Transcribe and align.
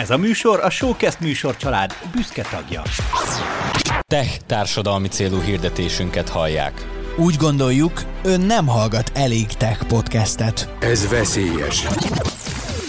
Ez 0.00 0.10
a 0.10 0.16
műsor 0.16 0.60
a 0.60 0.70
Showcast 0.70 1.20
műsor 1.20 1.56
család 1.56 1.94
büszke 2.12 2.42
tagja. 2.50 2.82
Tech 4.06 4.36
társadalmi 4.46 5.08
célú 5.08 5.40
hirdetésünket 5.40 6.28
hallják. 6.28 6.86
Úgy 7.16 7.36
gondoljuk, 7.36 8.02
ön 8.22 8.40
nem 8.40 8.66
hallgat 8.66 9.12
elég 9.14 9.46
tech 9.46 9.84
podcastet. 9.84 10.68
Ez 10.78 11.08
veszélyes. 11.08 11.86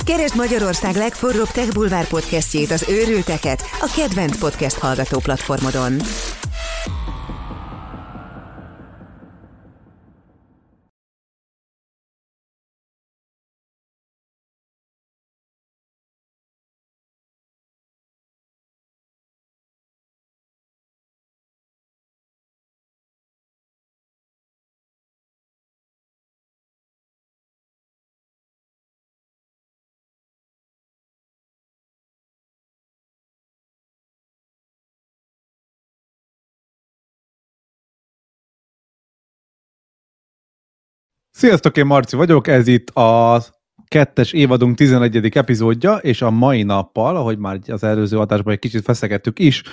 Keresd 0.05 0.35
Magyarország 0.35 0.95
legforróbb 0.95 1.49
Tech 1.49 1.73
Bulvár 1.73 2.07
podcastjét, 2.07 2.71
az 2.71 2.85
őrülteket, 2.89 3.63
a 3.79 3.93
kedvenc 3.95 4.37
podcast 4.37 4.77
hallgató 4.77 5.19
platformodon. 5.19 5.93
Sziasztok, 41.41 41.77
én 41.77 41.85
Marci 41.85 42.15
vagyok, 42.15 42.47
ez 42.47 42.67
itt 42.67 42.89
a 42.89 43.41
kettes 43.87 44.33
évadunk 44.33 44.75
11. 44.75 45.37
epizódja, 45.37 45.95
és 45.95 46.21
a 46.21 46.31
mai 46.31 46.63
nappal, 46.63 47.15
ahogy 47.15 47.37
már 47.37 47.59
az 47.67 47.83
előző 47.83 48.19
adásban 48.19 48.53
egy 48.53 48.59
kicsit 48.59 48.83
feszegettük 48.83 49.39
is, 49.39 49.63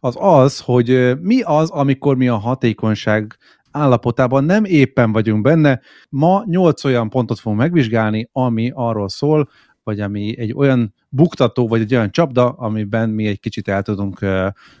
az 0.00 0.14
az, 0.18 0.60
hogy 0.60 1.18
mi 1.20 1.40
az, 1.40 1.70
amikor 1.70 2.16
mi 2.16 2.28
a 2.28 2.36
hatékonyság 2.36 3.36
állapotában 3.70 4.44
nem 4.44 4.64
éppen 4.64 5.12
vagyunk 5.12 5.42
benne. 5.42 5.80
Ma 6.08 6.42
nyolc 6.46 6.84
olyan 6.84 7.08
pontot 7.08 7.38
fogunk 7.38 7.60
megvizsgálni, 7.60 8.28
ami 8.32 8.70
arról 8.74 9.08
szól, 9.08 9.48
vagy 9.82 10.00
ami 10.00 10.38
egy 10.38 10.52
olyan 10.56 10.94
buktató, 11.08 11.68
vagy 11.68 11.80
egy 11.80 11.94
olyan 11.94 12.10
csapda, 12.10 12.48
amiben 12.48 13.10
mi 13.10 13.26
egy 13.26 13.40
kicsit 13.40 13.68
el 13.68 13.82
tudunk 13.82 14.26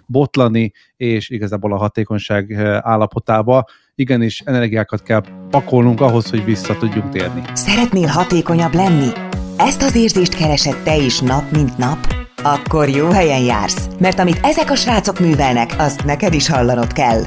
botlani, 0.06 0.72
és 0.96 1.30
igazából 1.30 1.72
a 1.72 1.78
hatékonyság 1.78 2.52
állapotába 2.80 3.64
igenis 3.98 4.42
energiákat 4.44 5.02
kell 5.02 5.22
pakolnunk 5.50 6.00
ahhoz, 6.00 6.30
hogy 6.30 6.44
vissza 6.44 6.76
tudjunk 6.76 7.10
térni. 7.10 7.42
Szeretnél 7.52 8.06
hatékonyabb 8.06 8.74
lenni? 8.74 9.08
Ezt 9.56 9.82
az 9.82 9.96
érzést 9.96 10.34
keresed 10.34 10.76
te 10.82 10.96
is 10.96 11.20
nap, 11.20 11.50
mint 11.50 11.78
nap? 11.78 11.98
Akkor 12.42 12.88
jó 12.88 13.08
helyen 13.10 13.40
jársz, 13.40 13.88
mert 13.98 14.18
amit 14.18 14.40
ezek 14.42 14.70
a 14.70 14.74
srácok 14.74 15.20
művelnek, 15.20 15.74
azt 15.78 16.04
neked 16.04 16.34
is 16.34 16.48
hallanod 16.48 16.92
kell. 16.92 17.22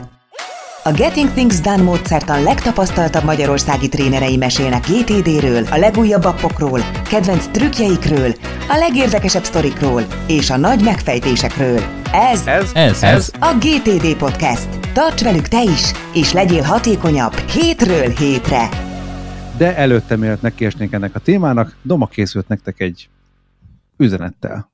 A 0.84 0.92
Getting 0.92 1.30
Things 1.32 1.60
Done 1.60 1.82
módszertan 1.82 2.44
legtapasztaltabb 2.44 3.24
magyarországi 3.24 3.90
trénerei 3.90 4.38
mesélnek 4.38 4.88
GTD-ről, 4.88 5.64
a 5.70 5.78
legújabb 5.78 6.24
appokról, 6.24 6.80
kedvenc 7.04 7.46
trükkjeikről, 7.46 8.34
a 8.70 8.78
legérdekesebb 8.78 9.44
sztorikról 9.44 10.06
és 10.28 10.50
a 10.50 10.58
nagy 10.58 10.84
megfejtésekről. 10.84 11.80
Ez, 12.12 12.48
Ez? 12.48 12.72
Ez, 12.74 13.04
ez 13.04 13.32
a 13.40 13.58
GTD 13.60 14.18
Podcast. 14.18 14.68
Tarts 14.94 15.24
velük 15.24 15.48
te 15.48 15.64
is, 15.64 15.92
és 16.14 16.32
legyél 16.34 16.62
hatékonyabb 16.62 17.34
hétről 17.34 18.10
hétre. 18.10 18.70
De 19.58 19.76
előtte, 19.76 20.16
mielőtt 20.16 20.42
nekiesnénk 20.42 20.94
ennek 20.94 21.16
a 21.16 21.20
témának, 21.20 21.76
Doma 21.82 22.08
készült 22.08 22.48
nektek 22.48 22.80
egy 22.80 23.10
üzenettel. 23.98 24.71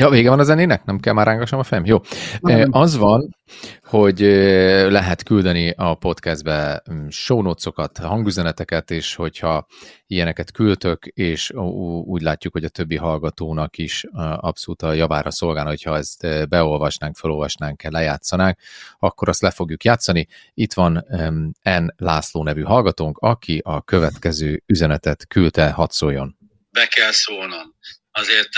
Ja, 0.00 0.08
vége 0.08 0.28
van 0.28 0.38
a 0.38 0.42
zenének? 0.42 0.84
Nem 0.84 1.00
kell 1.00 1.12
már 1.12 1.26
rángassam 1.26 1.58
a 1.58 1.62
fejem? 1.62 1.84
Jó. 1.84 2.00
Nem. 2.40 2.72
Az 2.72 2.96
van, 2.96 3.36
hogy 3.82 4.22
eh, 4.22 4.90
lehet 4.90 5.22
küldeni 5.22 5.70
a 5.70 5.94
podcastbe 5.94 6.82
mm, 6.92 7.08
show 7.08 7.42
notes-okat, 7.42 7.98
hangüzeneteket, 7.98 8.90
és 8.90 9.14
hogyha 9.14 9.66
ilyeneket 10.06 10.52
küldtök, 10.52 11.06
és 11.06 11.50
úgy 12.04 12.22
látjuk, 12.22 12.52
hogy 12.52 12.64
a 12.64 12.68
többi 12.68 12.96
hallgatónak 12.96 13.78
is 13.78 14.04
abszolút 14.36 14.82
a 14.82 14.92
javára 14.92 15.30
szolgálna, 15.30 15.68
hogyha 15.68 15.96
ezt 15.96 16.48
beolvasnánk, 16.48 17.16
felolvasnánk, 17.16 17.82
lejátszanánk, 17.82 18.58
akkor 18.98 19.28
azt 19.28 19.42
le 19.42 19.50
fogjuk 19.50 19.84
játszani. 19.84 20.26
Itt 20.54 20.72
van 20.72 21.04
N. 21.62 21.94
László 21.96 22.42
nevű 22.42 22.62
hallgatónk, 22.62 23.18
aki 23.18 23.60
a 23.64 23.82
következő 23.82 24.62
üzenetet 24.66 25.26
küldte, 25.26 25.70
hadd 25.70 25.90
szóljon. 25.90 26.36
be 26.70 26.86
kell 26.86 27.12
szólnom. 27.12 27.74
Azért 28.18 28.52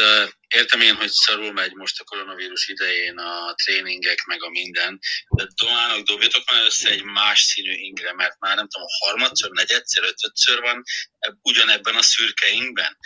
értem 0.49 0.81
én, 0.81 0.95
hogy 0.95 1.11
szarul 1.11 1.53
megy 1.53 1.73
most 1.73 2.01
a 2.01 2.05
koronavírus 2.05 2.69
idején 2.69 3.19
a 3.19 3.55
tréningek, 3.55 4.25
meg 4.25 4.43
a 4.43 4.49
minden, 4.49 4.99
de 5.37 5.47
Domának 5.55 6.07
dobjatok 6.07 6.51
már 6.51 6.65
össze 6.65 6.91
egy 6.91 7.03
más 7.03 7.41
színű 7.41 7.73
ingre, 7.73 8.13
mert 8.15 8.39
már 8.39 8.57
nem 8.57 8.69
tudom, 8.69 8.87
harmadszor, 9.01 9.51
negyedszer, 9.51 10.03
ötödször 10.03 10.61
van 10.61 10.83
eb- 11.19 11.39
ugyanebben 11.43 11.95
a 11.95 12.03
szürke 12.03 12.49
ingben. 12.49 12.97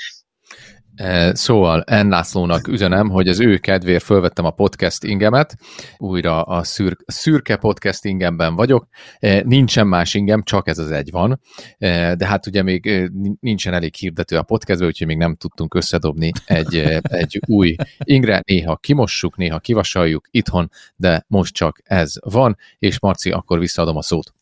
Eh, 0.94 1.32
Szóval 1.34 1.84
N. 1.86 2.08
Lászlónak 2.08 2.68
üzenem, 2.68 3.08
hogy 3.08 3.28
az 3.28 3.40
ő 3.40 3.58
kedvéért 3.58 4.02
fölvettem 4.02 4.44
a 4.44 4.50
podcast 4.50 5.04
ingemet, 5.04 5.56
újra 5.96 6.42
a 6.42 6.62
szür- 6.64 7.02
szürke 7.06 7.56
podcast 7.56 8.04
ingemben 8.04 8.54
vagyok, 8.54 8.86
Eh, 9.18 9.42
nincsen 9.42 9.86
más 9.86 10.14
ingem, 10.14 10.42
csak 10.42 10.68
ez 10.68 10.78
az 10.78 10.90
egy 10.90 11.10
van, 11.10 11.40
Eh, 11.78 12.14
de 12.14 12.26
hát 12.26 12.46
ugye 12.46 12.62
még 12.62 13.10
nincsen 13.40 13.74
elég 13.74 13.94
hirdető 13.94 14.36
a 14.36 14.42
podcastben, 14.42 14.88
úgyhogy 14.88 15.06
még 15.06 15.16
nem 15.16 15.34
tudtunk 15.34 15.74
összedobni 15.74 16.30
egy, 16.46 16.76
egy 17.02 17.40
új 17.46 17.74
ingre, 17.98 18.42
néha 18.46 18.76
kimossuk, 18.76 19.36
néha 19.36 19.58
kivasaljuk 19.58 20.26
itthon, 20.30 20.70
de 20.96 21.24
most 21.28 21.54
csak 21.54 21.80
ez 21.84 22.12
van, 22.20 22.56
és 22.78 23.00
Marci, 23.00 23.30
akkor 23.30 23.58
visszaadom 23.58 23.96
a 23.96 24.02
szót. 24.02 24.32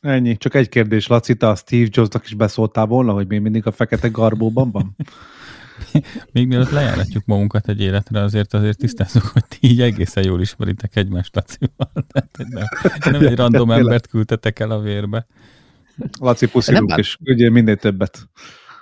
Ennyi. 0.00 0.36
Csak 0.36 0.54
egy 0.54 0.68
kérdés, 0.68 1.06
Laci, 1.06 1.34
te 1.34 1.48
a 1.48 1.54
Steve 1.54 1.88
Jobsnak 1.90 2.24
is 2.24 2.34
beszóltál 2.34 2.86
volna, 2.86 3.12
hogy 3.12 3.26
még 3.26 3.40
mindig 3.40 3.66
a 3.66 3.72
fekete 3.72 4.08
garbóban 4.08 4.70
van? 4.70 4.96
Még 6.32 6.46
mielőtt 6.46 6.70
lejáratjuk 6.70 7.24
magunkat 7.24 7.68
egy 7.68 7.80
életre, 7.80 8.20
azért 8.20 8.54
azért 8.54 8.78
tisztázzuk, 8.78 9.22
hogy 9.22 9.44
ti 9.44 9.58
így 9.60 9.80
egészen 9.80 10.24
jól 10.24 10.40
ismeritek 10.40 10.96
egymást, 10.96 11.34
Lacival. 11.34 11.92
Nem, 12.48 12.66
nem 13.10 13.26
egy 13.26 13.36
random 13.36 13.70
embert 13.70 14.06
küldtetek 14.06 14.58
el 14.58 14.70
a 14.70 14.80
vérbe. 14.80 15.26
Laci 16.20 16.46
puszilunk, 16.48 16.88
bánt. 16.88 17.00
és 17.00 17.16
küldjél 17.24 17.50
minél 17.50 17.76
többet. 17.76 18.28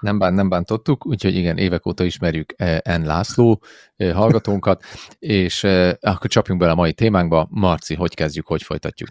nem, 0.00 0.18
bán, 0.18 0.34
nem 0.34 0.48
bántottuk, 0.48 1.06
úgyhogy 1.06 1.36
igen, 1.36 1.58
évek 1.58 1.86
óta 1.86 2.04
ismerjük 2.04 2.52
eh, 2.56 2.78
N. 2.98 3.02
László 3.02 3.62
eh, 3.96 4.14
hallgatónkat, 4.14 4.84
és 5.18 5.64
eh, 5.64 5.92
akkor 6.00 6.30
csapjunk 6.30 6.60
bele 6.60 6.72
a 6.72 6.76
mai 6.76 6.92
témánkba. 6.92 7.48
Marci, 7.50 7.94
hogy 7.94 8.14
kezdjük, 8.14 8.46
hogy 8.46 8.62
folytatjuk? 8.62 9.08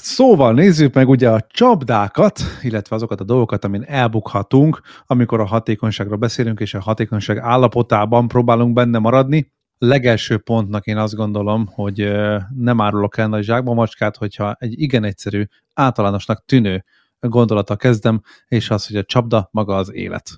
Szóval 0.00 0.52
nézzük 0.52 0.94
meg 0.94 1.08
ugye 1.08 1.30
a 1.30 1.46
csapdákat, 1.50 2.40
illetve 2.62 2.96
azokat 2.96 3.20
a 3.20 3.24
dolgokat, 3.24 3.64
amin 3.64 3.82
elbukhatunk, 3.82 4.80
amikor 5.06 5.40
a 5.40 5.44
hatékonyságról 5.44 6.16
beszélünk, 6.16 6.60
és 6.60 6.74
a 6.74 6.80
hatékonyság 6.80 7.38
állapotában 7.38 8.28
próbálunk 8.28 8.72
benne 8.72 8.98
maradni. 8.98 9.52
Legelső 9.78 10.38
pontnak 10.38 10.86
én 10.86 10.96
azt 10.96 11.14
gondolom, 11.14 11.66
hogy 11.66 12.12
nem 12.56 12.80
árulok 12.80 13.18
el 13.18 13.28
nagy 13.28 13.44
zsákba 13.44 13.74
macskát, 13.74 14.16
hogyha 14.16 14.56
egy 14.58 14.80
igen 14.80 15.04
egyszerű, 15.04 15.44
általánosnak 15.74 16.44
tűnő 16.44 16.84
gondolata 17.20 17.76
kezdem, 17.76 18.20
és 18.48 18.70
az, 18.70 18.86
hogy 18.86 18.96
a 18.96 19.04
csapda 19.04 19.48
maga 19.52 19.76
az 19.76 19.92
élet. 19.94 20.30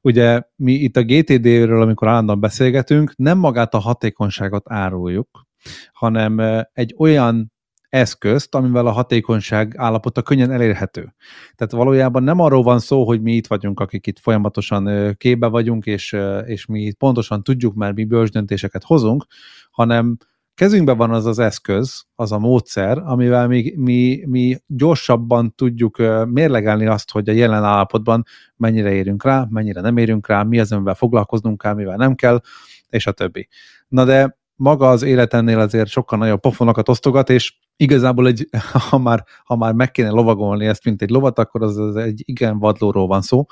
Ugye 0.00 0.42
mi 0.56 0.72
itt 0.72 0.96
a 0.96 1.02
GTD-ről, 1.02 1.82
amikor 1.82 2.08
állandóan 2.08 2.40
beszélgetünk, 2.40 3.16
nem 3.16 3.38
magát 3.38 3.74
a 3.74 3.78
hatékonyságot 3.78 4.70
áruljuk, 4.70 5.46
hanem 5.92 6.64
egy 6.72 6.94
olyan 6.98 7.52
eszközt, 7.90 8.54
amivel 8.54 8.86
a 8.86 8.90
hatékonyság 8.90 9.74
állapota 9.76 10.22
könnyen 10.22 10.50
elérhető. 10.50 11.14
Tehát 11.54 11.72
valójában 11.72 12.22
nem 12.22 12.40
arról 12.40 12.62
van 12.62 12.78
szó, 12.78 13.04
hogy 13.04 13.22
mi 13.22 13.32
itt 13.32 13.46
vagyunk, 13.46 13.80
akik 13.80 14.06
itt 14.06 14.18
folyamatosan 14.18 15.14
képbe 15.16 15.46
vagyunk, 15.46 15.86
és, 15.86 16.16
és 16.46 16.66
mi 16.66 16.92
pontosan 16.92 17.42
tudjuk, 17.42 17.74
mert 17.74 17.94
mi 17.94 18.04
bölcs 18.04 18.30
döntéseket 18.30 18.84
hozunk, 18.84 19.26
hanem 19.70 20.16
kezünkben 20.54 20.96
van 20.96 21.10
az 21.10 21.26
az 21.26 21.38
eszköz, 21.38 22.04
az 22.14 22.32
a 22.32 22.38
módszer, 22.38 22.98
amivel 22.98 23.46
mi, 23.46 23.72
mi, 23.76 24.24
mi 24.26 24.56
gyorsabban 24.66 25.54
tudjuk 25.54 25.96
mérlegelni 26.26 26.86
azt, 26.86 27.10
hogy 27.10 27.28
a 27.28 27.32
jelen 27.32 27.64
állapotban 27.64 28.24
mennyire 28.56 28.92
érünk 28.92 29.24
rá, 29.24 29.46
mennyire 29.48 29.80
nem 29.80 29.96
érünk 29.96 30.26
rá, 30.26 30.42
mi 30.42 30.60
az, 30.60 30.72
amivel 30.72 30.94
foglalkoznunk 30.94 31.60
kell, 31.60 31.74
mivel 31.74 31.96
nem 31.96 32.14
kell, 32.14 32.40
és 32.88 33.06
a 33.06 33.12
többi. 33.12 33.48
Na 33.88 34.04
de 34.04 34.38
maga 34.54 34.88
az 34.88 35.02
életennél 35.02 35.58
azért 35.58 35.88
sokkal 35.88 36.18
nagyobb 36.18 36.40
pofonokat 36.40 36.88
osztogat, 36.88 37.30
és 37.30 37.54
igazából 37.80 38.26
egy, 38.26 38.48
ha 38.88 38.98
már, 38.98 39.24
ha 39.44 39.56
már 39.56 39.72
meg 39.72 39.90
kéne 39.90 40.08
lovagolni 40.08 40.66
ezt, 40.66 40.84
mint 40.84 41.02
egy 41.02 41.10
lovat, 41.10 41.38
akkor 41.38 41.62
az, 41.62 41.76
az 41.76 41.96
egy 41.96 42.22
igen 42.26 42.58
vadlóról 42.58 43.06
van 43.06 43.22
szó, 43.22 43.46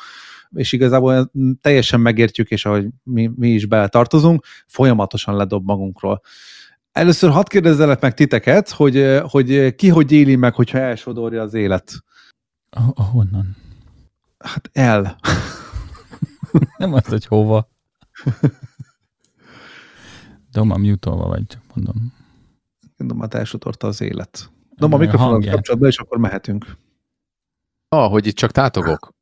és 0.51 0.73
igazából 0.73 1.31
teljesen 1.61 2.01
megértjük, 2.01 2.51
és 2.51 2.65
ahogy 2.65 2.87
mi, 3.03 3.31
mi 3.37 3.49
is 3.49 3.67
beletartozunk, 3.67 4.45
folyamatosan 4.67 5.37
ledob 5.37 5.65
magunkról. 5.65 6.21
Először 6.93 7.31
hadd 7.31 7.49
kérdezzelek 7.49 8.01
meg 8.01 8.15
titeket, 8.15 8.71
hogy, 8.71 9.21
hogy 9.23 9.75
ki 9.75 9.89
hogy 9.89 10.13
éli 10.13 10.37
meg, 10.37 10.55
hogyha 10.55 10.79
elsodorja 10.79 11.43
az 11.43 11.55
élet. 11.55 11.93
Ah, 12.71 12.89
Ahonnan? 12.95 13.57
Hát 14.39 14.71
el. 14.73 15.19
Nem 16.79 16.93
az, 16.93 17.07
hogy 17.07 17.27
hova. 17.27 17.69
Doma 20.53 20.77
mutolva 20.77 21.27
vagy, 21.27 21.47
csak 21.47 21.63
mondom. 21.75 22.18
Domát 23.07 23.35
elsodorta 23.35 23.87
az 23.87 24.01
élet. 24.01 24.51
Doma, 24.77 24.95
a 24.95 24.99
mikrofonon 24.99 25.41
kapcsolatban, 25.41 25.89
és 25.89 25.99
akkor 25.99 26.19
mehetünk. 26.19 26.67
Ah, 27.89 28.11
hogy 28.11 28.27
itt 28.27 28.37
csak 28.37 28.51
tátogok. 28.51 29.13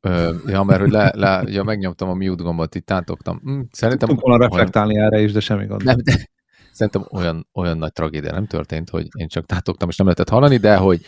Ja, 0.45 0.63
mert 0.63 0.79
hogy 0.79 0.91
le, 0.91 1.11
le, 1.15 1.43
ja, 1.45 1.63
megnyomtam 1.63 2.09
a 2.09 2.13
mute 2.13 2.43
gombot, 2.43 2.75
itt 2.75 2.85
tátogtam. 2.85 3.39
Hm, 3.43 3.59
szerintem... 3.71 4.07
Tudunk 4.07 4.25
volna 4.25 4.43
reflektálni 4.43 4.93
olyan... 4.93 5.05
erre 5.05 5.21
is, 5.21 5.31
de 5.31 5.39
semmi 5.39 5.65
gond. 5.65 5.83
Nem, 5.83 5.97
de, 6.03 6.29
szerintem 6.71 7.07
olyan, 7.11 7.47
olyan 7.53 7.77
nagy 7.77 7.91
tragédia 7.91 8.31
nem 8.31 8.45
történt, 8.45 8.89
hogy 8.89 9.07
én 9.17 9.27
csak 9.27 9.45
tátogtam, 9.45 9.89
és 9.89 9.97
nem 9.97 10.05
lehetett 10.05 10.29
hallani, 10.29 10.57
de 10.57 10.75
hogy 10.75 11.01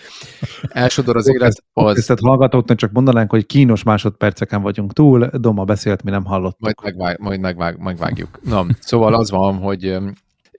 elsodor 0.67 1.15
az 1.15 1.27
élet, 1.27 1.63
az... 1.73 1.93
Tisztelt 1.93 2.19
hallgatóknak 2.19 2.77
csak 2.77 2.91
mondanánk, 2.91 3.31
hogy 3.31 3.45
kínos 3.45 3.83
másodperceken 3.83 4.61
vagyunk 4.61 4.93
túl, 4.93 5.29
Doma 5.33 5.63
beszélt, 5.63 6.03
mi 6.03 6.11
nem 6.11 6.25
hallottuk. 6.25 6.61
Majd, 6.61 6.75
megvág, 6.83 7.19
majd 7.19 7.39
megvág, 7.39 7.77
megvágjuk. 7.77 8.39
Na, 8.43 8.65
szóval 8.79 9.13
az 9.13 9.29
van, 9.31 9.57
hogy 9.57 9.97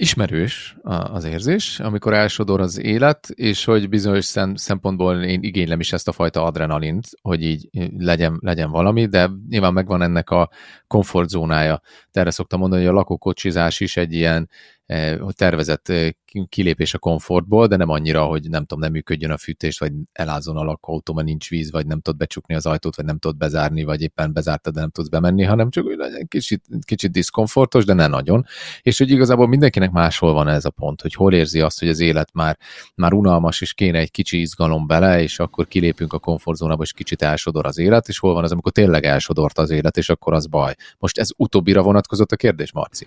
ismerős 0.00 0.76
az 0.82 1.24
érzés, 1.24 1.80
amikor 1.80 2.14
elsodor 2.14 2.60
az 2.60 2.78
élet, 2.78 3.28
és 3.28 3.64
hogy 3.64 3.88
bizonyos 3.88 4.24
szempontból 4.54 5.22
én 5.22 5.42
igénylem 5.42 5.80
is 5.80 5.92
ezt 5.92 6.08
a 6.08 6.12
fajta 6.12 6.44
adrenalint, 6.44 7.06
hogy 7.22 7.42
így 7.42 7.68
legyen, 7.98 8.38
legyen 8.40 8.70
valami, 8.70 9.06
de 9.06 9.30
nyilván 9.48 9.72
megvan 9.72 10.02
ennek 10.02 10.30
a 10.30 10.50
komfortzónája. 10.86 11.80
Erre 12.10 12.30
szoktam 12.30 12.60
mondani, 12.60 12.82
hogy 12.82 12.90
a 12.90 12.94
lakókocsizás 12.94 13.80
is 13.80 13.96
egy 13.96 14.12
ilyen 14.12 14.48
Eh, 14.90 15.18
tervezett 15.30 15.88
eh, 15.88 16.08
kilépés 16.48 16.94
a 16.94 16.98
komfortból, 16.98 17.66
de 17.66 17.76
nem 17.76 17.88
annyira, 17.88 18.24
hogy 18.24 18.48
nem 18.48 18.60
tudom, 18.60 18.78
nem 18.78 18.92
működjön 18.92 19.30
a 19.30 19.38
fűtés, 19.38 19.78
vagy 19.78 19.92
elázzon 20.12 20.56
a 20.56 20.62
lakóautó, 20.62 21.14
mert 21.14 21.26
nincs 21.26 21.48
víz, 21.48 21.70
vagy 21.70 21.86
nem 21.86 22.00
tud 22.00 22.16
becsukni 22.16 22.54
az 22.54 22.66
ajtót, 22.66 22.96
vagy 22.96 23.04
nem 23.04 23.18
tud 23.18 23.36
bezárni, 23.36 23.82
vagy 23.82 24.02
éppen 24.02 24.32
bezártad, 24.32 24.74
de 24.74 24.80
nem 24.80 24.90
tudsz 24.90 25.08
bemenni, 25.08 25.42
hanem 25.42 25.70
csak 25.70 25.84
hogy 25.84 25.96
legyen 25.96 26.28
kicsit, 26.28 26.64
kicsit 26.84 27.10
diszkomfortos, 27.10 27.84
de 27.84 27.92
ne 27.92 28.06
nagyon. 28.06 28.44
És 28.82 28.98
hogy 28.98 29.10
igazából 29.10 29.48
mindenkinek 29.48 29.90
máshol 29.90 30.32
van 30.32 30.48
ez 30.48 30.64
a 30.64 30.70
pont, 30.70 31.02
hogy 31.02 31.14
hol 31.14 31.32
érzi 31.32 31.60
azt, 31.60 31.78
hogy 31.78 31.88
az 31.88 32.00
élet 32.00 32.32
már, 32.32 32.58
már 32.94 33.12
unalmas, 33.12 33.60
és 33.60 33.74
kéne 33.74 33.98
egy 33.98 34.10
kicsi 34.10 34.40
izgalom 34.40 34.86
bele, 34.86 35.22
és 35.22 35.38
akkor 35.38 35.68
kilépünk 35.68 36.12
a 36.12 36.18
komfortzónába, 36.18 36.82
és 36.82 36.92
kicsit 36.92 37.22
elsodor 37.22 37.66
az 37.66 37.78
élet, 37.78 38.08
és 38.08 38.18
hol 38.18 38.34
van 38.34 38.44
az, 38.44 38.52
amikor 38.52 38.72
tényleg 38.72 39.04
elsodort 39.04 39.58
az 39.58 39.70
élet, 39.70 39.96
és 39.96 40.08
akkor 40.08 40.32
az 40.32 40.46
baj. 40.46 40.74
Most 40.98 41.18
ez 41.18 41.28
utóbbira 41.36 41.82
vonatkozott 41.82 42.32
a 42.32 42.36
kérdés, 42.36 42.72
Marci? 42.72 43.06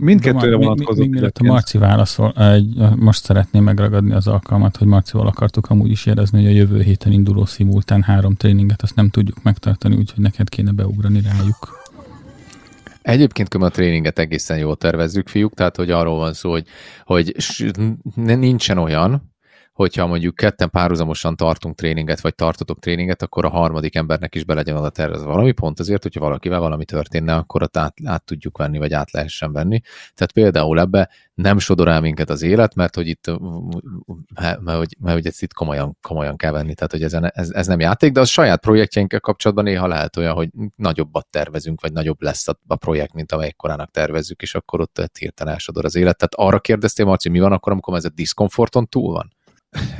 Mindkettőre 0.00 0.56
vonatkozott. 0.56 0.98
Még, 1.00 1.10
mielőtt 1.10 1.38
a 1.38 1.44
Marci 1.44 1.78
válaszol, 1.78 2.32
egy, 2.32 2.74
most 2.96 3.24
szeretném 3.24 3.62
megragadni 3.62 4.12
az 4.12 4.26
alkalmat, 4.26 4.76
hogy 4.76 4.86
Marcival 4.86 5.26
akartuk 5.26 5.70
amúgy 5.70 5.90
is 5.90 6.06
érezni, 6.06 6.42
hogy 6.42 6.52
a 6.52 6.56
jövő 6.56 6.82
héten 6.82 7.12
induló 7.12 7.44
szimultán 7.44 8.02
három 8.02 8.34
tréninget, 8.34 8.82
azt 8.82 8.94
nem 8.94 9.10
tudjuk 9.10 9.42
megtartani, 9.42 9.96
úgyhogy 9.96 10.22
neked 10.22 10.48
kéne 10.48 10.70
beugrani 10.70 11.20
rájuk. 11.20 11.84
Egyébként 13.02 13.54
a 13.54 13.68
tréninget 13.68 14.18
egészen 14.18 14.58
jól 14.58 14.76
tervezzük, 14.76 15.28
fiúk, 15.28 15.54
tehát 15.54 15.76
hogy 15.76 15.90
arról 15.90 16.18
van 16.18 16.32
szó, 16.32 16.50
hogy, 16.50 16.66
hogy 17.04 17.34
nincsen 18.14 18.78
olyan, 18.78 19.34
hogyha 19.76 20.06
mondjuk 20.06 20.34
ketten 20.34 20.70
párhuzamosan 20.70 21.36
tartunk 21.36 21.76
tréninget, 21.76 22.20
vagy 22.20 22.34
tartotok 22.34 22.78
tréninget, 22.78 23.22
akkor 23.22 23.44
a 23.44 23.48
harmadik 23.48 23.94
embernek 23.94 24.34
is 24.34 24.44
be 24.44 24.54
legyen 24.54 24.76
oda 24.76 24.90
tervezve 24.90 25.26
valami, 25.26 25.52
pont 25.52 25.80
azért, 25.80 26.02
hogyha 26.02 26.20
valakivel 26.20 26.60
valami 26.60 26.84
történne, 26.84 27.34
akkor 27.34 27.62
ott 27.62 27.76
át, 27.76 27.94
át 28.04 28.24
tudjuk 28.24 28.58
venni, 28.58 28.78
vagy 28.78 28.92
át 28.92 29.10
lehessen 29.10 29.52
venni. 29.52 29.80
Tehát 30.14 30.32
például 30.32 30.80
ebbe 30.80 31.10
nem 31.34 31.58
sodor 31.58 31.88
el 31.88 32.00
minket 32.00 32.30
az 32.30 32.42
élet, 32.42 32.74
mert 32.74 32.94
hogy 32.94 33.08
itt, 33.08 33.30
mert, 34.34 34.76
hogy, 34.76 34.96
mert 34.98 35.14
hogy 35.14 35.26
ezt 35.26 35.42
itt 35.42 35.52
komolyan, 35.52 35.96
komolyan 36.02 36.36
kell 36.36 36.52
venni, 36.52 36.74
tehát 36.74 36.92
hogy 36.92 37.02
ez, 37.02 37.12
ez, 37.12 37.50
ez 37.50 37.66
nem 37.66 37.80
játék, 37.80 38.12
de 38.12 38.20
a 38.20 38.24
saját 38.24 38.60
projektjeinkkel 38.60 39.20
kapcsolatban 39.20 39.64
néha 39.64 39.86
lehet 39.86 40.16
olyan, 40.16 40.34
hogy 40.34 40.48
nagyobbat 40.76 41.26
tervezünk, 41.30 41.80
vagy 41.80 41.92
nagyobb 41.92 42.22
lesz 42.22 42.48
a, 42.48 42.58
a 42.66 42.76
projekt, 42.76 43.14
mint 43.14 43.32
amelyik 43.32 43.56
korának 43.56 43.90
tervezzük, 43.90 44.42
és 44.42 44.54
akkor 44.54 44.80
ott 44.80 45.18
hirtelen 45.18 45.52
elsodor 45.52 45.84
az 45.84 45.96
élet. 45.96 46.16
Tehát 46.16 46.34
arra 46.48 46.60
kérdeztél, 46.60 47.04
Marci, 47.04 47.28
mi 47.28 47.40
van 47.40 47.52
akkor, 47.52 47.72
amikor 47.72 47.96
ez 47.96 48.04
a 48.04 48.10
diszkomforton 48.10 48.88
túl 48.88 49.12
van? 49.12 49.35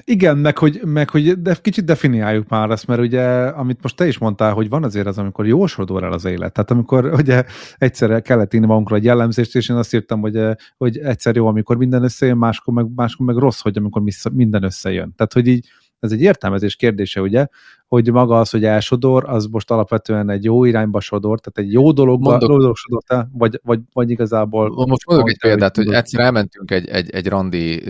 Igen, 0.05 0.39
meg 0.39 0.59
hogy, 0.59 0.81
meg 0.85 1.11
hogy 1.11 1.43
de 1.43 1.55
kicsit 1.55 1.85
definiáljuk 1.85 2.49
már 2.49 2.71
ezt, 2.71 2.87
mert 2.87 3.01
ugye, 3.01 3.23
amit 3.47 3.83
most 3.83 3.97
te 3.97 4.07
is 4.07 4.19
mondtál, 4.19 4.53
hogy 4.53 4.69
van 4.69 4.85
azért 4.85 5.07
az, 5.07 5.19
amikor 5.19 5.47
jól 5.47 5.69
sodor 5.69 6.05
el 6.05 6.13
az 6.13 6.25
élet. 6.25 6.53
Tehát 6.53 6.71
amikor 6.71 7.05
ugye 7.13 7.45
egyszer 7.79 8.23
kellett 8.23 8.55
írni 8.55 8.67
magunkra 8.67 8.97
egy 8.97 9.05
jellemzést, 9.05 9.57
és 9.57 9.69
én 9.69 9.77
azt 9.77 9.95
írtam, 9.95 10.21
hogy, 10.21 10.41
hogy 10.77 10.99
egyszer 10.99 11.37
jó, 11.37 11.47
amikor 11.47 11.77
minden 11.77 12.03
összejön, 12.03 12.37
máskor 12.37 12.75
meg, 12.75 12.87
máskor 12.95 13.27
meg 13.27 13.37
rossz, 13.37 13.61
hogy 13.61 13.77
amikor 13.79 14.03
minden 14.33 14.63
összejön. 14.63 15.15
Tehát, 15.17 15.33
hogy 15.33 15.47
így 15.47 15.69
ez 16.01 16.13
egy 16.13 16.21
értelmezés 16.21 16.77
kérdése, 16.77 17.21
ugye, 17.21 17.47
hogy 17.89 18.13
maga 18.13 18.39
az, 18.39 18.51
hogy 18.51 18.65
elsodor, 18.65 19.25
az 19.29 19.47
most 19.47 19.71
alapvetően 19.71 20.31
egy 20.31 20.45
jó 20.45 20.65
irányba 20.65 21.01
sodor, 21.01 21.41
tehát 21.41 21.69
egy 21.69 21.75
jó 21.75 21.93
dolog, 21.93 22.21
mondok, 22.21 22.49
jó 22.49 22.59
dolog 22.59 22.77
sodort 22.77 23.29
vagy, 23.33 23.61
vagy, 23.63 23.81
vagy 23.93 24.11
igazából... 24.11 24.87
Most 24.87 25.07
mondok 25.07 25.31
egy 25.31 25.39
példát, 25.39 25.77
hogy 25.77 25.93
egyszer 25.93 26.21
elmentünk 26.21 26.71
egy, 26.71 26.89
egy, 26.89 27.11
egy 27.11 27.27
randi 27.27 27.83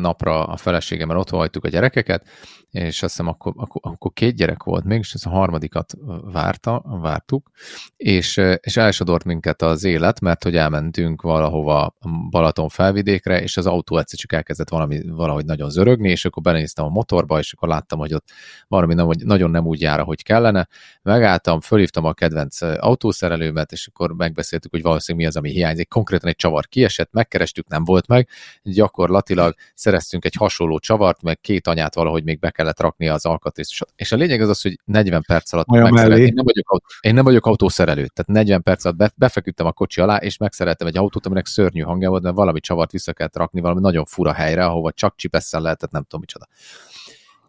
napra 0.00 0.44
a 0.44 0.56
feleségemmel, 0.56 1.18
ott 1.18 1.30
hagytuk 1.30 1.64
a 1.64 1.68
gyerekeket, 1.68 2.26
és 2.70 3.02
azt 3.02 3.16
hiszem 3.16 3.28
akkor, 3.28 3.52
akkor, 3.56 3.80
akkor 3.84 4.12
két 4.12 4.36
gyerek 4.36 4.62
volt 4.62 4.84
még, 4.84 4.98
és 4.98 5.14
ezt 5.14 5.26
a 5.26 5.30
harmadikat 5.30 5.92
várta, 6.32 6.82
vártuk, 7.00 7.50
és, 7.96 8.40
és 8.60 8.76
elsodort 8.76 9.24
minket 9.24 9.62
az 9.62 9.84
élet, 9.84 10.20
mert 10.20 10.42
hogy 10.42 10.56
elmentünk 10.56 11.22
valahova 11.22 11.94
Balaton 12.30 12.68
felvidékre, 12.68 13.42
és 13.42 13.56
az 13.56 13.66
autó 13.66 13.98
egyszer 13.98 14.18
csak 14.18 14.32
elkezdett 14.32 14.68
valami, 14.68 15.08
valahogy 15.08 15.44
nagyon 15.44 15.70
zörögni, 15.70 16.10
és 16.10 16.24
akkor 16.24 16.42
belenéztem 16.42 16.84
a 16.84 16.88
motorba, 16.88 17.38
és 17.38 17.52
akkor 17.52 17.68
láttam, 17.68 17.98
hogy 17.98 18.14
ott 18.14 18.28
valami 18.68 18.94
nem, 18.94 19.06
hogy 19.16 19.26
nagyon 19.26 19.50
nem 19.50 19.66
úgy 19.66 19.80
jár, 19.80 20.00
ahogy 20.00 20.22
kellene. 20.22 20.68
Megálltam, 21.02 21.60
fölhívtam 21.60 22.04
a 22.04 22.12
kedvenc 22.12 22.62
autószerelőmet, 22.62 23.72
és 23.72 23.86
akkor 23.86 24.12
megbeszéltük, 24.12 24.70
hogy 24.70 24.82
valószínűleg 24.82 25.26
mi 25.26 25.32
az, 25.32 25.36
ami 25.36 25.50
hiányzik. 25.50 25.88
Konkrétan 25.88 26.28
egy 26.28 26.36
csavar 26.36 26.66
kiesett, 26.66 27.12
megkerestük, 27.12 27.68
nem 27.68 27.84
volt 27.84 28.06
meg. 28.06 28.28
Gyakorlatilag 28.62 29.54
szereztünk 29.74 30.24
egy 30.24 30.34
hasonló 30.34 30.78
csavart, 30.78 31.22
meg 31.22 31.40
két 31.40 31.66
anyát 31.66 31.94
valahogy 31.94 32.24
még 32.24 32.38
be 32.38 32.50
kellett 32.50 32.80
rakni 32.80 33.08
az 33.08 33.26
alkatrészt. 33.26 33.86
És 33.96 34.12
a 34.12 34.16
lényeg 34.16 34.40
az 34.40 34.48
az, 34.48 34.62
hogy 34.62 34.78
40 34.84 35.22
perc 35.26 35.52
alatt 35.52 35.66
megszereltem. 35.66 36.26
Én 36.26 36.32
nem, 36.34 36.44
vagyok 36.44 36.70
autó, 36.70 36.86
én 37.00 37.14
nem 37.14 37.24
vagyok 37.24 37.46
autószerelő, 37.46 38.06
tehát 38.06 38.30
40 38.30 38.62
perc 38.62 38.84
alatt 38.84 38.96
be, 38.96 39.10
befeküdtem 39.16 39.66
a 39.66 39.72
kocsi 39.72 40.00
alá, 40.00 40.16
és 40.16 40.36
megszereltem 40.36 40.86
egy 40.86 40.96
autót, 40.96 41.26
aminek 41.26 41.46
szörnyű 41.46 41.80
hangja 41.80 42.10
volt, 42.10 42.22
mert 42.22 42.34
valami 42.34 42.60
csavart 42.60 42.90
vissza 42.90 43.12
kellett 43.12 43.36
rakni 43.36 43.60
valami 43.60 43.80
nagyon 43.80 44.04
fura 44.04 44.32
helyre, 44.32 44.64
ahova 44.64 44.92
csak 44.92 45.16
csipesszel 45.16 45.60
lehetett, 45.60 45.90
nem 45.90 46.02
tudom 46.02 46.20
micsoda. 46.20 46.46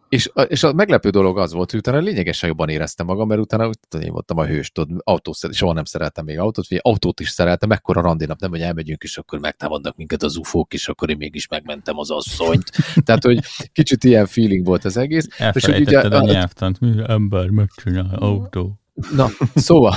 És, 0.08 0.30
és 0.46 0.62
a 0.62 0.72
meglepő 0.72 1.10
dolog 1.10 1.38
az 1.38 1.52
volt, 1.52 1.70
hogy 1.70 1.80
utána 1.80 1.98
lényegesen 1.98 2.48
jobban 2.48 2.68
éreztem 2.68 3.06
magam, 3.06 3.28
mert 3.28 3.40
utána 3.40 3.70
tudod, 3.88 4.06
én 4.06 4.12
voltam 4.12 4.38
a 4.38 4.46
hős, 4.46 4.70
tudod, 4.70 5.00
autó, 5.04 5.32
soha 5.50 5.72
nem 5.72 5.84
szerettem 5.84 6.24
még 6.24 6.38
autót, 6.38 6.68
vagy 6.68 6.80
autót 6.82 7.20
is 7.20 7.28
szeretem, 7.28 7.68
mekkora 7.68 8.00
randinap, 8.00 8.40
nem, 8.40 8.50
hogy 8.50 8.60
elmegyünk, 8.60 9.02
és 9.02 9.18
akkor 9.18 9.38
megtámadnak 9.38 9.96
minket 9.96 10.22
az 10.22 10.36
ufók, 10.36 10.72
és 10.72 10.88
akkor 10.88 11.10
én 11.10 11.16
mégis 11.16 11.48
megmentem 11.48 11.98
az 11.98 12.10
asszonyt. 12.10 12.70
Tehát, 13.04 13.24
hogy 13.24 13.40
kicsit 13.72 14.04
ilyen 14.04 14.26
feeling 14.26 14.66
volt 14.66 14.84
az 14.84 14.96
egész. 14.96 15.26
És 15.52 15.64
hogy 15.64 15.80
ugye, 15.80 16.00
a 16.00 16.20
nyelvtant, 16.20 16.80
mi 16.80 16.92
ember 17.06 17.48
megcsinál 17.48 18.14
autó. 18.14 18.80
Na, 19.14 19.28
szóval, 19.54 19.94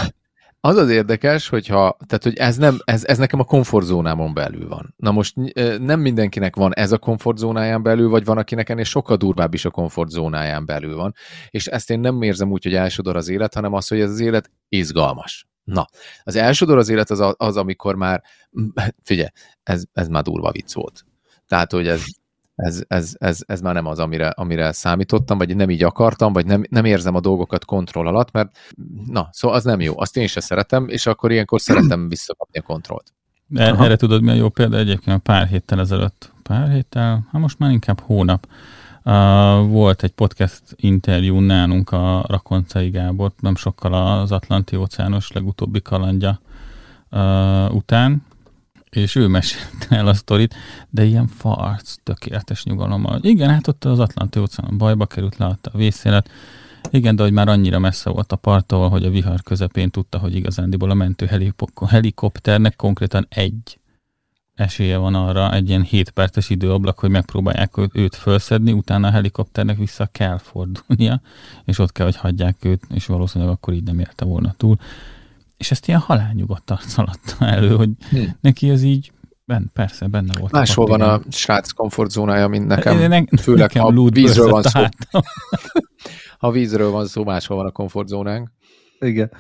az 0.64 0.78
az 0.78 0.90
érdekes, 0.90 1.50
hogyha, 1.50 1.98
tehát, 2.06 2.24
hogy 2.24 2.38
ez, 2.38 2.58
nem, 2.58 2.78
ez, 2.84 3.06
ez 3.06 3.18
nekem 3.18 3.40
a 3.40 3.44
komfortzónámon 3.44 4.34
belül 4.34 4.68
van. 4.68 4.94
Na 4.98 5.12
most 5.12 5.36
nem 5.80 6.00
mindenkinek 6.00 6.56
van 6.56 6.74
ez 6.74 6.92
a 6.92 6.98
komfortzónáján 6.98 7.84
belül, 7.84 8.10
vagy 8.10 8.26
van, 8.26 8.38
akinek 8.38 8.70
ennél 8.70 8.84
sokkal 8.84 9.18
durvább 9.18 9.54
is 9.54 9.66
a 9.66 9.70
komfortzónáján 9.70 10.66
belül 10.66 10.96
van. 10.96 11.14
És 11.50 11.68
ezt 11.68 11.90
én 11.90 12.00
nem 12.00 12.22
érzem 12.22 12.52
úgy, 12.52 12.64
hogy 12.64 12.76
elsodor 12.76 13.16
az 13.16 13.30
élet, 13.30 13.54
hanem 13.54 13.74
az, 13.74 13.88
hogy 13.88 14.00
ez 14.00 14.10
az 14.10 14.20
élet 14.20 14.52
izgalmas. 14.70 15.48
Na, 15.64 15.88
az 16.24 16.36
elsodor 16.36 16.78
az 16.78 16.90
élet 16.90 17.10
az, 17.10 17.34
az 17.38 17.58
amikor 17.58 17.96
már, 17.96 18.24
figyelj, 19.04 19.30
ez, 19.64 19.84
ez 19.94 20.08
már 20.08 20.24
durva 20.24 20.52
vicc 20.52 20.74
volt. 20.74 21.06
Tehát, 21.48 21.72
hogy 21.72 21.88
ez, 21.88 22.04
ez, 22.62 22.84
ez, 22.88 23.16
ez, 23.20 23.40
ez 23.48 23.62
már 23.62 23.74
nem 23.74 23.86
az, 23.86 24.00
amire, 24.00 24.28
amire 24.28 24.72
számítottam, 24.72 25.38
vagy 25.38 25.56
nem 25.56 25.70
így 25.70 25.84
akartam, 25.84 26.34
vagy 26.34 26.46
nem, 26.46 26.64
nem 26.70 26.86
érzem 26.86 27.16
a 27.16 27.20
dolgokat 27.20 27.66
kontroll 27.66 28.08
alatt, 28.08 28.32
mert 28.32 28.58
na, 29.08 29.30
szóval 29.32 29.58
az 29.58 29.64
nem 29.64 29.82
jó. 29.82 30.00
Azt 30.00 30.18
én 30.18 30.28
sem 30.28 30.42
szeretem, 30.42 30.88
és 30.88 31.06
akkor 31.06 31.32
ilyenkor 31.32 31.62
szeretem 31.62 32.08
visszakapni 32.08 32.60
a 32.60 32.62
kontrollt. 32.62 33.14
Aha. 33.56 33.86
Erre 33.86 33.96
tudod, 33.96 34.22
mi 34.22 34.30
a 34.30 34.34
jó 34.34 34.50
példa? 34.50 34.78
Egyébként 34.78 35.22
pár 35.22 35.48
héttel 35.48 35.80
ezelőtt, 35.80 36.32
pár 36.44 36.70
héttel, 36.70 37.28
hát 37.32 37.42
most 37.42 37.60
már 37.60 37.72
inkább 37.72 38.00
hónap, 38.00 38.48
uh, 39.04 39.14
volt 39.68 40.04
egy 40.04 40.12
podcast 40.12 40.62
interjú 40.76 41.40
nálunk 41.40 41.92
a 41.92 42.26
Rakoncai 42.28 42.90
Gábor, 42.90 43.32
nem 43.40 43.56
sokkal 43.56 43.94
az 43.94 44.32
Atlanti 44.32 44.76
óceános 44.76 45.32
legutóbbi 45.32 45.82
kalandja 45.82 46.40
uh, 47.12 47.76
után, 47.76 48.24
és 48.96 49.16
ő 49.16 49.28
mesélte 49.28 49.96
el 49.96 50.08
a 50.08 50.14
sztorit, 50.14 50.56
de 50.90 51.04
ilyen 51.04 51.28
farc, 51.28 51.96
tökéletes 52.04 52.64
nyugalommal. 52.64 53.20
Igen, 53.22 53.50
hát 53.50 53.68
ott 53.68 53.86
az 53.86 54.00
Atlanti 54.00 54.40
óceánon 54.40 54.78
bajba 54.78 55.06
került, 55.06 55.38
leadta 55.38 55.70
a 55.74 55.78
vészélet. 55.78 56.30
Igen, 56.90 57.16
de 57.16 57.24
hogy 57.24 57.32
már 57.32 57.48
annyira 57.48 57.80
messze 57.80 58.10
volt 58.10 58.32
a 58.32 58.36
parttól, 58.36 58.90
hogy 58.90 59.06
a 59.06 59.10
vihar 59.10 59.42
közepén 59.44 59.90
tudta, 59.90 60.18
hogy 60.18 60.36
igazándiból 60.36 60.90
a 60.90 60.94
mentő 60.94 61.30
helikopternek 61.88 62.76
konkrétan 62.76 63.28
egy 63.30 63.80
esélye 64.56 64.98
van 64.98 65.16
arra, 65.16 65.54
egy 65.54 65.70
ilyen 65.70 65.84
7 65.84 66.10
perces 66.10 66.50
időablak, 66.50 67.00
hogy 67.00 67.10
megpróbálják 67.10 67.72
őt 67.94 68.16
felszedni, 68.16 68.72
utána 68.72 69.08
a 69.08 69.12
helikopternek 69.12 69.78
vissza 69.78 70.06
kell 70.06 70.38
fordulnia, 70.38 71.22
és 71.66 71.80
ott 71.80 71.92
kell, 71.92 72.06
hogy 72.06 72.16
hagyják 72.16 72.66
őt, 72.66 72.84
és 72.90 73.06
valószínűleg 73.06 73.54
akkor 73.54 73.74
így 73.74 73.84
nem 73.84 74.00
érte 74.00 74.26
volna 74.26 74.54
túl 74.58 74.78
és 75.62 75.72
ezt 75.72 75.88
ilyen 75.88 76.00
halálnyugodt 76.00 76.72
alatt 76.96 77.36
elő, 77.40 77.76
hogy 77.76 77.90
hm. 78.10 78.24
neki 78.42 78.70
ez 78.70 78.84
így 78.84 79.12
Ben, 79.46 79.70
persze, 79.74 80.08
benne 80.08 80.34
volt. 80.40 80.52
Máshol 80.52 80.86
van 80.86 81.02
a 81.02 81.22
srác 81.30 81.72
komfortzónája, 81.72 82.48
mint 82.48 82.68
nekem. 82.68 82.98
Ne, 82.98 83.08
ne, 83.08 83.24
főleg 83.42 83.62
nekem 83.62 83.82
ha 83.84 84.10
vízről 84.10 84.50
van 84.50 84.62
szó. 84.62 84.82
ha 86.40 86.52
vízről 86.52 86.92
van 86.92 87.06
szó, 87.06 87.24
máshol 87.24 87.58
van 87.58 87.66
a 87.66 87.72
komfortzónánk. 87.72 88.52
Igen. 89.00 89.32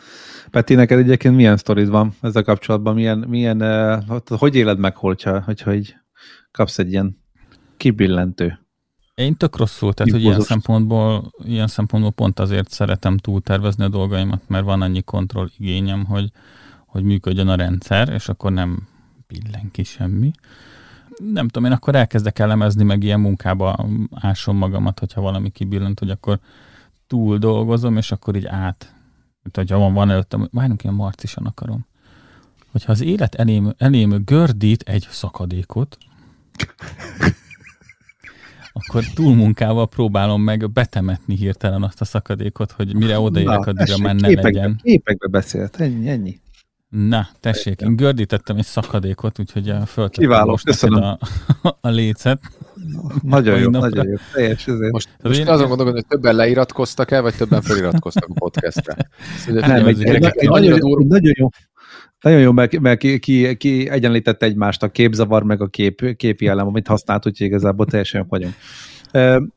Peti, 0.49 0.73
neked 0.73 0.97
egyébként 0.99 1.35
milyen 1.35 1.57
sztorid 1.57 1.89
van 1.89 2.13
ezzel 2.21 2.43
kapcsolatban? 2.43 2.93
Milyen, 2.93 3.17
milyen, 3.17 3.61
uh, 4.07 4.37
hogy 4.37 4.55
éled 4.55 4.79
meg, 4.79 4.95
hogyha, 4.95 5.41
hogyha 5.41 5.73
így 5.73 5.95
kapsz 6.51 6.79
egy 6.79 6.91
ilyen 6.91 7.17
kibillentő? 7.77 8.60
Én 9.21 9.35
tök 9.35 9.57
rosszul, 9.57 9.93
tehát 9.93 10.11
hogy 10.11 10.21
ilyen 10.21 10.39
szempontból, 10.39 11.33
ilyen 11.43 11.67
szempontból 11.67 12.11
pont 12.11 12.39
azért 12.39 12.69
szeretem 12.69 13.17
túltervezni 13.17 13.83
a 13.83 13.89
dolgaimat, 13.89 14.41
mert 14.47 14.63
van 14.63 14.81
annyi 14.81 15.01
kontroll 15.01 15.49
igényem, 15.57 16.05
hogy, 16.05 16.31
hogy 16.85 17.03
működjön 17.03 17.47
a 17.47 17.55
rendszer, 17.55 18.09
és 18.09 18.29
akkor 18.29 18.51
nem 18.51 18.87
billen 19.27 19.71
ki 19.71 19.83
semmi. 19.83 20.31
Nem 21.33 21.47
tudom, 21.47 21.65
én 21.65 21.75
akkor 21.75 21.95
elkezdek 21.95 22.39
elemezni, 22.39 22.83
meg 22.83 23.03
ilyen 23.03 23.19
munkába 23.19 23.87
ásom 24.11 24.57
magamat, 24.57 24.99
hogyha 24.99 25.21
valami 25.21 25.49
kibillent, 25.49 25.99
hogy 25.99 26.09
akkor 26.09 26.39
túl 27.07 27.37
dolgozom, 27.37 27.97
és 27.97 28.11
akkor 28.11 28.35
így 28.35 28.45
át. 28.45 28.95
Mint 29.43 29.55
hogyha 29.55 29.77
van, 29.77 29.93
van 29.93 30.09
előttem, 30.09 30.49
várjunk, 30.51 30.83
ilyen 30.83 30.95
marcisan 30.95 31.45
akarom. 31.45 31.85
Hogyha 32.71 32.91
az 32.91 33.01
élet 33.01 33.35
elém, 33.35 33.73
elém 33.77 34.21
gördít 34.25 34.81
egy 34.81 35.07
szakadékot, 35.09 35.97
akkor 38.73 39.03
túlmunkával 39.13 39.87
próbálom 39.87 40.41
meg 40.41 40.71
betemetni 40.71 41.35
hirtelen 41.35 41.83
azt 41.83 42.01
a 42.01 42.05
szakadékot, 42.05 42.71
hogy 42.71 42.95
mire 42.95 43.19
odaérek, 43.19 43.65
addigra 43.65 43.97
menne 43.97 44.27
képekbe, 44.27 44.41
legyen. 44.41 44.79
Képekbe 44.83 45.27
beszélt, 45.27 45.79
ennyi, 45.79 46.09
ennyi. 46.09 46.39
Na, 46.89 47.27
tessék, 47.39 47.81
én 47.81 47.95
gördítettem 47.95 48.57
egy 48.57 48.65
szakadékot, 48.65 49.39
úgyhogy 49.39 49.69
a 49.69 49.85
föltettem 49.85 50.47
most 50.47 50.65
köszönöm. 50.65 51.03
a, 51.03 51.17
a 51.81 51.89
lécet. 51.89 52.41
Nagyon 53.21 53.59
jó, 53.59 53.69
nagyon 53.69 54.07
jó. 54.07 54.15
Teljes 54.33 54.67
ezért. 54.67 54.91
Most, 54.91 55.09
most 55.21 55.39
én... 55.39 55.47
azon 55.47 55.67
gondolom, 55.67 55.93
hogy 55.93 56.05
többen 56.07 56.35
leiratkoztak 56.35 57.11
el, 57.11 57.21
vagy 57.21 57.35
többen 57.35 57.61
feliratkoztak 57.61 58.29
a 58.29 58.33
podcastre. 58.33 58.95
Szóval 59.45 59.67
nem, 59.67 59.87
egy, 59.87 60.03
egy, 60.03 60.23
egy, 60.23 60.49
nagyon, 60.49 61.07
nagyon 61.07 61.33
jó. 61.37 61.49
Nagyon 62.21 62.39
jó, 62.39 62.51
mert, 62.51 62.79
mert 62.79 62.99
ki, 62.99 63.19
ki, 63.19 63.57
ki 63.57 63.89
egyenlítette 63.89 64.45
egymást 64.45 64.83
a 64.83 64.89
képzavar, 64.89 65.43
meg 65.43 65.61
a 65.61 65.67
kép, 65.67 66.15
képi 66.15 66.47
elem, 66.47 66.67
amit 66.67 66.87
használt, 66.87 67.25
úgyhogy 67.25 67.47
igazából 67.47 67.85
teljesen 67.85 68.19
jók 68.19 68.29
vagyunk. 68.29 68.53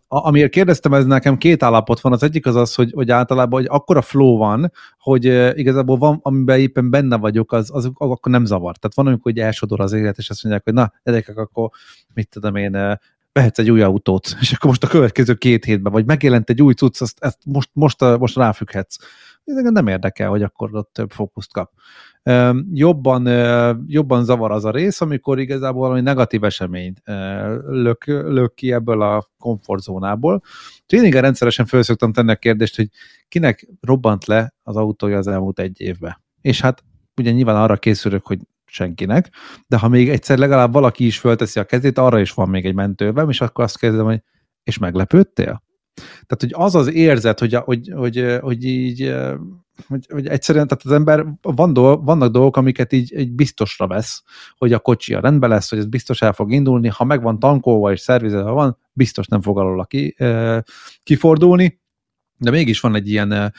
Amiért 0.09 0.51
kérdeztem, 0.51 0.95
ez 0.95 1.05
nekem 1.05 1.37
két 1.37 1.63
állapot 1.63 2.01
van. 2.01 2.13
Az 2.13 2.23
egyik 2.23 2.47
az 2.47 2.57
az, 2.57 2.75
hogy, 2.75 2.93
hogy 2.95 3.11
általában 3.11 3.61
hogy 3.61 3.69
akkora 3.71 4.03
flow 4.03 4.37
van, 4.37 4.73
hogy 4.99 5.25
igazából 5.59 5.97
van, 5.97 6.19
amiben 6.23 6.59
éppen 6.59 6.91
benne 6.91 7.17
vagyok, 7.17 7.53
az, 7.53 7.71
az 7.73 7.91
akkor 7.95 8.33
nem 8.33 8.45
zavar. 8.45 8.77
Tehát 8.77 8.97
van, 8.97 9.07
amikor 9.07 9.33
hogy 9.33 9.41
elsodor 9.41 9.81
az 9.81 9.93
élet, 9.93 10.19
és 10.19 10.31
azt 10.31 10.43
mondják, 10.43 10.65
hogy 10.65 10.75
na, 10.75 10.93
gyerekek, 11.05 11.37
akkor 11.37 11.71
mit 12.15 12.29
tudom 12.29 12.57
én, 12.57 12.99
vehetsz 13.33 13.59
egy 13.59 13.71
új 13.71 13.83
autót, 13.83 14.37
és 14.41 14.53
akkor 14.53 14.71
most 14.71 14.85
a 14.85 14.87
következő 14.87 15.35
két 15.35 15.65
hétben, 15.65 15.93
vagy 15.93 16.07
megjelent 16.07 16.51
egy 16.51 16.63
új 16.63 16.73
cucc, 16.73 17.01
azt, 17.01 17.17
ezt 17.21 17.39
most, 17.45 17.71
most, 17.73 18.01
most 18.19 18.37
ráfügghetsz. 18.37 18.97
Ez 19.45 19.73
nem 19.73 19.87
érdekel, 19.87 20.29
hogy 20.29 20.43
akkor 20.43 20.75
ott 20.75 20.93
több 20.93 21.11
fókuszt 21.11 21.53
kap 21.53 21.71
jobban, 22.73 23.27
jobban 23.87 24.25
zavar 24.25 24.51
az 24.51 24.65
a 24.65 24.71
rész, 24.71 25.01
amikor 25.01 25.39
igazából 25.39 25.81
valami 25.81 26.01
negatív 26.01 26.45
esemény 26.45 26.95
lök, 27.67 28.05
lök 28.07 28.55
ki 28.55 28.73
ebből 28.73 29.03
a 29.03 29.29
komfortzónából. 29.39 30.43
Tréningen 30.87 31.21
rendszeresen 31.21 31.67
föl 31.67 31.83
szoktam 31.83 32.13
tenni 32.13 32.31
a 32.31 32.37
kérdést, 32.37 32.77
hogy 32.77 32.89
kinek 33.29 33.69
robbant 33.81 34.25
le 34.27 34.55
az 34.63 34.77
autója 34.77 35.19
az 35.19 35.27
elmúlt 35.27 35.59
egy 35.59 35.81
évbe. 35.81 36.21
És 36.41 36.61
hát 36.61 36.85
ugye 37.17 37.31
nyilván 37.31 37.57
arra 37.57 37.77
készülök, 37.77 38.27
hogy 38.27 38.39
senkinek, 38.65 39.31
de 39.67 39.79
ha 39.79 39.89
még 39.89 40.11
egyszer 40.11 40.39
legalább 40.39 40.73
valaki 40.73 41.07
is 41.07 41.19
fölteszi 41.19 41.61
a 41.61 41.65
kezét, 41.65 41.99
arra 41.99 42.21
is 42.21 42.33
van 42.33 42.49
még 42.49 42.67
egy 42.67 42.75
mentővem, 42.75 43.29
és 43.29 43.41
akkor 43.41 43.65
azt 43.65 43.79
kezdem, 43.79 44.05
hogy 44.05 44.23
és 44.63 44.79
meglepődtél? 44.79 45.64
Tehát, 45.97 46.39
hogy 46.39 46.53
az 46.53 46.75
az 46.75 46.93
érzet, 46.93 47.39
hogy, 47.39 47.55
hogy, 47.55 47.93
hogy, 47.95 48.39
hogy 48.41 48.65
így 48.65 49.15
hogy, 49.89 50.07
hogy 50.11 50.27
egyszerűen, 50.27 50.67
tehát 50.67 50.85
az 50.85 50.93
ember, 50.93 51.27
van 51.43 51.73
dolg, 51.73 52.05
vannak 52.05 52.33
dolgok, 52.33 52.57
amiket 52.57 52.93
így, 52.93 53.19
így 53.19 53.33
biztosra 53.33 53.87
vesz, 53.87 54.23
hogy 54.57 54.73
a 54.73 54.79
kocsi 54.79 55.15
a 55.15 55.21
rendben 55.21 55.51
lesz, 55.51 55.71
hogy 55.71 55.79
ez 55.79 55.87
biztos 55.87 56.23
el 56.23 56.33
fog 56.33 56.53
indulni, 56.53 56.89
ha 56.89 57.05
meg 57.05 57.23
van 57.23 57.39
tankolva 57.39 57.93
és 57.93 58.01
szervizelve 58.01 58.51
van, 58.51 58.79
biztos 58.93 59.27
nem 59.27 59.41
fog 59.41 59.59
alól 59.59 59.87
ki, 59.87 60.17
kifordulni, 61.03 61.83
de 62.39 62.51
mégis 62.51 62.81
van 62.81 62.95
egy 62.95 63.11
ilyen 63.11 63.53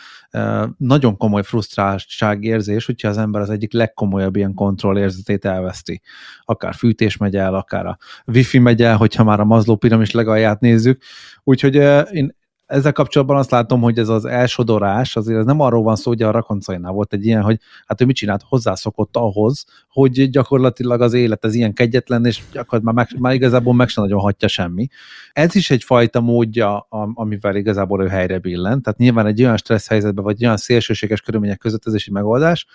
nagyon 0.77 1.17
komoly 1.17 1.43
frusztráltságérzés, 1.43 2.85
hogyha 2.85 3.07
az 3.07 3.17
ember 3.17 3.41
az 3.41 3.49
egyik 3.49 3.73
legkomolyabb 3.73 4.35
ilyen 4.35 4.53
kontrollérzetét 4.53 5.45
elveszti. 5.45 6.01
Akár 6.45 6.73
fűtés 6.73 7.17
megy 7.17 7.35
el, 7.35 7.55
akár 7.55 7.85
a 7.85 7.97
wifi 8.25 8.59
megy 8.59 8.81
el, 8.81 8.97
hogyha 8.97 9.23
már 9.23 9.39
a 9.39 9.45
Mazló 9.45 9.75
piramis 9.75 10.11
legalját 10.11 10.59
nézzük. 10.59 11.01
Úgyhogy 11.43 11.75
én 12.13 12.35
ezzel 12.65 12.91
kapcsolatban 12.91 13.37
azt 13.37 13.51
látom, 13.51 13.81
hogy 13.81 13.97
ez 13.97 14.09
az 14.09 14.25
elsodorás, 14.25 15.15
azért 15.15 15.39
ez 15.39 15.45
nem 15.45 15.59
arról 15.59 15.83
van 15.83 15.95
szó, 15.95 16.09
hogy 16.09 16.21
a 16.21 16.31
rakoncainál 16.31 16.91
volt 16.91 17.13
egy 17.13 17.25
ilyen, 17.25 17.41
hogy 17.41 17.59
hát 17.85 18.01
ő 18.01 18.05
mit 18.05 18.15
csinált, 18.15 18.43
hozzászokott 18.47 19.15
ahhoz, 19.15 19.65
hogy 19.89 20.29
gyakorlatilag 20.29 21.01
az 21.01 21.13
élet 21.13 21.45
ez 21.45 21.53
ilyen 21.53 21.73
kegyetlen, 21.73 22.25
és 22.25 22.41
gyakorlatilag 22.51 22.95
már, 22.95 23.07
meg, 23.11 23.21
már 23.21 23.33
igazából 23.33 23.73
meg 23.73 23.87
sem 23.87 24.03
nagyon 24.03 24.19
hagyja 24.19 24.47
semmi. 24.47 24.87
Ez 25.33 25.55
is 25.55 25.69
egyfajta 25.69 26.21
módja, 26.21 26.87
amivel 27.13 27.55
igazából 27.55 28.03
ő 28.03 28.07
helyre 28.07 28.39
billen, 28.39 28.81
tehát 28.81 28.99
nyilván 28.99 29.25
egy 29.25 29.41
olyan 29.41 29.57
stressz 29.57 29.87
helyzetben, 29.87 30.23
vagy 30.23 30.43
olyan 30.43 30.57
szélsőséges 30.57 31.21
körülmények 31.21 31.57
között 31.57 31.85
ez 31.85 31.93
is 31.93 32.07
egy 32.07 32.13
megoldás, 32.13 32.65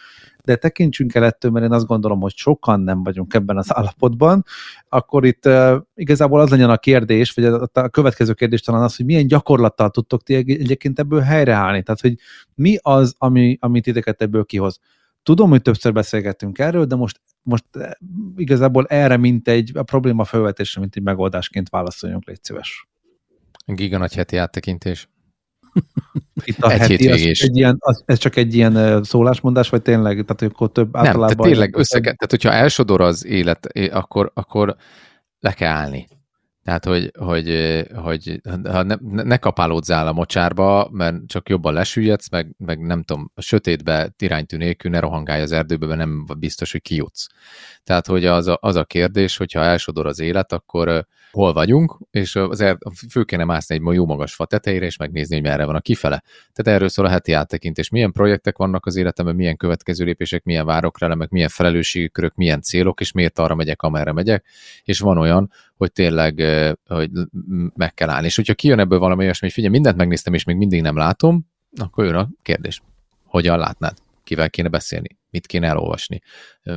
de 0.45 0.57
tekintsünk 0.57 1.15
el 1.15 1.25
ettől, 1.25 1.51
mert 1.51 1.65
én 1.65 1.73
azt 1.73 1.87
gondolom, 1.87 2.21
hogy 2.21 2.37
sokan 2.37 2.81
nem 2.81 3.03
vagyunk 3.03 3.35
ebben 3.35 3.57
az 3.57 3.75
állapotban, 3.75 4.45
akkor 4.89 5.25
itt 5.25 5.49
igazából 5.95 6.41
az 6.41 6.51
legyen 6.51 6.71
a 6.71 6.77
kérdés, 6.77 7.33
vagy 7.33 7.45
a, 7.45 7.69
a 7.73 7.89
következő 7.89 8.33
kérdés 8.33 8.61
talán 8.61 8.83
az, 8.83 8.97
hogy 8.97 9.07
milyen 9.07 9.27
gyakorlattal 9.27 9.91
tudtok 9.91 10.23
ti 10.23 10.35
egyébként 10.35 10.99
ebből 10.99 11.21
helyreállni, 11.21 11.83
tehát 11.83 12.01
hogy 12.01 12.15
mi 12.55 12.77
az, 12.83 13.15
ami, 13.19 13.57
amit 13.61 13.85
titeket 13.85 14.23
ebből 14.23 14.45
kihoz. 14.45 14.79
Tudom, 15.23 15.51
hogy 15.51 15.63
többször 15.63 15.93
beszélgettünk 15.93 16.59
erről, 16.59 16.85
de 16.85 16.95
most, 16.95 17.21
most 17.43 17.65
igazából 18.37 18.87
erre, 18.87 19.17
mint 19.17 19.49
egy 19.49 19.73
a 19.75 19.83
probléma 19.83 20.25
felvetésre, 20.25 20.81
mint 20.81 20.97
egy 20.97 21.03
megoldásként 21.03 21.69
válaszoljunk, 21.69 22.27
légy 22.27 22.45
szíves. 22.45 22.89
Giga 23.67 23.99
nagy 23.99 24.15
heti 24.15 24.37
áttekintés. 24.37 25.09
Itt 26.45 26.59
a 26.59 26.71
egy 26.71 26.79
heti, 26.79 27.11
az 27.11 27.21
egy 27.21 27.57
ilyen, 27.57 27.77
az, 27.79 28.03
ez 28.07 28.19
csak 28.19 28.37
egy 28.37 28.55
ilyen 28.55 29.03
szólásmondás, 29.03 29.69
vagy 29.69 29.83
tényleg, 29.83 30.25
tehát 30.25 30.55
akkor 30.55 30.73
több 30.73 30.93
Nem, 30.93 31.07
általában... 31.07 31.37
tehát 31.37 31.53
tényleg 31.53 31.77
összege, 31.77 32.05
tehát 32.05 32.31
hogyha 32.31 32.53
elsodor 32.53 33.01
az 33.01 33.27
élet, 33.27 33.67
akkor, 33.91 34.31
akkor 34.35 34.77
le 35.41 35.53
kell 35.53 35.73
állni. 35.73 36.07
Tehát, 36.71 36.85
hogy, 36.85 37.11
hogy, 37.19 37.83
hogy 37.95 38.41
ha 38.65 38.83
ne, 38.83 38.95
ne 39.01 39.37
kapálódzál 39.37 40.07
a 40.07 40.13
mocsárba, 40.13 40.89
mert 40.93 41.27
csak 41.27 41.49
jobban 41.49 41.73
lesüllyedsz, 41.73 42.31
meg, 42.31 42.55
meg 42.59 42.81
nem 42.81 43.03
tudom, 43.03 43.31
a 43.35 43.41
sötétbe 43.41 44.15
iránytű 44.19 44.57
nélkül 44.57 44.91
ne 44.91 45.01
rohangálj 45.01 45.43
az 45.43 45.53
erdőbe, 45.53 45.87
mert 45.87 45.99
nem 45.99 46.25
biztos, 46.39 46.73
hogy 46.73 46.83
kijutsz. 46.83 47.27
Tehát, 47.85 48.07
hogy 48.07 48.27
az 48.27 48.47
a, 48.47 48.59
az 48.61 48.77
a 48.77 48.85
kérdés, 48.85 49.37
hogyha 49.37 49.61
elsodor 49.61 50.07
az 50.07 50.21
élet, 50.21 50.53
akkor 50.53 51.07
hol 51.31 51.53
vagyunk, 51.53 51.99
és 52.11 52.37
az 52.37 52.61
er, 52.61 52.79
fő 53.11 53.23
kéne 53.23 53.45
mászni 53.45 53.75
egy 53.75 53.95
jó 53.95 54.07
magas 54.07 54.35
fa 54.35 54.45
tetejére, 54.45 54.87
és 54.87 54.97
megnézni, 54.97 55.35
hogy 55.35 55.45
merre 55.45 55.65
van 55.65 55.75
a 55.75 55.81
kifele. 55.81 56.23
Tehát 56.53 56.77
erről 56.77 56.89
szól 56.89 57.07
a 57.07 57.09
heti 57.09 57.33
áttekintés. 57.33 57.89
Milyen 57.89 58.13
projektek 58.13 58.57
vannak 58.57 58.87
az 58.87 58.97
életemben, 58.97 59.35
milyen 59.35 59.57
következő 59.57 60.05
lépések, 60.05 60.45
milyen 60.45 60.67
várok 60.67 60.99
rá, 60.99 61.15
meg 61.15 61.31
milyen 61.31 61.49
felelősségkörök, 61.49 62.35
milyen 62.35 62.61
célok, 62.61 63.01
és 63.01 63.13
miért 63.13 63.39
arra 63.39 63.55
megyek, 63.55 63.83
amerre 63.83 64.13
megyek, 64.13 64.45
és 64.83 64.99
van 64.99 65.19
olyan, 65.19 65.51
hogy 65.81 65.93
tényleg 65.93 66.43
hogy 66.87 67.11
meg 67.75 67.95
kell 67.95 68.09
állni. 68.09 68.27
És 68.27 68.37
hogyha 68.37 68.55
kijön 68.55 68.79
ebből 68.79 68.99
valami 68.99 69.23
olyasmi, 69.23 69.47
hogy 69.47 69.55
figyelj, 69.55 69.73
mindent 69.73 69.97
megnéztem, 69.97 70.35
és 70.35 70.45
még 70.45 70.57
mindig 70.57 70.83
nem 70.83 70.97
látom, 70.97 71.47
akkor 71.77 72.05
jön 72.05 72.15
a 72.15 72.29
kérdés. 72.43 72.83
Hogyan 73.25 73.59
látnád? 73.59 73.97
Kivel 74.31 74.51
kéne 74.51 74.69
beszélni? 74.69 75.19
Mit 75.31 75.47
kéne 75.47 75.67
elolvasni? 75.67 76.21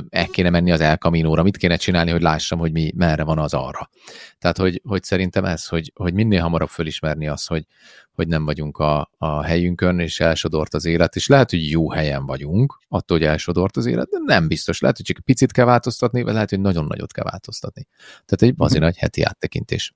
El 0.08 0.26
kéne 0.26 0.50
menni 0.50 0.72
az 0.72 0.80
El 0.80 0.96
Camino-ra? 0.96 1.42
Mit 1.42 1.56
kéne 1.56 1.76
csinálni, 1.76 2.10
hogy 2.10 2.22
lássam, 2.22 2.58
hogy 2.58 2.72
mi, 2.72 2.92
merre 2.96 3.22
van 3.22 3.38
az 3.38 3.54
arra? 3.54 3.90
Tehát, 4.38 4.56
hogy, 4.56 4.80
hogy 4.84 5.02
szerintem 5.02 5.44
ez, 5.44 5.66
hogy, 5.66 5.92
hogy 5.94 6.14
minél 6.14 6.40
hamarabb 6.40 6.68
fölismerni 6.68 7.28
azt, 7.28 7.48
hogy, 7.48 7.66
hogy 8.12 8.28
nem 8.28 8.44
vagyunk 8.44 8.78
a, 8.78 9.10
a 9.18 9.42
helyünkön, 9.42 9.98
és 9.98 10.20
elsodort 10.20 10.74
az 10.74 10.84
élet, 10.84 11.16
és 11.16 11.26
lehet, 11.26 11.50
hogy 11.50 11.70
jó 11.70 11.90
helyen 11.90 12.26
vagyunk, 12.26 12.78
attól, 12.88 13.18
hogy 13.18 13.26
elsodort 13.26 13.76
az 13.76 13.86
élet, 13.86 14.08
de 14.08 14.18
nem 14.24 14.48
biztos. 14.48 14.80
Lehet, 14.80 14.96
hogy 14.96 15.06
csak 15.06 15.24
picit 15.24 15.52
kell 15.52 15.64
változtatni, 15.64 16.22
vagy 16.22 16.32
lehet, 16.32 16.50
hogy 16.50 16.60
nagyon 16.60 16.84
nagyot 16.84 17.12
kell 17.12 17.24
változtatni. 17.24 17.86
Tehát 18.24 18.42
egy 18.42 18.54
azért 18.56 18.82
nagy 18.82 18.96
heti 18.96 19.22
áttekintés. 19.22 19.94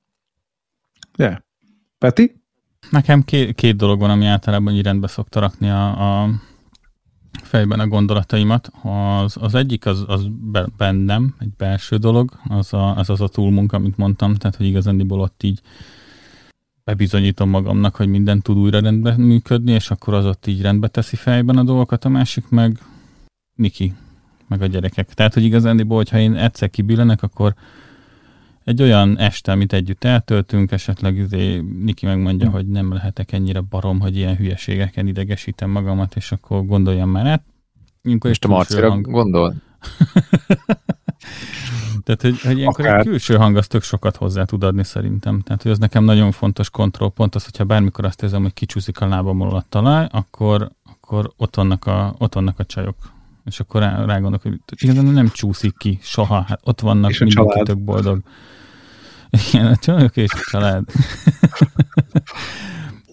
Yeah. 1.16 1.36
Peti? 1.98 2.42
Nekem 2.90 3.22
két, 3.22 3.54
két 3.54 3.76
dolog 3.76 4.00
van, 4.00 4.10
ami 4.10 4.26
általában 4.26 4.74
így 4.74 4.82
rendbe 4.82 5.06
szokta 5.06 5.40
rakni 5.40 5.70
a, 5.70 6.22
a 6.22 6.30
fejben 7.42 7.80
a 7.80 7.86
gondolataimat. 7.86 8.70
Az, 8.82 9.36
az 9.40 9.54
egyik 9.54 9.86
az, 9.86 10.04
az 10.06 10.28
bennem, 10.76 11.34
egy 11.38 11.50
belső 11.56 11.96
dolog, 11.96 12.30
az, 12.48 12.72
a, 12.72 12.96
az 12.96 13.10
az 13.10 13.20
a 13.20 13.28
túlmunka, 13.28 13.76
amit 13.76 13.96
mondtam, 13.96 14.34
tehát 14.34 14.56
hogy 14.56 14.66
igazándiból 14.66 15.20
ott 15.20 15.42
így 15.42 15.60
bebizonyítom 16.84 17.48
magamnak, 17.48 17.96
hogy 17.96 18.08
minden 18.08 18.40
tud 18.40 18.56
újra 18.56 18.80
rendben 18.80 19.20
működni, 19.20 19.72
és 19.72 19.90
akkor 19.90 20.14
az 20.14 20.26
ott 20.26 20.46
így 20.46 20.62
rendbe 20.62 20.88
teszi 20.88 21.16
fejben 21.16 21.56
a 21.56 21.62
dolgokat, 21.62 22.04
a 22.04 22.08
másik 22.08 22.48
meg 22.48 22.78
Niki. 23.54 23.94
meg 24.46 24.62
a 24.62 24.66
gyerekek. 24.66 25.14
Tehát, 25.14 25.34
hogy 25.34 25.44
igazándiból, 25.44 25.96
hogyha 25.96 26.18
én 26.18 26.34
egyszer 26.34 26.70
kibillenek, 26.70 27.22
akkor 27.22 27.54
egy 28.68 28.82
olyan 28.82 29.18
este, 29.18 29.52
amit 29.52 29.72
együtt 29.72 30.04
eltöltünk, 30.04 30.72
esetleg 30.72 31.16
izé, 31.16 31.58
Niki 31.58 32.06
megmondja, 32.06 32.46
hm. 32.46 32.52
hogy 32.52 32.66
nem 32.66 32.92
lehetek 32.92 33.32
ennyire 33.32 33.60
barom, 33.60 34.00
hogy 34.00 34.16
ilyen 34.16 34.36
hülyeségeken 34.36 35.06
idegesítem 35.06 35.70
magamat, 35.70 36.16
és 36.16 36.32
akkor 36.32 36.66
gondoljam 36.66 37.10
már 37.10 37.26
át. 37.26 37.42
Ilyenkor 38.02 38.30
és 38.30 38.38
te 38.38 38.48
Marcira 38.48 38.90
hang... 38.90 39.10
gondol? 39.10 39.54
Tehát, 42.04 42.22
hogy, 42.22 42.40
hogy 42.40 42.58
ilyenkor 42.58 42.84
Akár. 42.84 42.98
egy 42.98 43.06
külső 43.06 43.36
hang 43.36 43.56
az 43.56 43.66
tök 43.66 43.82
sokat 43.82 44.16
hozzá 44.16 44.44
tud 44.44 44.64
adni 44.64 44.84
szerintem. 44.84 45.40
Tehát, 45.40 45.62
hogy 45.62 45.70
ez 45.70 45.78
nekem 45.78 46.04
nagyon 46.04 46.32
fontos 46.32 46.70
kontrollpont, 46.70 47.34
az, 47.34 47.44
hogyha 47.44 47.64
bármikor 47.64 48.04
azt 48.04 48.22
érzem, 48.22 48.42
hogy 48.42 48.52
kicsúszik 48.52 49.00
a 49.00 49.06
lábamról 49.06 49.56
a 49.56 49.64
talaj, 49.68 50.06
akkor, 50.10 50.70
akkor 50.84 51.32
ott, 51.36 51.56
vannak 51.56 51.86
a, 51.86 52.14
ott 52.18 52.34
vannak 52.34 52.58
a 52.58 52.64
csajok. 52.64 52.96
És 53.44 53.60
akkor 53.60 53.80
rá, 53.80 54.04
rá 54.04 54.12
gondolok, 54.12 54.42
hogy 54.42 54.60
igazán 54.78 55.04
nem 55.04 55.28
csúszik 55.28 55.76
ki 55.76 55.98
soha, 56.02 56.40
hát 56.40 56.60
ott 56.64 56.80
vannak, 56.80 57.18
mindenki 57.18 57.62
tök 57.62 57.78
boldog. 57.78 58.22
Igen, 59.30 59.66
a 59.66 59.76
csajok 59.76 60.16
és 60.16 60.32
a 60.32 60.50
család. 60.50 60.84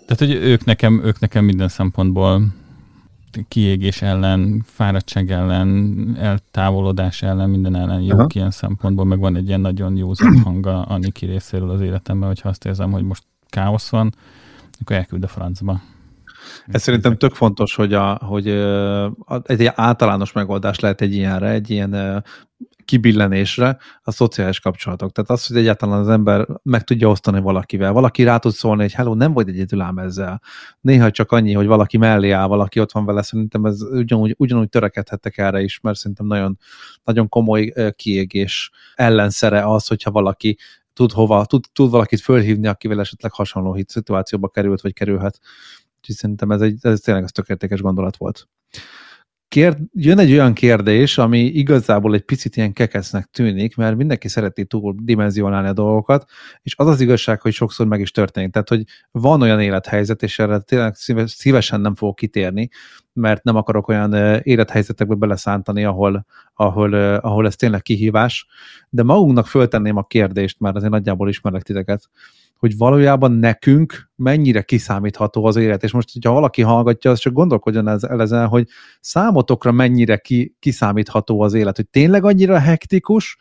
Tehát, 0.05 0.17
hogy 0.17 0.31
ők 0.31 0.65
nekem, 0.65 1.01
ők 1.03 1.19
nekem 1.19 1.45
minden 1.45 1.67
szempontból 1.67 2.41
kiégés 3.47 4.01
ellen, 4.01 4.63
fáradtság 4.65 5.31
ellen, 5.31 6.15
eltávolodás 6.19 7.21
ellen, 7.21 7.49
minden 7.49 7.75
ellen 7.75 8.01
jók 8.01 8.19
Aha. 8.19 8.27
ilyen 8.33 8.51
szempontból, 8.51 9.05
meg 9.05 9.19
van 9.19 9.35
egy 9.35 9.47
ilyen 9.47 9.61
nagyon 9.61 9.97
jó 9.97 10.11
hanga 10.43 10.81
a 10.81 10.97
Niki 10.97 11.25
részéről 11.25 11.69
az 11.69 11.81
életemben, 11.81 12.27
hogyha 12.27 12.49
azt 12.49 12.65
érzem, 12.65 12.91
hogy 12.91 13.03
most 13.03 13.23
káosz 13.49 13.89
van, 13.89 14.13
akkor 14.81 14.95
elküld 14.95 15.23
a 15.23 15.27
francba. 15.27 15.81
Ez 16.67 16.81
szerintem 16.81 17.17
tök 17.17 17.33
fontos, 17.33 17.75
hogy, 17.75 17.93
a, 17.93 18.15
hogy 18.15 18.47
egy 19.43 19.71
általános 19.75 20.31
megoldás 20.31 20.79
lehet 20.79 21.01
egy 21.01 21.13
ilyenre, 21.13 21.49
egy 21.49 21.69
ilyen 21.69 22.23
kibillenésre 22.85 23.77
a 24.01 24.11
szociális 24.11 24.59
kapcsolatok. 24.59 25.11
Tehát 25.11 25.29
az, 25.29 25.47
hogy 25.47 25.57
egyáltalán 25.57 25.99
az 25.99 26.09
ember 26.09 26.47
meg 26.63 26.83
tudja 26.83 27.09
osztani 27.09 27.39
valakivel. 27.39 27.91
Valaki 27.91 28.23
rá 28.23 28.37
tud 28.37 28.51
szólni, 28.51 28.81
hogy 28.81 28.93
hello, 28.93 29.13
nem 29.13 29.33
vagy 29.33 29.49
egyedül 29.49 29.81
ám 29.81 29.97
ezzel. 29.97 30.41
Néha 30.81 31.11
csak 31.11 31.31
annyi, 31.31 31.53
hogy 31.53 31.65
valaki 31.65 31.97
mellé 31.97 32.29
áll, 32.31 32.47
valaki 32.47 32.79
ott 32.79 32.91
van 32.91 33.05
vele, 33.05 33.21
szerintem 33.21 33.65
ez 33.65 33.81
ugyanúgy, 33.81 34.35
ugyanúgy 34.37 34.69
törekedhettek 34.69 35.37
erre 35.37 35.61
is, 35.61 35.79
mert 35.79 35.97
szerintem 35.97 36.25
nagyon, 36.25 36.57
nagyon 37.03 37.29
komoly 37.29 37.73
kiégés 37.95 38.71
ellenszere 38.95 39.67
az, 39.67 39.87
hogyha 39.87 40.11
valaki 40.11 40.57
tud 40.93 41.11
hova, 41.11 41.45
tud, 41.45 41.63
tud 41.73 41.89
valakit 41.89 42.21
fölhívni, 42.21 42.67
akivel 42.67 42.99
esetleg 42.99 43.31
hasonló 43.31 43.73
hit 43.73 43.89
szituációba 43.89 44.47
került, 44.47 44.81
vagy 44.81 44.93
kerülhet. 44.93 45.39
Úgyhogy 45.97 46.15
szerintem 46.15 46.51
ez, 46.51 46.61
egy, 46.61 46.77
ez 46.81 46.99
tényleg 46.99 47.23
az 47.23 47.31
tökéletes 47.31 47.81
gondolat 47.81 48.17
volt 48.17 48.47
kérd, 49.55 49.77
jön 49.93 50.19
egy 50.19 50.31
olyan 50.31 50.53
kérdés, 50.53 51.17
ami 51.17 51.39
igazából 51.39 52.13
egy 52.13 52.25
picit 52.25 52.55
ilyen 52.55 52.73
kekesznek 52.73 53.25
tűnik, 53.25 53.75
mert 53.75 53.95
mindenki 53.95 54.27
szereti 54.27 54.65
túl 54.65 54.95
dimenzionálni 55.01 55.67
a 55.67 55.73
dolgokat, 55.73 56.25
és 56.61 56.75
az 56.77 56.87
az 56.87 57.01
igazság, 57.01 57.41
hogy 57.41 57.53
sokszor 57.53 57.87
meg 57.87 57.99
is 57.99 58.11
történik. 58.11 58.51
Tehát, 58.51 58.69
hogy 58.69 58.83
van 59.11 59.41
olyan 59.41 59.61
élethelyzet, 59.61 60.23
és 60.23 60.39
erre 60.39 60.59
tényleg 60.59 60.95
szívesen 61.25 61.81
nem 61.81 61.95
fogok 61.95 62.15
kitérni, 62.15 62.69
mert 63.13 63.43
nem 63.43 63.55
akarok 63.55 63.87
olyan 63.87 64.13
élethelyzetekbe 64.43 65.15
beleszántani, 65.15 65.83
ahol, 65.83 66.25
ahol, 66.53 66.93
ahol 67.15 67.45
ez 67.45 67.55
tényleg 67.55 67.81
kihívás, 67.81 68.47
de 68.89 69.03
magunknak 69.03 69.47
föltenném 69.47 69.97
a 69.97 70.03
kérdést, 70.03 70.59
mert 70.59 70.75
azért 70.75 70.91
nagyjából 70.91 71.29
ismerek 71.29 71.63
titeket, 71.63 72.09
hogy 72.59 72.77
valójában 72.77 73.31
nekünk 73.31 74.11
mennyire 74.15 74.61
kiszámítható 74.61 75.45
az 75.45 75.55
élet. 75.55 75.83
És 75.83 75.91
most, 75.91 76.13
hogyha 76.13 76.31
valaki 76.31 76.61
hallgatja, 76.61 77.11
az 77.11 77.19
csak 77.19 77.33
gondolkodjon 77.33 77.87
el 77.87 78.21
ezen, 78.21 78.47
hogy 78.47 78.67
számotokra 78.99 79.71
mennyire 79.71 80.17
ki, 80.17 80.55
kiszámítható 80.59 81.41
az 81.41 81.53
élet, 81.53 81.75
hogy 81.75 81.87
tényleg 81.87 82.23
annyira 82.23 82.59
hektikus, 82.59 83.37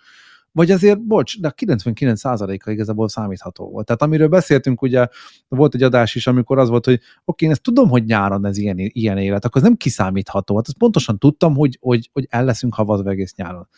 vagy 0.52 0.70
azért, 0.70 1.06
bocs, 1.06 1.40
de 1.40 1.48
a 1.48 1.52
99%-a 1.52 2.70
igazából 2.70 3.08
számítható 3.08 3.70
volt. 3.70 3.86
Tehát 3.86 4.02
amiről 4.02 4.28
beszéltünk, 4.28 4.82
ugye 4.82 5.06
volt 5.48 5.74
egy 5.74 5.82
adás 5.82 6.14
is, 6.14 6.26
amikor 6.26 6.58
az 6.58 6.68
volt, 6.68 6.84
hogy 6.84 6.94
oké, 6.94 7.08
okay, 7.24 7.46
én 7.46 7.52
ezt 7.52 7.62
tudom, 7.62 7.88
hogy 7.88 8.04
nyáron 8.04 8.46
ez 8.46 8.56
ilyen, 8.56 8.76
ilyen 8.78 9.18
élet, 9.18 9.44
akkor 9.44 9.60
ez 9.60 9.66
nem 9.66 9.76
kiszámítható. 9.76 10.56
Hát 10.56 10.68
ezt 10.68 10.76
pontosan 10.76 11.18
tudtam, 11.18 11.54
hogy, 11.54 11.78
hogy, 11.80 12.10
hogy 12.12 12.26
el 12.30 12.44
leszünk 12.44 12.74
havazva 12.74 13.10
egész 13.10 13.34
nyáron 13.34 13.68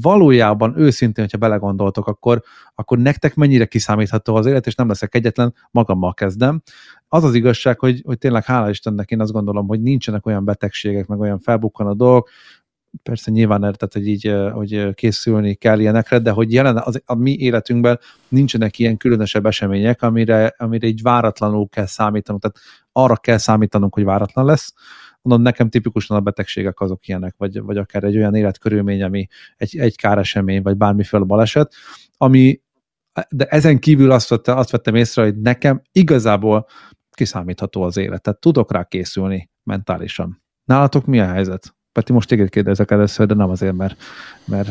valójában 0.00 0.78
őszintén, 0.78 1.24
hogyha 1.24 1.38
belegondoltok, 1.38 2.06
akkor, 2.06 2.42
akkor 2.74 2.98
nektek 2.98 3.34
mennyire 3.34 3.64
kiszámítható 3.64 4.34
az 4.34 4.46
élet, 4.46 4.66
és 4.66 4.74
nem 4.74 4.88
leszek 4.88 5.14
egyetlen, 5.14 5.54
magammal 5.70 6.14
kezdem. 6.14 6.62
Az 7.08 7.24
az 7.24 7.34
igazság, 7.34 7.78
hogy, 7.78 8.02
hogy 8.04 8.18
tényleg 8.18 8.44
hála 8.44 8.70
Istennek 8.70 9.10
én 9.10 9.20
azt 9.20 9.32
gondolom, 9.32 9.66
hogy 9.66 9.82
nincsenek 9.82 10.26
olyan 10.26 10.44
betegségek, 10.44 11.06
meg 11.06 11.20
olyan 11.20 11.38
felbukkanó 11.38 11.92
dolgok, 11.92 12.28
persze 13.02 13.30
nyilván 13.30 13.64
érted, 13.64 13.92
hogy 13.92 14.08
így 14.08 14.34
hogy 14.52 14.94
készülni 14.94 15.54
kell 15.54 15.78
ilyenekre, 15.78 16.18
de 16.18 16.30
hogy 16.30 16.52
jelen 16.52 16.76
az, 16.76 17.02
a 17.04 17.14
mi 17.14 17.36
életünkben 17.38 17.98
nincsenek 18.28 18.78
ilyen 18.78 18.96
különösebb 18.96 19.46
események, 19.46 20.02
amire, 20.02 20.54
amire 20.58 20.86
így 20.86 21.02
váratlanul 21.02 21.68
kell 21.68 21.86
számítanunk, 21.86 22.42
tehát 22.42 22.56
arra 22.92 23.16
kell 23.16 23.38
számítanunk, 23.38 23.94
hogy 23.94 24.04
váratlan 24.04 24.44
lesz, 24.44 24.74
mondom, 25.24 25.42
nekem 25.42 25.68
tipikusan 25.68 26.16
a 26.16 26.20
betegségek 26.20 26.80
azok 26.80 27.08
ilyenek, 27.08 27.34
vagy, 27.36 27.60
vagy 27.60 27.76
akár 27.76 28.04
egy 28.04 28.16
olyan 28.16 28.34
életkörülmény, 28.34 29.02
ami 29.02 29.26
egy, 29.56 29.78
egy 29.78 29.96
káresemény, 29.96 30.62
vagy 30.62 30.76
bármiféle 30.76 31.24
baleset, 31.24 31.74
ami, 32.16 32.60
de 33.28 33.44
ezen 33.44 33.78
kívül 33.78 34.10
azt, 34.10 34.28
vette, 34.28 34.54
azt 34.54 34.70
vettem 34.70 34.94
észre, 34.94 35.22
hogy 35.22 35.40
nekem 35.40 35.82
igazából 35.92 36.66
kiszámítható 37.10 37.82
az 37.82 37.96
élet, 37.96 38.22
tehát 38.22 38.40
tudok 38.40 38.72
rá 38.72 38.84
készülni 38.84 39.50
mentálisan. 39.62 40.42
Nálatok 40.64 41.06
mi 41.06 41.20
a 41.20 41.26
helyzet? 41.26 41.76
Peti, 41.92 42.12
most 42.12 42.28
téged 42.28 42.48
kérdezek 42.48 42.90
először, 42.90 43.26
de 43.26 43.34
nem 43.34 43.50
azért, 43.50 43.74
mert, 43.74 44.02
mert 44.46 44.70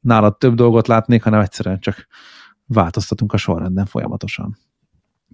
nálad 0.00 0.38
több 0.38 0.54
dolgot 0.54 0.86
látnék, 0.86 1.22
hanem 1.22 1.40
egyszerűen 1.40 1.80
csak 1.80 2.06
változtatunk 2.66 3.32
a 3.32 3.36
sorrenden 3.36 3.86
folyamatosan 3.86 4.56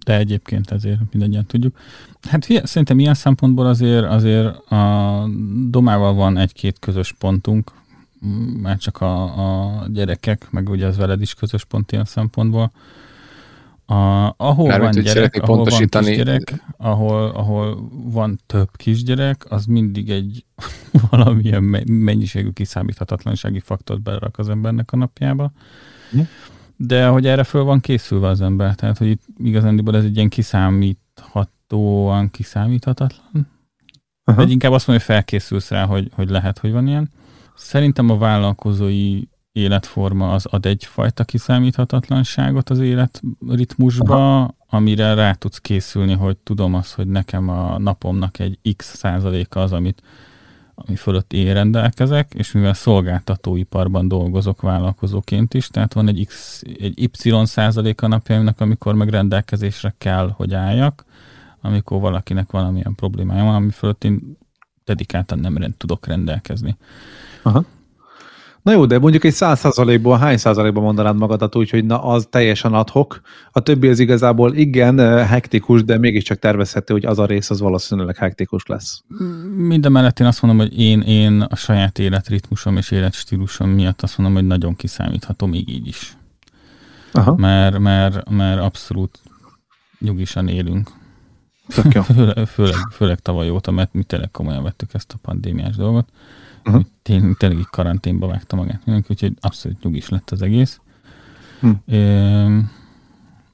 de 0.05 0.17
egyébként 0.17 0.71
ezért 0.71 0.99
mindannyian 1.11 1.45
tudjuk. 1.45 1.77
Hát 2.21 2.47
szerintem 2.63 2.99
ilyen 2.99 3.13
szempontból 3.13 3.65
azért, 3.65 4.05
azért 4.05 4.71
a 4.71 5.27
Domával 5.69 6.13
van 6.13 6.37
egy-két 6.37 6.79
közös 6.79 7.13
pontunk, 7.19 7.71
már 8.61 8.77
csak 8.77 9.01
a, 9.01 9.23
a 9.23 9.87
gyerekek, 9.87 10.47
meg 10.51 10.69
ugye 10.69 10.87
az 10.87 10.97
veled 10.97 11.21
is 11.21 11.33
közös 11.33 11.63
pont 11.63 11.91
ilyen 11.91 12.05
szempontból. 12.05 12.71
A, 13.85 14.33
ahol 14.37 14.67
Már 14.67 14.79
van 14.79 14.91
gyerek, 14.91 15.35
ahol 15.41 15.63
van 15.63 15.87
kisgyerek, 15.87 16.63
ahol, 16.77 17.29
ahol 17.29 17.89
van 17.91 18.39
több 18.45 18.69
kisgyerek, 18.75 19.45
az 19.49 19.65
mindig 19.65 20.09
egy 20.09 20.45
valamilyen 21.09 21.63
mennyiségű 21.87 22.49
kiszámíthatatlansági 22.49 23.59
faktort 23.59 24.01
belerak 24.01 24.39
az 24.39 24.49
embernek 24.49 24.91
a 24.91 24.97
napjába. 24.97 25.51
Hm? 26.11 26.19
De 26.85 27.07
hogy 27.07 27.25
erre 27.25 27.43
föl 27.43 27.63
van 27.63 27.79
készülve 27.79 28.27
az 28.27 28.41
ember, 28.41 28.75
tehát 28.75 28.97
hogy 28.97 29.07
itt 29.07 29.23
igazándiból 29.37 29.95
ez 29.95 30.03
egy 30.03 30.15
ilyen 30.15 30.29
kiszámíthatóan 30.29 32.29
kiszámíthatatlan. 32.29 33.47
Aha. 34.23 34.41
Egy 34.41 34.51
inkább 34.51 34.71
azt 34.71 34.87
mondja, 34.87 35.05
hogy 35.05 35.15
felkészülsz 35.15 35.69
rá, 35.69 35.85
hogy, 35.85 36.11
hogy 36.13 36.29
lehet, 36.29 36.59
hogy 36.59 36.71
van 36.71 36.87
ilyen. 36.87 37.09
Szerintem 37.55 38.09
a 38.09 38.17
vállalkozói 38.17 39.21
életforma 39.51 40.33
az 40.33 40.45
ad 40.45 40.65
egyfajta 40.65 41.23
kiszámíthatatlanságot 41.23 42.69
az 42.69 42.79
életritmusba, 42.79 44.37
Aha. 44.37 44.55
amire 44.67 45.13
rá 45.13 45.33
tudsz 45.33 45.59
készülni, 45.59 46.13
hogy 46.13 46.37
tudom 46.37 46.73
azt, 46.73 46.93
hogy 46.93 47.07
nekem 47.07 47.49
a 47.49 47.79
napomnak 47.79 48.39
egy 48.39 48.59
x 48.75 48.95
százaléka 48.95 49.61
az, 49.61 49.71
amit 49.71 50.01
ami 50.87 50.95
fölött 50.95 51.33
én 51.33 51.53
rendelkezek, 51.53 52.33
és 52.33 52.51
mivel 52.51 52.73
szolgáltatóiparban 52.73 54.07
dolgozok 54.07 54.61
vállalkozóként 54.61 55.53
is, 55.53 55.67
tehát 55.67 55.93
van 55.93 56.07
egy, 56.07 56.25
X, 56.27 56.61
egy 56.79 57.09
Y 57.23 57.31
százalék 57.43 58.01
a 58.01 58.07
napjaimnak, 58.07 58.59
amikor 58.59 58.95
meg 58.95 59.09
rendelkezésre 59.09 59.93
kell, 59.97 60.31
hogy 60.35 60.53
álljak, 60.53 61.05
amikor 61.61 62.01
valakinek 62.01 62.51
valamilyen 62.51 62.95
problémája 62.95 63.43
van, 63.43 63.55
ami 63.55 63.69
fölött 63.69 64.03
én 64.03 64.37
dedikáltan 64.83 65.39
nem 65.39 65.57
rend, 65.57 65.75
tudok 65.75 66.07
rendelkezni. 66.07 66.77
Aha. 67.43 67.65
Na 68.61 68.71
jó, 68.71 68.85
de 68.85 68.99
mondjuk 68.99 69.23
egy 69.23 69.33
száz 69.33 69.59
százalékból 69.59 70.17
hány 70.17 70.37
százalékban 70.37 70.83
mondanád 70.83 71.17
magadat 71.17 71.55
úgy, 71.55 71.69
hogy 71.69 71.85
na 71.85 72.03
az 72.03 72.27
teljesen 72.29 72.73
adhok, 72.73 73.21
a 73.51 73.59
többi 73.59 73.87
az 73.87 73.99
igazából 73.99 74.55
igen, 74.55 74.99
eh, 74.99 75.27
hektikus, 75.27 75.83
de 75.83 75.97
mégiscsak 75.97 76.39
tervezhető, 76.39 76.93
hogy 76.93 77.05
az 77.05 77.19
a 77.19 77.25
rész 77.25 77.49
az 77.49 77.59
valószínűleg 77.59 78.17
hektikus 78.17 78.65
lesz. 78.65 79.03
Minden 79.55 79.91
mellett 79.91 80.19
én 80.19 80.27
azt 80.27 80.41
mondom, 80.41 80.67
hogy 80.67 80.79
én, 80.79 81.01
én 81.01 81.41
a 81.41 81.55
saját 81.55 81.99
életritmusom 81.99 82.77
és 82.77 82.91
életstílusom 82.91 83.69
miatt 83.69 84.01
azt 84.01 84.17
mondom, 84.17 84.35
hogy 84.35 84.47
nagyon 84.47 84.75
kiszámítható 84.75 85.45
még 85.45 85.69
így 85.69 85.87
is. 85.87 86.17
Aha. 87.11 87.35
Mert, 87.35 87.79
mert, 87.79 88.29
mert 88.29 88.61
abszolút 88.61 89.19
nyugisan 89.99 90.47
élünk. 90.47 90.89
Főleg, 92.13 92.47
főleg, 92.47 92.75
főleg 92.91 93.19
tavaly 93.19 93.49
óta, 93.49 93.71
mert 93.71 93.93
mi 93.93 94.03
tényleg 94.03 94.31
komolyan 94.31 94.63
vettük 94.63 94.93
ezt 94.93 95.13
a 95.13 95.17
pandémiás 95.21 95.75
dolgot 95.75 96.09
uh-huh. 96.65 96.83
Tény, 97.01 97.35
tényleg 97.37 97.65
karanténba 97.69 98.27
vágta 98.27 98.55
magát 98.55 98.85
mindenki, 98.85 99.07
úgyhogy 99.09 99.33
abszolút 99.39 99.83
nyugis 99.83 100.09
lett 100.09 100.29
az 100.29 100.41
egész. 100.41 100.81
Hm. 101.59 101.71
É, 101.85 101.97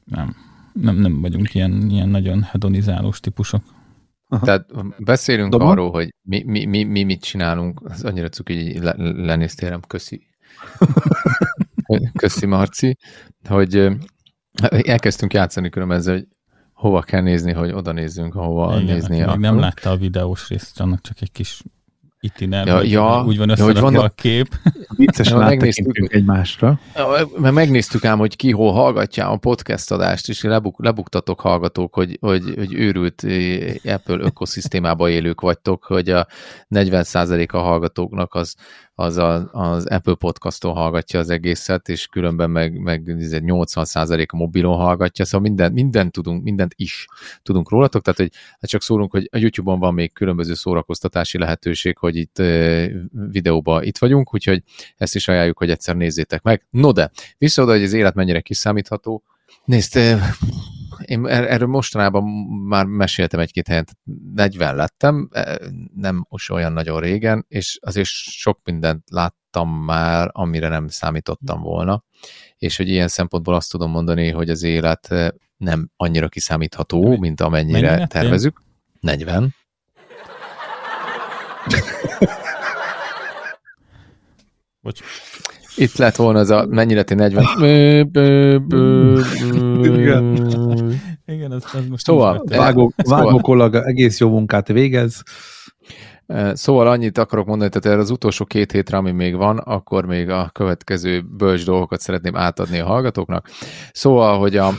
nem, 0.03 0.35
nem, 0.73 0.95
nem 0.95 1.21
vagyunk 1.21 1.53
ilyen, 1.53 1.89
ilyen 1.89 2.09
nagyon 2.09 2.43
hedonizálós 2.43 3.19
típusok. 3.19 3.63
Aha. 4.29 4.45
Tehát 4.45 4.65
beszélünk 5.03 5.51
Dobom? 5.51 5.67
arról, 5.67 5.91
hogy 5.91 6.13
mi, 6.21 6.43
mi, 6.43 6.65
mi, 6.65 6.83
mi 6.83 7.03
mit 7.03 7.21
csinálunk, 7.21 7.81
az 7.83 8.03
annyira 8.03 8.29
cuki, 8.29 8.73
hogy 8.73 8.83
le, 8.83 8.93
lenéztél 9.25 9.69
rám, 9.69 9.81
köszi. 9.87 10.27
köszi, 12.19 12.45
Marci, 12.45 12.97
hogy 13.47 13.75
ö, 13.75 13.93
elkezdtünk 14.69 15.33
játszani 15.33 15.69
különben 15.69 15.97
ezzel, 15.97 16.13
hogy 16.13 16.27
hova 16.73 17.01
kell 17.01 17.21
nézni, 17.21 17.51
hogy 17.51 17.71
oda 17.71 17.91
nézzünk, 17.91 18.35
ahova 18.35 18.79
Igen, 18.79 18.95
nézni 18.95 19.21
aki 19.21 19.31
még 19.31 19.39
nem 19.39 19.59
látta 19.59 19.89
a 19.89 19.97
videós 19.97 20.49
részt, 20.49 20.79
annak 20.79 21.01
csak 21.01 21.21
egy 21.21 21.31
kis 21.31 21.61
itiner, 22.19 22.67
Ja, 22.67 22.77
hogy 22.77 22.91
ja, 22.91 23.23
úgy 23.27 23.37
van 23.37 23.47
ja, 23.49 23.53
hogy 23.55 23.63
összerakva 23.69 23.81
vannak- 23.81 24.11
a 24.11 24.13
kép. 24.15 24.47
Viccesen 24.97 25.39
Ja, 25.39 25.45
megnéztük. 25.45 26.13
egymásra. 26.13 26.79
Ja, 26.95 27.27
Mert 27.37 27.53
megnéztük 27.53 28.05
ám, 28.05 28.17
hogy 28.17 28.35
ki 28.35 28.51
hol 28.51 28.71
hallgatja 28.73 29.29
a 29.29 29.37
podcast 29.37 29.91
adást, 29.91 30.29
és 30.29 30.43
lebuk, 30.43 30.83
lebuktatok 30.83 31.41
hallgatók, 31.41 31.93
hogy, 31.93 32.17
hogy, 32.21 32.53
hogy 32.55 32.73
őrült 32.73 33.21
Apple 33.83 34.17
ökoszisztémába 34.19 35.09
élők 35.09 35.41
vagytok, 35.41 35.83
hogy 35.83 36.09
a 36.09 36.27
40% 36.69 37.49
a 37.51 37.57
hallgatóknak 37.57 38.33
az, 38.33 38.55
az 38.99 39.17
a, 39.17 39.49
az 39.51 39.85
Apple 39.85 40.15
podcaston 40.15 40.73
hallgatja 40.73 41.19
az 41.19 41.29
egészet, 41.29 41.89
és 41.89 42.07
különben 42.07 42.49
meg, 42.49 42.79
meg 42.79 43.01
80% 43.05 44.27
a 44.27 44.35
mobilon 44.35 44.77
hallgatja, 44.77 45.25
szóval 45.25 45.47
minden, 45.47 45.71
mindent 45.71 46.11
tudunk, 46.11 46.43
mindent 46.43 46.73
is 46.75 47.07
tudunk 47.43 47.69
rólatok, 47.69 48.01
tehát 48.01 48.19
hogy 48.19 48.31
hát 48.59 48.69
csak 48.69 48.81
szólunk, 48.81 49.11
hogy 49.11 49.29
a 49.31 49.37
YouTube-on 49.37 49.79
van 49.79 49.93
még 49.93 50.13
különböző 50.13 50.53
szórakoztatási 50.53 51.37
lehetőség, 51.37 51.97
hogy 51.97 52.15
itt 52.15 52.39
eh, 52.39 52.89
videóba 53.11 53.83
itt 53.83 53.97
vagyunk, 53.97 54.33
úgyhogy 54.33 54.63
ezt 54.97 55.15
is 55.15 55.27
ajánljuk, 55.27 55.57
hogy 55.57 55.69
egyszer 55.69 55.95
nézzétek 55.95 56.41
meg. 56.41 56.65
No 56.69 56.91
de, 56.91 57.11
vissza 57.37 57.61
oda, 57.63 57.71
hogy 57.71 57.83
az 57.83 57.93
élet 57.93 58.15
mennyire 58.15 58.41
kiszámítható. 58.41 59.23
Nézd, 59.65 59.99
én 61.05 61.25
er- 61.25 61.49
erről 61.49 61.67
mostanában 61.67 62.23
már 62.67 62.85
meséltem 62.85 63.39
egy-két 63.39 63.67
helyen, 63.67 63.85
40 64.33 64.75
lettem, 64.75 65.29
eh, 65.31 65.55
nem 65.95 66.25
most 66.29 66.49
olyan 66.49 66.73
nagyon 66.73 66.99
régen, 66.99 67.45
és 67.47 67.79
azért 67.81 68.07
sok 68.07 68.59
mindent 68.63 69.03
láttam 69.09 69.69
már, 69.69 70.29
amire 70.31 70.67
nem 70.67 70.87
számítottam 70.87 71.61
volna, 71.61 72.03
és 72.57 72.77
hogy 72.77 72.89
ilyen 72.89 73.07
szempontból 73.07 73.55
azt 73.55 73.71
tudom 73.71 73.91
mondani, 73.91 74.29
hogy 74.29 74.49
az 74.49 74.63
élet 74.63 75.07
eh, 75.11 75.27
nem 75.57 75.89
annyira 75.95 76.27
kiszámítható, 76.29 77.17
mint 77.17 77.41
amennyire 77.41 77.87
Mennyire? 77.89 78.07
tervezük. 78.07 78.61
40. 78.99 79.55
Bocs. 84.81 85.01
Itt 85.77 85.95
lett 85.97 86.15
volna 86.15 86.39
az 86.39 86.49
a, 86.49 86.65
mennyire 86.69 87.03
ti 87.03 87.13
40. 87.13 87.45
Bö, 87.59 88.03
bö, 88.03 88.57
bö, 88.59 88.59
bö. 88.59 89.21
Igen, 91.25 91.53
ez, 91.53 91.63
ez 91.73 91.87
most 91.89 92.05
Szóval. 92.05 92.43
Vágó, 92.45 92.91
Szóval- 92.97 93.23
vágó 93.23 93.39
kollega 93.39 93.83
egész 93.83 94.19
jó 94.19 94.29
munkát 94.29 94.67
végez. 94.67 95.23
Szóval 96.53 96.87
annyit 96.87 97.17
akarok 97.17 97.45
mondani, 97.45 97.69
tehát 97.69 97.85
erre 97.85 98.01
az 98.01 98.09
utolsó 98.09 98.45
két 98.45 98.71
hétre, 98.71 98.97
ami 98.97 99.11
még 99.11 99.35
van, 99.35 99.57
akkor 99.57 100.05
még 100.05 100.29
a 100.29 100.49
következő 100.53 101.21
bölcs 101.21 101.65
dolgokat 101.65 101.99
szeretném 101.99 102.35
átadni 102.35 102.79
a 102.79 102.85
hallgatóknak. 102.85 103.49
Szóval, 103.91 104.39
hogy 104.39 104.57
a, 104.57 104.69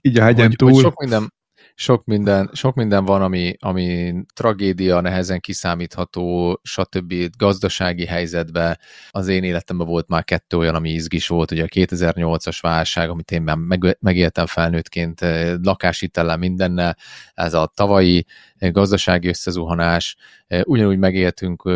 Így 0.00 0.18
a 0.18 0.22
hegyen 0.22 0.46
hogy, 0.46 0.56
túl. 0.56 0.72
hogy 0.72 0.80
sok 0.82 1.00
minden, 1.00 1.32
sok 1.80 2.04
minden, 2.04 2.50
sok 2.52 2.74
minden 2.74 3.04
van, 3.04 3.22
ami, 3.22 3.54
ami 3.58 4.14
tragédia, 4.34 5.00
nehezen 5.00 5.40
kiszámítható, 5.40 6.58
stb. 6.62 7.14
gazdasági 7.36 8.06
helyzetben. 8.06 8.78
Az 9.10 9.28
én 9.28 9.44
életemben 9.44 9.86
volt 9.86 10.08
már 10.08 10.24
kettő 10.24 10.56
olyan, 10.56 10.74
ami 10.74 10.90
izgis 10.90 11.26
volt, 11.26 11.50
ugye 11.50 11.62
a 11.62 11.66
2008-as 11.66 12.58
válság, 12.60 13.08
amit 13.08 13.30
én 13.30 13.42
már 13.42 13.56
meg, 13.56 13.96
megéltem 14.00 14.46
felnőttként, 14.46 15.20
eh, 15.20 15.54
lakáshitellel 15.62 16.36
mindennel, 16.36 16.96
ez 17.34 17.54
a 17.54 17.72
tavalyi 17.74 18.26
eh, 18.56 18.70
gazdasági 18.70 19.28
összezuhanás, 19.28 20.16
ugyanúgy 20.64 20.98
megéltünk 20.98 21.70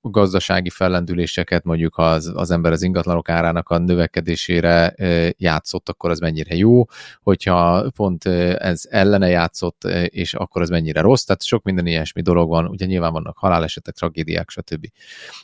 gazdasági 0.00 0.70
fellendüléseket, 0.70 1.64
mondjuk 1.64 1.94
ha 1.94 2.02
az, 2.02 2.32
az 2.34 2.50
ember 2.50 2.72
az 2.72 2.82
ingatlanok 2.82 3.28
árának 3.28 3.68
a 3.68 3.78
növekedésére 3.78 4.94
játszott, 5.38 5.88
akkor 5.88 6.10
az 6.10 6.18
mennyire 6.18 6.54
jó, 6.54 6.84
hogyha 7.22 7.90
pont 7.90 8.24
ez 8.56 8.82
ellene 8.90 9.28
játszott, 9.28 9.84
és 10.06 10.34
akkor 10.34 10.62
az 10.62 10.68
mennyire 10.68 11.00
rossz, 11.00 11.24
tehát 11.24 11.42
sok 11.42 11.62
minden 11.62 11.86
ilyesmi 11.86 12.22
dolog 12.22 12.48
van, 12.48 12.66
ugye 12.66 12.86
nyilván 12.86 13.12
vannak 13.12 13.38
halálesetek, 13.38 13.94
tragédiák, 13.94 14.50
stb. 14.50 14.86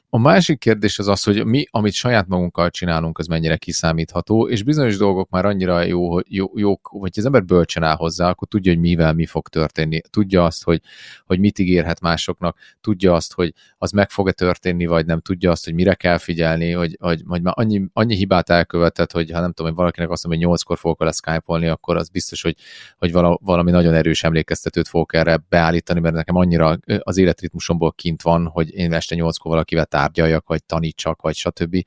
A 0.09 0.19
másik 0.19 0.59
kérdés 0.59 0.99
az 0.99 1.09
az, 1.09 1.23
hogy 1.23 1.45
mi, 1.45 1.64
amit 1.71 1.93
saját 1.93 2.27
magunkkal 2.27 2.71
csinálunk, 2.71 3.19
az 3.19 3.27
mennyire 3.27 3.57
kiszámítható, 3.57 4.49
és 4.49 4.62
bizonyos 4.62 4.97
dolgok 4.97 5.31
már 5.31 5.45
annyira 5.45 5.83
jó, 5.83 6.12
hogy 6.12 6.25
jó, 6.29 6.51
jók, 6.55 6.87
hogy 6.87 7.12
az 7.17 7.25
ember 7.25 7.45
bölcsen 7.45 7.83
áll 7.83 7.97
hozzá, 7.97 8.29
akkor 8.29 8.49
tudja, 8.49 8.73
hogy 8.73 8.81
mivel 8.81 9.12
mi 9.12 9.27
fog 9.27 9.49
történni. 9.49 10.01
Tudja 10.11 10.45
azt, 10.45 10.64
hogy, 10.64 10.81
hogy 11.27 11.38
mit 11.38 11.59
ígérhet 11.59 12.01
másoknak, 12.01 12.43
tudja 12.80 13.14
azt, 13.14 13.33
hogy 13.33 13.54
az 13.78 13.90
meg 13.90 14.11
fog-e 14.11 14.33
történni, 14.33 14.87
vagy 14.87 15.07
nem, 15.07 15.20
tudja 15.20 15.50
azt, 15.50 15.64
hogy 15.64 15.74
mire 15.74 15.94
kell 15.94 16.18
figyelni, 16.18 16.70
hogy, 16.70 16.96
hogy, 17.00 17.22
hogy 17.26 17.42
már 17.42 17.54
annyi, 17.57 17.83
annyi 17.92 18.14
hibát 18.14 18.50
elkövetett, 18.50 19.12
hogy 19.12 19.30
ha 19.30 19.40
nem 19.40 19.52
tudom, 19.52 19.66
hogy 19.66 19.80
valakinek 19.80 20.11
azt 20.11 20.24
mondom, 20.24 20.40
hogy 20.40 20.50
nyolckor 20.50 20.78
fogok 20.78 20.98
vele 20.98 21.12
skype 21.12 21.70
akkor 21.70 21.96
az 21.96 22.09
biztos, 22.09 22.42
hogy, 22.42 22.57
hogy 22.98 23.12
vala, 23.12 23.38
valami 23.42 23.70
nagyon 23.70 23.94
erős 23.94 24.24
emlékeztetőt 24.24 24.88
fogok 24.88 25.14
erre 25.14 25.44
beállítani, 25.48 26.00
mert 26.00 26.14
nekem 26.14 26.37
annyira 26.37 26.78
az 26.98 27.16
életritmusomból 27.16 27.92
kint 27.92 28.22
van, 28.22 28.46
hogy 28.46 28.74
én 28.74 28.92
este 28.92 29.14
nyolckor 29.14 29.50
valakivel 29.50 29.87
tárgyaljak, 29.87 30.46
vagy 30.46 30.64
tanítsak, 30.64 31.22
vagy 31.22 31.35
stb. 31.35 31.85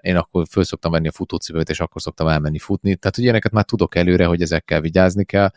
Én 0.00 0.16
akkor 0.16 0.46
föl 0.50 0.64
szoktam 0.64 0.92
venni 0.92 1.08
a 1.08 1.12
futócipőt, 1.12 1.70
és 1.70 1.80
akkor 1.80 2.02
szoktam 2.02 2.28
elmenni 2.28 2.58
futni. 2.58 2.96
Tehát, 2.96 3.14
hogy 3.14 3.24
ilyeneket 3.24 3.52
már 3.52 3.64
tudok 3.64 3.94
előre, 3.94 4.24
hogy 4.26 4.42
ezekkel 4.42 4.80
vigyázni 4.80 5.24
kell, 5.24 5.50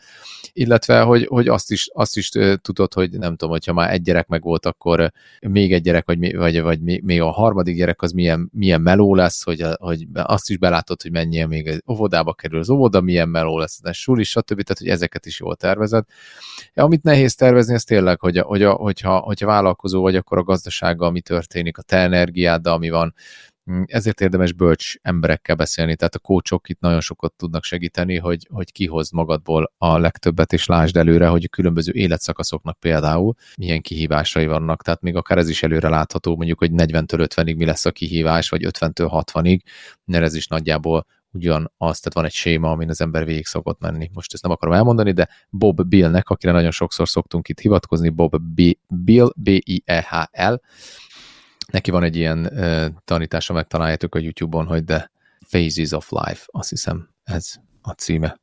illetve, 0.52 1.00
hogy, 1.00 1.26
hogy 1.26 1.48
azt 1.48 1.70
is, 1.70 1.88
azt 1.92 2.16
is 2.16 2.28
tudod, 2.62 2.94
hogy 2.94 3.10
nem 3.10 3.30
tudom, 3.30 3.50
hogyha 3.50 3.72
már 3.72 3.92
egy 3.92 4.02
gyerek 4.02 4.26
meg 4.30 4.42
volt, 4.42 4.66
akkor 4.66 5.12
még 5.40 5.72
egy 5.72 5.82
gyerek, 5.82 6.06
vagy, 6.06 6.18
mi- 6.18 6.34
vagy, 6.34 6.60
vagy 6.62 6.80
mi- 6.80 7.00
még 7.04 7.20
a 7.20 7.30
harmadik 7.30 7.76
gyerek 7.76 8.02
az 8.02 8.12
milyen, 8.12 8.50
milyen 8.52 8.80
meló 8.80 9.14
lesz, 9.14 9.42
hogy, 9.44 9.64
hogy 9.78 10.06
azt 10.12 10.50
is 10.50 10.58
belátod, 10.58 11.02
hogy 11.02 11.10
mennyien 11.10 11.48
még 11.48 11.66
egy 11.66 11.82
óvodába 11.90 12.34
kerül 12.34 12.58
az 12.58 12.70
óvoda, 12.70 13.00
milyen 13.00 13.28
meló 13.28 13.58
lesz, 13.58 13.80
a 13.82 13.92
suli, 13.92 14.22
stb. 14.24 14.62
Tehát, 14.62 14.78
hogy 14.78 14.88
ezeket 14.88 15.26
is 15.26 15.40
jól 15.40 15.56
tervezed. 15.56 16.04
Amit 16.74 17.02
nehéz 17.02 17.34
tervezni, 17.34 17.74
az 17.74 17.84
tényleg, 17.84 18.20
hogy, 18.20 18.38
hogy 18.38 18.64
hogyha, 18.64 19.18
hogyha 19.18 19.46
vállalkozó 19.46 20.02
vagy, 20.02 20.16
akkor 20.16 20.38
a 20.38 20.42
gazdasággal 20.42 21.10
mi 21.10 21.20
történik, 21.20 21.78
a 21.78 21.82
te 21.82 21.96
energiáddal, 21.96 22.74
ami 22.74 22.90
van, 22.90 23.14
ezért 23.86 24.20
érdemes 24.20 24.52
bölcs 24.52 24.94
emberekkel 25.02 25.56
beszélni, 25.56 25.96
tehát 25.96 26.14
a 26.14 26.18
kócsok 26.18 26.68
itt 26.68 26.80
nagyon 26.80 27.00
sokat 27.00 27.32
tudnak 27.32 27.64
segíteni, 27.64 28.16
hogy, 28.16 28.46
hogy 28.50 28.72
kihozd 28.72 29.12
magadból 29.12 29.72
a 29.78 29.98
legtöbbet, 29.98 30.52
és 30.52 30.66
lásd 30.66 30.96
előre, 30.96 31.28
hogy 31.28 31.44
a 31.44 31.48
különböző 31.48 31.92
életszakaszoknak 31.92 32.78
például 32.78 33.34
milyen 33.56 33.80
kihívásai 33.80 34.46
vannak, 34.46 34.82
tehát 34.82 35.00
még 35.00 35.16
akár 35.16 35.38
ez 35.38 35.48
is 35.48 35.62
előre 35.62 35.88
látható, 35.88 36.36
mondjuk, 36.36 36.58
hogy 36.58 36.70
40-től 36.72 37.28
50-ig 37.34 37.56
mi 37.56 37.64
lesz 37.64 37.84
a 37.84 37.90
kihívás, 37.90 38.48
vagy 38.48 38.66
50-től 38.68 39.24
60-ig, 39.32 39.60
mert 40.04 40.24
ez 40.24 40.34
is 40.34 40.46
nagyjából 40.46 41.06
ugyan 41.32 41.72
az, 41.76 41.98
tehát 41.98 42.14
van 42.14 42.24
egy 42.24 42.32
séma, 42.32 42.70
amin 42.70 42.88
az 42.88 43.00
ember 43.00 43.24
végig 43.24 43.46
szokott 43.46 43.80
menni. 43.80 44.10
Most 44.12 44.32
ezt 44.32 44.42
nem 44.42 44.52
akarom 44.52 44.74
elmondani, 44.74 45.12
de 45.12 45.28
Bob 45.50 45.82
Billnek, 45.82 46.28
akire 46.28 46.52
nagyon 46.52 46.70
sokszor 46.70 47.08
szoktunk 47.08 47.48
itt 47.48 47.60
hivatkozni, 47.60 48.08
Bob 48.08 48.36
B. 48.36 48.60
Bill, 48.88 49.30
B-I-E-H-L, 49.36 50.60
neki 51.70 51.90
van 51.90 52.02
egy 52.02 52.16
ilyen 52.16 52.46
uh, 52.46 52.86
tanítása, 53.04 53.52
megtaláljátok 53.52 54.14
a 54.14 54.18
YouTube-on, 54.18 54.66
hogy 54.66 54.84
The 54.84 55.10
Phases 55.48 55.92
of 55.92 56.10
Life, 56.10 56.44
azt 56.46 56.70
hiszem 56.70 57.08
ez 57.22 57.54
a 57.82 57.90
címe. 57.90 58.40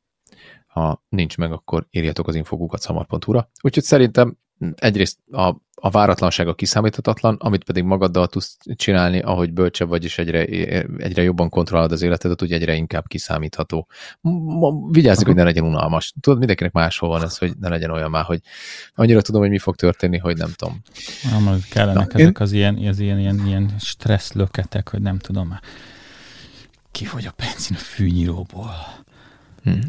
Ha 0.68 1.04
nincs 1.10 1.38
meg, 1.38 1.52
akkor 1.52 1.88
írjatok 1.90 2.28
az 2.28 2.36
infogukachamar.hu-ra. 2.36 3.50
Úgyhogy 3.62 3.84
szerintem 3.84 4.38
egyrészt 4.76 5.18
a, 5.32 5.56
a 5.82 5.90
váratlanság 5.90 6.48
a 6.48 6.54
kiszámíthatatlan, 6.54 7.36
amit 7.40 7.64
pedig 7.64 7.84
magaddal 7.84 8.28
tudsz 8.28 8.58
csinálni, 8.76 9.20
ahogy 9.20 9.54
bölcsebb 9.54 9.88
vagy, 9.88 10.04
és 10.04 10.18
egyre, 10.18 10.44
egyre 10.98 11.22
jobban 11.22 11.50
kontrollálod 11.50 11.92
az 11.92 12.02
életedet, 12.02 12.42
úgy 12.42 12.52
egyre 12.52 12.74
inkább 12.74 13.08
kiszámítható. 13.08 13.88
Vigyázz, 14.90 15.24
hogy 15.24 15.36
ne 15.36 15.44
legyen 15.44 15.64
unalmas. 15.64 16.14
Tudod, 16.20 16.38
mindenkinek 16.38 16.74
máshol 16.74 17.10
van 17.10 17.24
ez, 17.24 17.38
hogy 17.38 17.54
ne 17.60 17.70
legyen 17.70 17.92
olyan 17.92 18.10
már, 18.10 18.24
hogy 18.24 18.40
annyira 18.96 19.22
tudom, 19.22 19.42
hogy 19.42 19.50
mi 19.50 19.60
fog 19.60 19.76
történni, 19.76 20.18
hogy 20.18 20.38
nem 20.38 20.52
tudom. 20.56 20.82
Majd 21.44 21.68
kellenek 21.70 22.14
Na, 22.14 22.20
ezek 22.20 22.38
én... 22.38 22.44
az 22.44 22.52
ilyen, 22.52 22.76
az 22.76 23.00
ilyen, 23.00 23.20
ilyen, 23.20 23.42
ilyen 23.46 23.72
stressz 23.80 24.34
löketek, 24.34 24.90
hogy 24.90 25.02
nem 25.02 25.18
tudom 25.18 25.48
már. 25.48 25.62
Kifogy 26.92 27.26
a 27.26 27.34
benzin 27.38 27.76
a 27.76 27.80
fűnyíróból. 27.80 28.72
Hmm. 29.64 29.80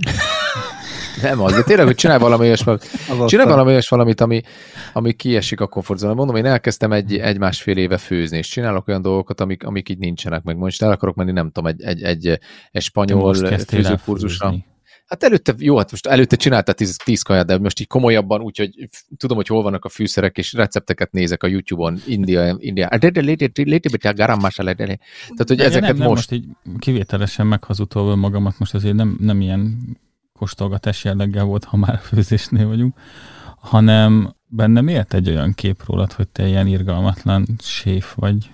Nem 1.22 1.40
az, 1.40 1.52
de 1.52 1.62
tényleg, 1.62 1.86
hogy 1.86 1.94
csinálj 1.94 2.20
valami 2.20 2.46
olyasmit, 2.46 2.90
csinálj 3.26 3.48
valami 3.48 3.70
olyas 3.70 3.88
valamit, 3.88 4.20
ami, 4.20 4.42
ami 4.92 5.12
kiesik 5.12 5.60
a 5.60 5.66
komfortzóna. 5.66 6.14
Mondom, 6.14 6.36
én 6.36 6.44
elkezdtem 6.44 6.92
egy, 6.92 7.16
egy 7.16 7.38
másfél 7.38 7.76
éve 7.76 7.98
főzni, 7.98 8.38
és 8.38 8.48
csinálok 8.48 8.88
olyan 8.88 9.02
dolgokat, 9.02 9.40
amik, 9.40 9.64
amik 9.64 9.88
így 9.88 9.98
nincsenek 9.98 10.42
meg. 10.42 10.56
Most 10.56 10.82
el 10.82 10.90
akarok 10.90 11.14
menni, 11.14 11.32
nem 11.32 11.50
tudom, 11.50 11.66
egy, 11.70 11.82
egy, 11.82 12.02
egy, 12.02 12.38
egy 12.70 12.82
spanyol 12.82 13.34
főzőkurzusra. 13.68 14.54
Hát 15.06 15.22
előtte, 15.22 15.54
jó, 15.58 15.76
hát 15.76 15.90
most 15.90 16.06
előtte 16.06 16.36
csináltál 16.36 16.74
tíz, 16.74 16.96
tíz 17.04 17.22
kaját, 17.22 17.46
de 17.46 17.58
most 17.58 17.80
így 17.80 17.86
komolyabban, 17.86 18.40
úgyhogy 18.40 18.88
tudom, 19.16 19.36
hogy 19.36 19.46
hol 19.46 19.62
vannak 19.62 19.84
a 19.84 19.88
fűszerek, 19.88 20.38
és 20.38 20.52
recepteket 20.52 21.12
nézek 21.12 21.42
a 21.42 21.46
YouTube-on, 21.46 21.98
India, 22.06 22.56
India, 22.58 22.88
tehát, 25.28 25.48
hogy 25.48 25.60
ezeket 25.60 25.88
nem, 25.88 25.96
nem, 25.96 26.08
most... 26.08 26.30
most 26.30 26.32
így 26.32 26.48
kivételesen 26.78 27.46
meghazudtolva 27.46 28.16
magamat, 28.16 28.58
most 28.58 28.74
azért 28.74 28.94
nem, 28.94 29.16
nem 29.20 29.40
ilyen 29.40 29.78
kóstolgatás 30.38 31.04
jelleggel 31.04 31.44
volt, 31.44 31.64
ha 31.64 31.76
már 31.76 31.94
a 31.94 31.98
főzésnél 31.98 32.66
vagyunk, 32.66 32.96
hanem 33.60 34.34
bennem 34.46 34.88
élt 34.88 35.14
egy 35.14 35.28
olyan 35.28 35.52
kép 35.54 35.82
rólad, 35.86 36.12
hogy 36.12 36.28
te 36.28 36.46
ilyen 36.46 36.66
irgalmatlan 36.66 37.46
séf 37.62 38.14
vagy. 38.14 38.50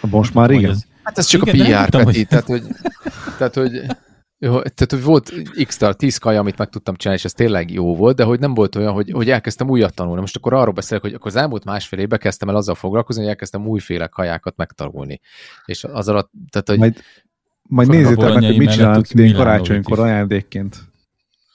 Most 0.00 0.34
már 0.34 0.50
igen. 0.50 0.70
Ez... 0.70 0.82
Hát 1.02 1.18
ez 1.18 1.26
csak 1.26 1.52
igen, 1.52 1.74
a 1.74 1.84
PR, 1.84 1.88
tudom, 1.88 2.06
Peti, 2.06 2.18
hogy... 2.18 2.28
tehát 2.28 2.46
hogy, 2.46 2.62
tehát, 3.38 3.54
hogy 3.54 3.70
jó, 4.40 4.50
tehát, 4.50 4.90
hogy 4.90 5.02
volt 5.02 5.32
x 5.64 5.78
10 5.96 6.16
kaja, 6.16 6.40
amit 6.40 6.58
meg 6.58 6.68
tudtam 6.68 6.94
csinálni, 6.94 7.20
és 7.20 7.26
ez 7.26 7.32
tényleg 7.32 7.70
jó 7.70 7.96
volt, 7.96 8.16
de 8.16 8.24
hogy 8.24 8.40
nem 8.40 8.54
volt 8.54 8.76
olyan, 8.76 8.92
hogy, 8.92 9.10
hogy 9.10 9.30
elkezdtem 9.30 9.70
újat 9.70 9.94
tanulni. 9.94 10.20
Most 10.20 10.36
akkor 10.36 10.54
arról 10.54 10.72
beszélek, 10.72 11.02
hogy 11.02 11.14
akkor 11.14 11.26
az 11.26 11.36
elmúlt 11.36 11.64
másfél 11.64 11.98
évben 11.98 12.18
kezdtem 12.18 12.48
el 12.48 12.56
azzal 12.56 12.74
foglalkozni, 12.74 13.20
hogy 13.22 13.30
elkezdtem 13.30 13.66
újféle 13.66 14.06
kajákat 14.06 14.56
megtanulni. 14.56 15.20
És 15.64 15.84
az 15.84 16.08
alatt, 16.08 16.30
tehát, 16.50 16.68
hogy... 16.68 16.78
Majd, 16.78 17.02
majd 17.62 17.88
nézzétek 17.88 18.34
meg, 18.34 18.44
hogy 18.44 18.58
mit 18.58 18.70
csinálunk 18.70 19.10
idén 19.10 19.34
karácsonykor 19.34 19.98
ajándékként. 19.98 20.87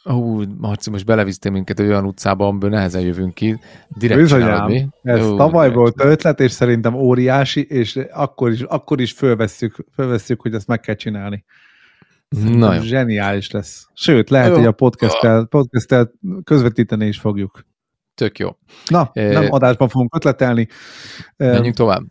Ú, 0.03 0.43
Marci, 0.57 0.89
most 0.89 1.05
belevisztél 1.05 1.51
minket 1.51 1.79
olyan 1.79 2.05
utcába, 2.05 2.47
amiből 2.47 2.69
nehezen 2.69 3.01
jövünk 3.01 3.33
ki. 3.33 3.59
Direkt 3.87 4.19
Bizonyám, 4.19 4.93
ez 5.01 5.25
Ó, 5.25 5.35
tavaly 5.35 5.69
direkt. 5.69 5.75
volt 5.75 6.11
ötlet, 6.11 6.39
és 6.39 6.51
szerintem 6.51 6.93
óriási, 6.93 7.61
és 7.61 7.95
akkor 8.11 8.51
is, 8.51 8.61
akkor 8.61 9.01
is 9.01 9.11
fölvesszük, 9.11 9.75
fölvesszük, 9.93 10.41
hogy 10.41 10.53
ezt 10.53 10.67
meg 10.67 10.79
kell 10.79 10.95
csinálni. 10.95 11.43
Na 12.29 12.73
jó. 12.73 12.81
Zseniális 12.81 13.51
lesz. 13.51 13.87
Sőt, 13.93 14.29
lehet, 14.29 14.49
jó. 14.49 14.55
hogy 14.55 14.65
a 14.65 14.71
podcasttel, 14.71 15.45
podcasttel 15.45 16.11
közvetíteni 16.43 17.07
is 17.07 17.19
fogjuk. 17.19 17.65
Tök 18.15 18.39
jó. 18.39 18.49
Na, 18.87 19.11
nem 19.13 19.51
adásban 19.51 19.87
fogunk 19.87 20.15
ötletelni. 20.15 20.67
Menjünk 21.37 21.75
tovább. 21.75 22.03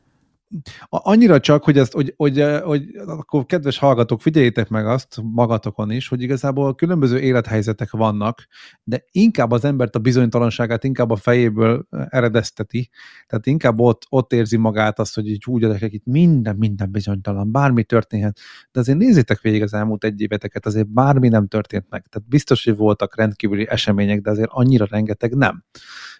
Annyira 0.88 1.40
csak, 1.40 1.64
hogy 1.64 1.78
ezt, 1.78 1.92
hogy, 1.92 2.14
hogy, 2.16 2.44
hogy 2.62 2.84
akkor 3.06 3.46
kedves 3.46 3.78
hallgatók, 3.78 4.20
figyeljétek 4.20 4.68
meg 4.68 4.86
azt 4.86 5.20
magatokon 5.22 5.90
is, 5.90 6.08
hogy 6.08 6.22
igazából 6.22 6.74
különböző 6.74 7.18
élethelyzetek 7.18 7.90
vannak, 7.90 8.46
de 8.84 9.04
inkább 9.10 9.50
az 9.50 9.64
embert 9.64 9.94
a 9.94 9.98
bizonytalanságát 9.98 10.84
inkább 10.84 11.10
a 11.10 11.16
fejéből 11.16 11.86
eredezteti, 12.08 12.90
tehát 13.26 13.46
inkább 13.46 13.80
ott, 13.80 14.06
ott 14.08 14.32
érzi 14.32 14.56
magát 14.56 14.98
azt, 14.98 15.14
hogy 15.14 15.28
így 15.28 15.44
úgy 15.46 15.64
adek 15.64 15.92
itt 15.92 16.04
minden, 16.04 16.56
minden 16.56 16.90
bizonytalan, 16.90 17.52
bármi 17.52 17.84
történhet, 17.84 18.38
de 18.72 18.80
azért 18.80 18.98
nézzétek 18.98 19.40
végig 19.40 19.62
az 19.62 19.74
elmúlt 19.74 20.04
egy 20.04 20.20
éveteket, 20.20 20.66
azért 20.66 20.88
bármi 20.88 21.28
nem 21.28 21.46
történt 21.46 21.86
meg, 21.88 22.06
tehát 22.06 22.28
biztos, 22.28 22.64
hogy 22.64 22.76
voltak 22.76 23.16
rendkívüli 23.16 23.68
események, 23.68 24.20
de 24.20 24.30
azért 24.30 24.50
annyira 24.52 24.86
rengeteg 24.90 25.34
nem. 25.34 25.64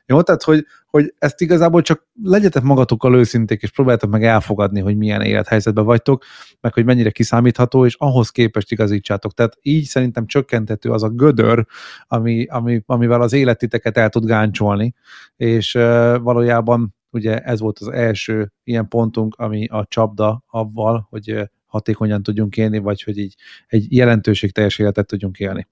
Jó, 0.06 0.22
tehát 0.22 0.42
hogy, 0.42 0.66
hogy 0.86 1.14
ezt 1.18 1.40
igazából 1.40 1.82
csak 1.82 2.06
legyetek 2.22 2.62
magatokkal 2.62 3.14
őszinték, 3.16 3.62
és 3.62 3.70
próbáljátok 3.70 4.10
meg 4.10 4.24
elfogadni, 4.24 4.80
hogy 4.80 4.96
milyen 4.96 5.20
élethelyzetben 5.20 5.84
vagytok, 5.84 6.24
meg 6.60 6.74
hogy 6.74 6.84
mennyire 6.84 7.10
kiszámítható, 7.10 7.86
és 7.86 7.94
ahhoz 7.98 8.30
képest 8.30 8.72
igazítsátok. 8.72 9.32
Tehát 9.32 9.56
így 9.60 9.84
szerintem 9.84 10.26
csökkentető 10.26 10.90
az 10.90 11.02
a 11.02 11.08
gödör, 11.08 11.66
ami, 12.06 12.46
ami, 12.46 12.82
amivel 12.86 13.22
az 13.22 13.32
életiteket 13.32 13.96
el 13.96 14.08
tud 14.08 14.24
gáncsolni, 14.24 14.94
és 15.36 15.74
uh, 15.74 15.82
valójában 16.18 16.94
ugye 17.10 17.38
ez 17.38 17.60
volt 17.60 17.78
az 17.78 17.88
első 17.88 18.52
ilyen 18.64 18.88
pontunk, 18.88 19.34
ami 19.34 19.66
a 19.66 19.86
csapda 19.88 20.44
avval, 20.46 21.06
hogy 21.10 21.50
hatékonyan 21.66 22.22
tudjunk 22.22 22.56
élni, 22.56 22.78
vagy 22.78 23.02
hogy 23.02 23.18
így 23.18 23.34
egy 23.66 23.96
jelentőségteljes 23.96 24.78
életet 24.78 25.06
tudjunk 25.06 25.38
élni. 25.38 25.68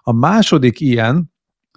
A 0.00 0.12
második 0.12 0.80
ilyen, 0.80 1.32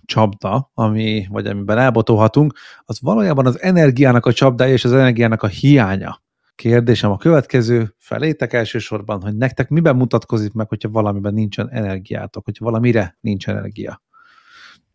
csapda, 0.09 0.71
ami, 0.73 1.27
vagy 1.29 1.47
amiben 1.47 1.77
elbotolhatunk, 1.77 2.53
az 2.85 3.01
valójában 3.01 3.45
az 3.45 3.61
energiának 3.61 4.25
a 4.25 4.33
csapdája 4.33 4.73
és 4.73 4.85
az 4.85 4.93
energiának 4.93 5.43
a 5.43 5.47
hiánya. 5.47 6.21
Kérdésem 6.55 7.11
a 7.11 7.17
következő 7.17 7.95
felétek 7.97 8.53
elsősorban, 8.53 9.21
hogy 9.21 9.35
nektek 9.35 9.69
miben 9.69 9.95
mutatkozik 9.95 10.53
meg, 10.53 10.67
hogyha 10.67 10.89
valamiben 10.89 11.33
nincsen 11.33 11.69
energiátok, 11.69 12.45
hogyha 12.45 12.65
valamire 12.65 13.17
nincs 13.21 13.47
energia. 13.47 14.01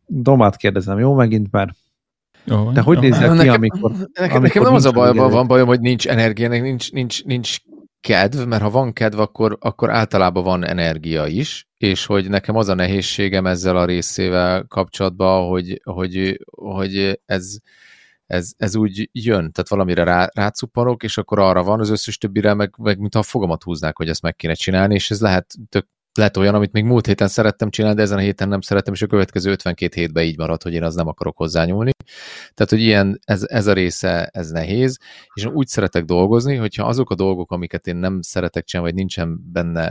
Domát 0.07 0.57
kérdezem, 0.57 0.99
jó 0.99 1.15
megint, 1.15 1.49
jó, 2.45 2.71
De 2.71 2.81
hogy 2.81 2.99
nézett 2.99 3.31
ki, 3.31 3.37
nekem, 3.37 3.55
amikor... 3.55 3.93
Nekem, 4.13 4.43
nekem 4.43 4.63
nem 4.63 4.75
az 4.75 4.85
a 4.85 4.91
baj, 4.91 5.13
van 5.13 5.47
bajom, 5.47 5.67
hogy 5.67 5.81
nincs 5.81 6.09
energia, 6.09 6.49
nincs, 6.49 6.93
nincs, 6.93 7.25
nincs 7.25 7.57
kedv, 8.05 8.47
mert 8.47 8.63
ha 8.63 8.71
van 8.71 8.93
kedv, 8.93 9.19
akkor, 9.19 9.57
akkor 9.61 9.91
általában 9.91 10.45
van 10.45 10.65
energia 10.65 11.27
is, 11.27 11.69
és 11.79 12.07
hogy 12.07 12.29
nekem 12.29 12.57
az 12.57 12.69
a 12.69 12.75
nehézségem 12.75 13.47
ezzel 13.47 13.77
a 13.77 13.85
részével 13.85 14.65
kapcsolatban, 14.69 15.49
hogy, 15.49 15.81
hogy, 15.85 16.41
hogy 16.57 17.21
ez, 17.27 17.57
ez, 18.27 18.53
ez 18.57 18.77
úgy 18.77 19.09
jön, 19.13 19.53
tehát 19.53 19.69
valamire 19.69 20.05
rá, 20.05 20.29
rácuppanok, 20.35 21.03
és 21.03 21.19
akkor 21.19 21.39
arra 21.39 21.63
van, 21.63 21.81
az 21.81 21.91
összes 21.91 22.19
többire 22.19 22.55
meg, 22.55 22.75
meg 22.79 22.99
mintha 22.99 23.19
a 23.19 23.23
fogamat 23.23 23.63
húznák, 23.63 23.97
hogy 23.97 24.09
ezt 24.09 24.23
meg 24.23 24.37
kéne 24.37 24.55
csinálni, 24.55 24.95
és 24.95 25.11
ez 25.11 25.21
lehet 25.21 25.55
tök 25.69 25.87
lehet 26.19 26.37
olyan, 26.37 26.55
amit 26.55 26.73
még 26.73 26.85
múlt 26.85 27.07
héten 27.07 27.29
szerettem 27.29 27.71
csinálni, 27.71 27.97
de 27.97 28.03
ezen 28.03 28.19
a 28.19 28.21
héten 28.21 28.49
nem 28.49 28.61
szerettem, 28.61 28.95
és 28.95 29.03
a 29.03 29.07
következő 29.07 29.51
52 29.51 30.01
hétben 30.01 30.25
így 30.25 30.39
marad, 30.39 30.63
hogy 30.63 30.73
én 30.73 30.83
az 30.83 30.95
nem 30.95 31.09
akarok 31.09 31.37
hozzányúlni. 31.37 31.91
Tehát, 32.55 32.73
hogy 32.73 32.81
ilyen, 32.81 33.21
ez, 33.25 33.45
ez 33.47 33.67
a 33.67 33.73
része, 33.73 34.27
ez 34.27 34.51
nehéz, 34.51 34.99
és 35.35 35.45
úgy 35.45 35.67
szeretek 35.67 36.05
dolgozni, 36.05 36.57
hogyha 36.57 36.87
azok 36.87 37.11
a 37.11 37.15
dolgok, 37.15 37.53
amiket 37.53 37.87
én 37.87 37.97
nem 37.97 38.21
szeretek 38.23 38.65
csinálni, 38.65 38.91
vagy 38.91 39.01
nincsen 39.01 39.41
benne, 39.53 39.83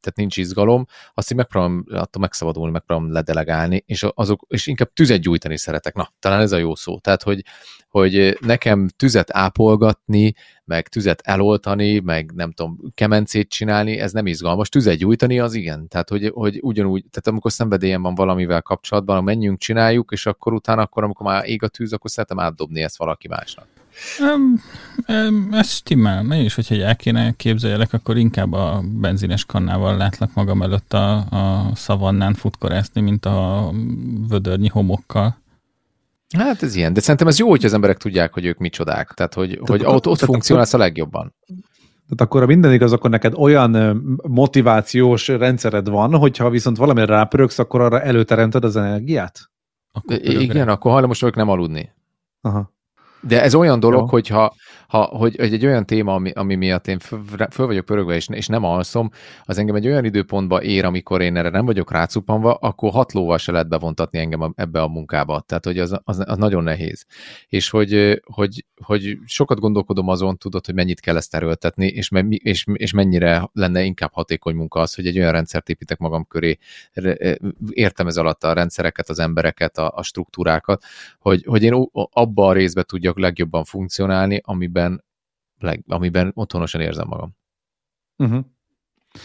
tehát 0.00 0.16
nincs 0.16 0.36
izgalom, 0.36 0.86
azt 1.14 1.30
így 1.30 1.36
megpróbálom 1.36 1.84
attól 1.90 2.22
megszabadulni, 2.22 2.72
megpróbálom 2.72 3.12
ledelegálni, 3.12 3.82
és, 3.86 4.06
azok, 4.14 4.44
és 4.48 4.66
inkább 4.66 4.92
tüzet 4.92 5.20
gyújtani 5.20 5.58
szeretek. 5.58 5.94
Na, 5.94 6.12
talán 6.18 6.40
ez 6.40 6.52
a 6.52 6.56
jó 6.56 6.74
szó. 6.74 6.98
Tehát, 6.98 7.22
hogy, 7.22 7.44
hogy 7.88 8.38
nekem 8.40 8.88
tüzet 8.96 9.28
ápolgatni, 9.32 10.34
meg 10.64 10.88
tüzet 10.88 11.20
eloltani, 11.24 11.98
meg 11.98 12.32
nem 12.34 12.50
tudom, 12.50 12.78
kemencét 12.94 13.48
csinálni, 13.48 13.98
ez 13.98 14.12
nem 14.12 14.26
izgalmas. 14.26 14.68
Tüzet 14.68 14.96
gyújtani, 14.96 15.38
az 15.38 15.54
igen. 15.54 15.88
Tehát, 15.88 16.08
hogy, 16.08 16.30
hogy 16.34 16.58
ugyanúgy, 16.62 17.04
tehát 17.10 17.26
amikor 17.26 17.52
szenvedélyem 17.52 18.02
van 18.02 18.14
valamivel 18.14 18.62
kapcsolatban, 18.62 19.24
menjünk, 19.24 19.58
csináljuk, 19.58 20.12
és 20.12 20.26
akkor 20.26 20.52
utána, 20.52 20.82
akkor 20.82 21.04
amikor 21.04 21.26
már 21.26 21.48
ég 21.48 21.62
a 21.62 21.68
tűz, 21.68 21.92
akkor 21.92 22.10
szeretem 22.10 22.38
átdobni 22.38 22.82
ezt 22.82 22.98
valaki 22.98 23.28
másnak. 23.28 23.66
Um, 24.20 24.62
um, 25.08 25.48
ez 25.52 25.70
stimmel. 25.70 26.32
Én 26.32 26.44
is, 26.44 26.54
hogyha 26.54 26.74
el 26.74 26.96
kéne 26.96 27.32
képzeljelek, 27.36 27.92
akkor 27.92 28.16
inkább 28.16 28.52
a 28.52 28.82
benzines 28.84 29.44
kannával 29.44 29.96
látlak 29.96 30.34
magam 30.34 30.62
előtt 30.62 30.92
a, 30.92 31.16
a 31.16 31.70
szavannán 31.74 32.34
futkorászni, 32.34 33.00
mint 33.00 33.26
a 33.26 33.70
vödörnyi 34.28 34.68
homokkal. 34.68 35.36
Hát 36.36 36.62
ez 36.62 36.74
ilyen, 36.74 36.92
de 36.92 37.00
szerintem 37.00 37.26
ez 37.26 37.38
jó, 37.38 37.48
hogy 37.48 37.64
az 37.64 37.72
emberek 37.72 37.96
tudják, 37.96 38.32
hogy 38.32 38.44
ők 38.44 38.58
micsodák, 38.58 39.12
tehát 39.12 39.34
hogy, 39.34 39.48
tehát 39.48 39.68
hogy 39.68 39.84
ott, 39.84 40.06
ott 40.06 40.18
funkcionálsz 40.18 40.74
a 40.74 40.78
legjobban. 40.78 41.34
Tehát 42.08 42.20
akkor 42.20 42.42
a 42.42 42.46
minden 42.46 42.72
igaz, 42.72 42.92
akkor 42.92 43.10
neked 43.10 43.34
olyan 43.36 44.00
motivációs 44.28 45.28
rendszered 45.28 45.88
van, 45.88 46.16
hogyha 46.16 46.50
viszont 46.50 46.76
valamire 46.76 47.06
rápöröksz, 47.06 47.58
akkor 47.58 47.80
arra 47.80 48.00
előteremted 48.00 48.64
az 48.64 48.76
energiát? 48.76 49.50
Akkor 49.92 50.16
Igen, 50.20 50.68
akkor 50.68 50.92
hajlamos 50.92 51.20
vagyok 51.20 51.36
nem 51.36 51.48
aludni. 51.48 51.92
Aha. 52.40 52.72
De 53.20 53.42
ez 53.42 53.54
olyan 53.54 53.80
dolog, 53.80 54.00
Jó. 54.00 54.06
hogyha 54.06 54.54
ha, 54.88 55.02
hogy, 55.02 55.36
hogy 55.36 55.52
egy 55.52 55.66
olyan 55.66 55.86
téma, 55.86 56.14
ami, 56.14 56.30
ami 56.30 56.54
miatt 56.54 56.86
én 56.86 56.98
föl, 56.98 57.66
vagyok 57.66 57.84
pörögve, 57.84 58.14
és, 58.14 58.26
és 58.28 58.46
nem 58.46 58.64
alszom, 58.64 59.10
az 59.44 59.58
engem 59.58 59.74
egy 59.74 59.86
olyan 59.86 60.04
időpontba 60.04 60.62
ér, 60.62 60.84
amikor 60.84 61.20
én 61.20 61.36
erre 61.36 61.48
nem 61.48 61.64
vagyok 61.64 61.92
rácupanva, 61.92 62.54
akkor 62.54 62.90
hat 62.90 63.12
lóval 63.12 63.38
se 63.38 63.52
lehet 63.52 63.68
bevontatni 63.68 64.18
engem 64.18 64.52
ebbe 64.56 64.82
a 64.82 64.88
munkába. 64.88 65.40
Tehát, 65.40 65.64
hogy 65.64 65.78
az, 65.78 66.00
az, 66.04 66.22
az 66.26 66.36
nagyon 66.36 66.62
nehéz. 66.62 67.06
És 67.48 67.70
hogy, 67.70 68.20
hogy, 68.24 68.64
hogy 68.84 69.18
sokat 69.24 69.60
gondolkodom 69.60 70.08
azon, 70.08 70.36
tudod, 70.36 70.66
hogy 70.66 70.74
mennyit 70.74 71.00
kell 71.00 71.16
ezt 71.16 71.34
erőltetni, 71.34 71.86
és, 71.86 72.08
me, 72.08 72.20
és, 72.28 72.64
és 72.72 72.92
mennyire 72.92 73.48
lenne 73.52 73.82
inkább 73.82 74.12
hatékony 74.12 74.54
munka 74.54 74.80
az, 74.80 74.94
hogy 74.94 75.06
egy 75.06 75.18
olyan 75.18 75.32
rendszert 75.32 75.68
építek 75.68 75.98
magam 75.98 76.26
köré, 76.26 76.58
értem 77.70 78.06
ez 78.06 78.16
alatt 78.16 78.44
a 78.44 78.52
rendszereket, 78.52 79.08
az 79.08 79.18
embereket, 79.18 79.78
a, 79.78 79.92
a 79.94 80.02
struktúrákat, 80.02 80.84
hogy, 81.18 81.44
hogy 81.46 81.62
én 81.62 81.88
abba 81.92 82.46
a 82.46 82.52
részbe 82.52 82.82
tudjak 82.82 83.18
legjobban 83.18 83.64
funkcionálni, 83.64 84.40
amiben 84.44 84.76
amiben, 84.78 85.04
leg, 85.58 85.84
amiben 85.86 86.30
otthonosan 86.34 86.80
érzem 86.80 87.06
magam. 87.08 87.36
Uh-huh. 88.16 88.44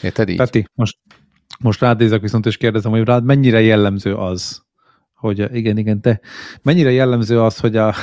Érted 0.02 0.30
így? 0.30 0.38
Peti, 0.38 0.68
most, 0.74 1.00
most 1.60 1.80
rád 1.80 2.00
nézek 2.00 2.22
viszont, 2.22 2.46
és 2.46 2.58
kérdezem, 2.58 2.92
hogy 2.92 3.04
rád 3.04 3.24
mennyire 3.24 3.62
jellemző 3.62 4.16
az, 4.16 4.64
hogy 5.14 5.56
igen, 5.56 5.78
igen, 5.78 6.02
te 6.02 6.22
mennyire 6.62 6.92
jellemző 6.92 7.42
az, 7.42 7.60
hogy 7.60 7.76
a 7.76 7.94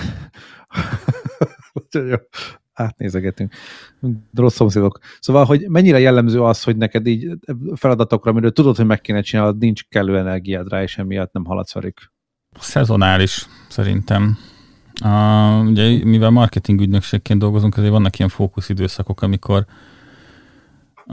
átnézegetünk. 2.73 3.55
Rossz 4.35 4.55
szomszédok. 4.55 4.99
Szóval, 5.21 5.45
hogy 5.45 5.69
mennyire 5.69 5.99
jellemző 5.99 6.43
az, 6.43 6.63
hogy 6.63 6.77
neked 6.77 7.07
így 7.07 7.31
feladatokra, 7.75 8.31
amiről 8.31 8.53
tudod, 8.53 8.77
hogy 8.77 8.87
meg 8.87 9.01
kéne 9.01 9.21
csinálni, 9.21 9.57
nincs 9.59 9.85
kellő 9.89 10.19
energiád 10.19 10.69
rá, 10.69 10.83
és 10.83 10.99
emiatt 10.99 11.33
nem 11.33 11.45
haladsz 11.45 11.73
velük. 11.73 12.13
Szezonális, 12.59 13.47
szerintem. 13.69 14.39
A, 15.01 15.55
ugye, 15.67 16.05
mivel 16.05 16.31
marketing 16.31 16.81
ügynökségként 16.81 17.41
dolgozunk, 17.41 17.77
azért 17.77 17.93
vannak 17.93 18.19
ilyen 18.19 18.31
fókuszidőszakok, 18.31 19.23
amikor 19.23 19.67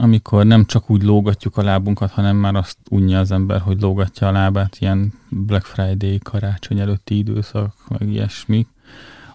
amikor 0.00 0.44
nem 0.44 0.64
csak 0.64 0.90
úgy 0.90 1.02
lógatjuk 1.02 1.56
a 1.56 1.62
lábunkat, 1.62 2.10
hanem 2.10 2.36
már 2.36 2.54
azt 2.54 2.76
unja 2.90 3.18
az 3.18 3.30
ember, 3.30 3.60
hogy 3.60 3.80
lógatja 3.80 4.28
a 4.28 4.32
lábát, 4.32 4.76
ilyen 4.80 5.12
Black 5.28 5.64
Friday, 5.64 6.18
karácsony 6.22 6.78
előtti 6.78 7.16
időszak, 7.16 7.74
meg 7.88 8.08
ilyesmi, 8.08 8.66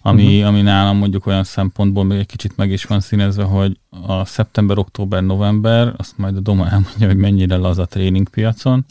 ami, 0.01 0.25
uh-huh. 0.25 0.47
ami 0.47 0.61
nálam 0.61 0.97
mondjuk 0.97 1.25
olyan 1.25 1.43
szempontból 1.43 2.03
még 2.03 2.19
egy 2.19 2.25
kicsit 2.25 2.57
meg 2.57 2.71
is 2.71 2.83
van 2.83 2.99
színezve, 2.99 3.43
hogy 3.43 3.79
a 4.07 4.25
szeptember, 4.25 4.77
október, 4.77 5.23
november, 5.23 5.93
azt 5.97 6.17
majd 6.17 6.37
a 6.37 6.39
Doma 6.39 6.69
elmondja, 6.69 7.07
hogy 7.07 7.17
mennyire 7.17 7.55
az 7.55 7.77
a 7.77 7.85
tréningpiacon. 7.85 8.85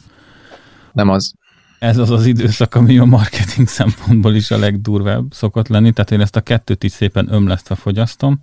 Nem 0.92 1.09
az. 1.09 1.35
Ez 1.83 1.99
az 1.99 2.11
az 2.11 2.27
időszak, 2.27 2.75
ami 2.75 2.99
a 2.99 3.05
marketing 3.05 3.68
szempontból 3.68 4.35
is 4.35 4.51
a 4.51 4.59
legdurvább 4.59 5.33
szokott 5.33 5.68
lenni, 5.68 5.92
tehát 5.92 6.11
én 6.11 6.21
ezt 6.21 6.37
a 6.37 6.40
kettőt 6.40 6.85
is 6.85 6.92
szépen 6.92 7.33
ömlesztve 7.33 7.75
fogyasztom, 7.75 8.40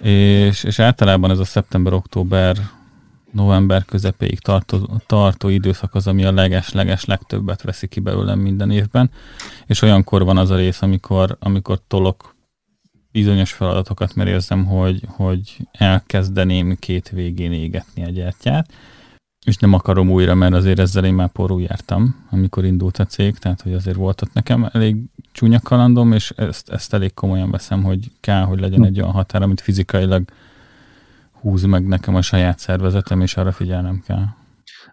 és, 0.00 0.64
és 0.64 0.78
általában 0.78 1.30
ez 1.30 1.38
a 1.38 1.44
szeptember-október 1.44 2.56
november 3.32 3.84
közepéig 3.84 4.38
tartó, 4.38 5.00
tartó 5.06 5.48
időszak 5.48 5.94
az, 5.94 6.06
ami 6.06 6.24
a 6.24 6.32
leges-leges 6.32 7.04
legtöbbet 7.04 7.62
veszi 7.62 7.86
ki 7.86 8.00
belőlem 8.00 8.38
minden 8.38 8.70
évben, 8.70 9.10
és 9.66 9.82
olyankor 9.82 10.24
van 10.24 10.36
az 10.36 10.50
a 10.50 10.56
rész, 10.56 10.82
amikor, 10.82 11.36
amikor 11.40 11.80
tolok 11.86 12.34
bizonyos 13.12 13.52
feladatokat, 13.52 14.14
mert 14.14 14.28
érzem, 14.28 14.64
hogy, 14.64 15.02
hogy 15.06 15.56
elkezdeném 15.72 16.76
két 16.78 17.08
végén 17.08 17.52
égetni 17.52 18.04
a 18.04 18.10
gyertyát, 18.10 18.70
és 19.46 19.56
nem 19.56 19.72
akarom 19.72 20.10
újra, 20.10 20.34
mert 20.34 20.54
azért 20.54 20.78
ezzel 20.78 21.04
én 21.04 21.14
már 21.14 21.28
porul 21.28 21.62
jártam, 21.62 22.26
amikor 22.30 22.64
indult 22.64 22.98
a 22.98 23.04
cég, 23.04 23.38
tehát 23.38 23.60
hogy 23.62 23.72
azért 23.72 23.96
volt 23.96 24.22
ott 24.22 24.32
nekem 24.32 24.68
elég 24.72 24.96
csúnya 25.32 25.60
kalandom, 25.60 26.12
és 26.12 26.30
ezt, 26.36 26.68
ezt 26.68 26.94
elég 26.94 27.14
komolyan 27.14 27.50
veszem, 27.50 27.82
hogy 27.82 28.10
kell, 28.20 28.42
hogy 28.42 28.60
legyen 28.60 28.84
egy 28.84 29.00
olyan 29.00 29.12
határ, 29.12 29.42
amit 29.42 29.60
fizikailag 29.60 30.24
húz 31.32 31.64
meg 31.64 31.86
nekem 31.86 32.14
a 32.14 32.22
saját 32.22 32.58
szervezetem, 32.58 33.20
és 33.20 33.36
arra 33.36 33.52
figyelnem 33.52 34.02
kell. 34.06 34.24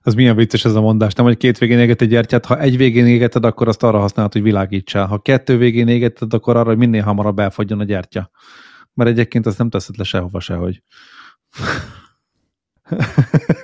Az 0.01 0.13
milyen 0.13 0.35
vicces 0.35 0.65
ez 0.65 0.75
a 0.75 0.81
mondás, 0.81 1.13
nem, 1.13 1.25
hogy 1.25 1.37
két 1.37 1.57
végén 1.57 1.79
éget 1.79 2.01
egy 2.01 2.09
gyertyát, 2.09 2.45
ha 2.45 2.59
egy 2.59 2.77
végén 2.77 3.05
égeted, 3.05 3.45
akkor 3.45 3.67
azt 3.67 3.83
arra 3.83 3.99
használod, 3.99 4.33
hogy 4.33 4.41
világítsál. 4.41 5.05
Ha 5.05 5.19
kettő 5.19 5.57
végén 5.57 5.87
égeted, 5.87 6.33
akkor 6.33 6.55
arra, 6.55 6.67
hogy 6.67 6.77
minél 6.77 7.03
hamarabb 7.03 7.39
elfogyjon 7.39 7.79
a 7.79 7.83
gyertya. 7.83 8.31
Mert 8.93 9.09
egyébként 9.09 9.45
azt 9.45 9.57
nem 9.57 9.69
teszed 9.69 9.97
le 9.97 10.03
sehova 10.03 10.39
sehogy. 10.39 10.83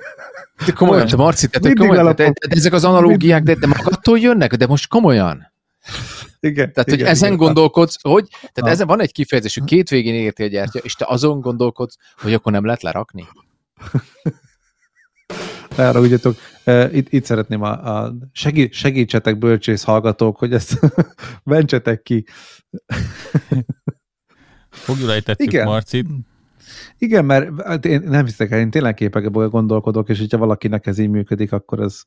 De 0.66 0.72
komolyan, 0.72 1.08
te 1.08 1.16
Marci, 1.16 1.48
te, 1.48 1.60
te 1.60 1.74
komolyan, 1.74 2.06
de, 2.06 2.14
de, 2.14 2.34
de, 2.48 2.56
ezek 2.56 2.74
az 2.74 2.84
analógiák, 2.84 3.44
de, 3.44 3.56
de 3.56 3.68
magadtól 3.68 4.20
jönnek, 4.20 4.56
de 4.56 4.68
most 4.68 4.88
komolyan. 4.88 5.54
Igen, 6.40 6.74
Tehát, 6.74 6.88
igen, 6.88 7.00
hogy 7.00 7.08
ezen 7.08 7.34
igen. 7.34 7.46
gondolkodsz, 7.46 8.02
hogy, 8.02 8.28
tehát 8.30 8.62
Ha. 8.62 8.70
ezen 8.70 8.88
van 8.88 9.02
egy 9.02 9.12
kifejezés, 9.12 9.54
hogy 9.54 9.64
két 9.64 9.90
végén 9.90 10.14
érti 10.14 10.44
a 10.44 10.48
gyertya, 10.48 10.80
és 10.80 10.94
te 10.96 11.06
azon 11.08 11.42
gondolkodsz, 11.42 11.98
hogy 12.18 12.34
akkor 12.34 12.52
nem 12.52 12.66
lehet 12.66 12.82
lerakni. 12.82 13.28
Erre 15.76 16.00
ugyatok, 16.00 16.36
itt, 16.92 17.14
itt 17.14 17.26
szeretném 17.26 17.62
a, 17.62 18.04
a 18.04 18.14
segí, 18.32 18.70
segítsetek 18.72 19.38
bölcsész 19.38 19.84
hallgatók, 19.84 20.38
hogy 20.38 20.54
ezt 20.54 20.80
mentsetek 21.44 22.02
ki. 22.02 22.26
Fogjul 24.70 25.12
ejtettük 25.12 25.52
Igen. 25.52 25.66
Marcit. 25.66 26.08
Igen, 27.04 27.26
mert 27.26 27.62
hát 27.62 27.86
én 27.86 28.02
nem 28.06 28.26
hiszek 28.26 28.52
el, 28.52 28.60
én 28.60 28.70
tényleg 28.72 28.94
képekből 28.94 29.50
gondolkodok, 29.50 30.10
és 30.10 30.20
hogyha 30.20 30.38
valakinek 30.38 30.86
ez 30.88 30.98
így 30.98 31.10
működik, 31.10 31.52
akkor 31.52 31.80
ez, 31.80 32.02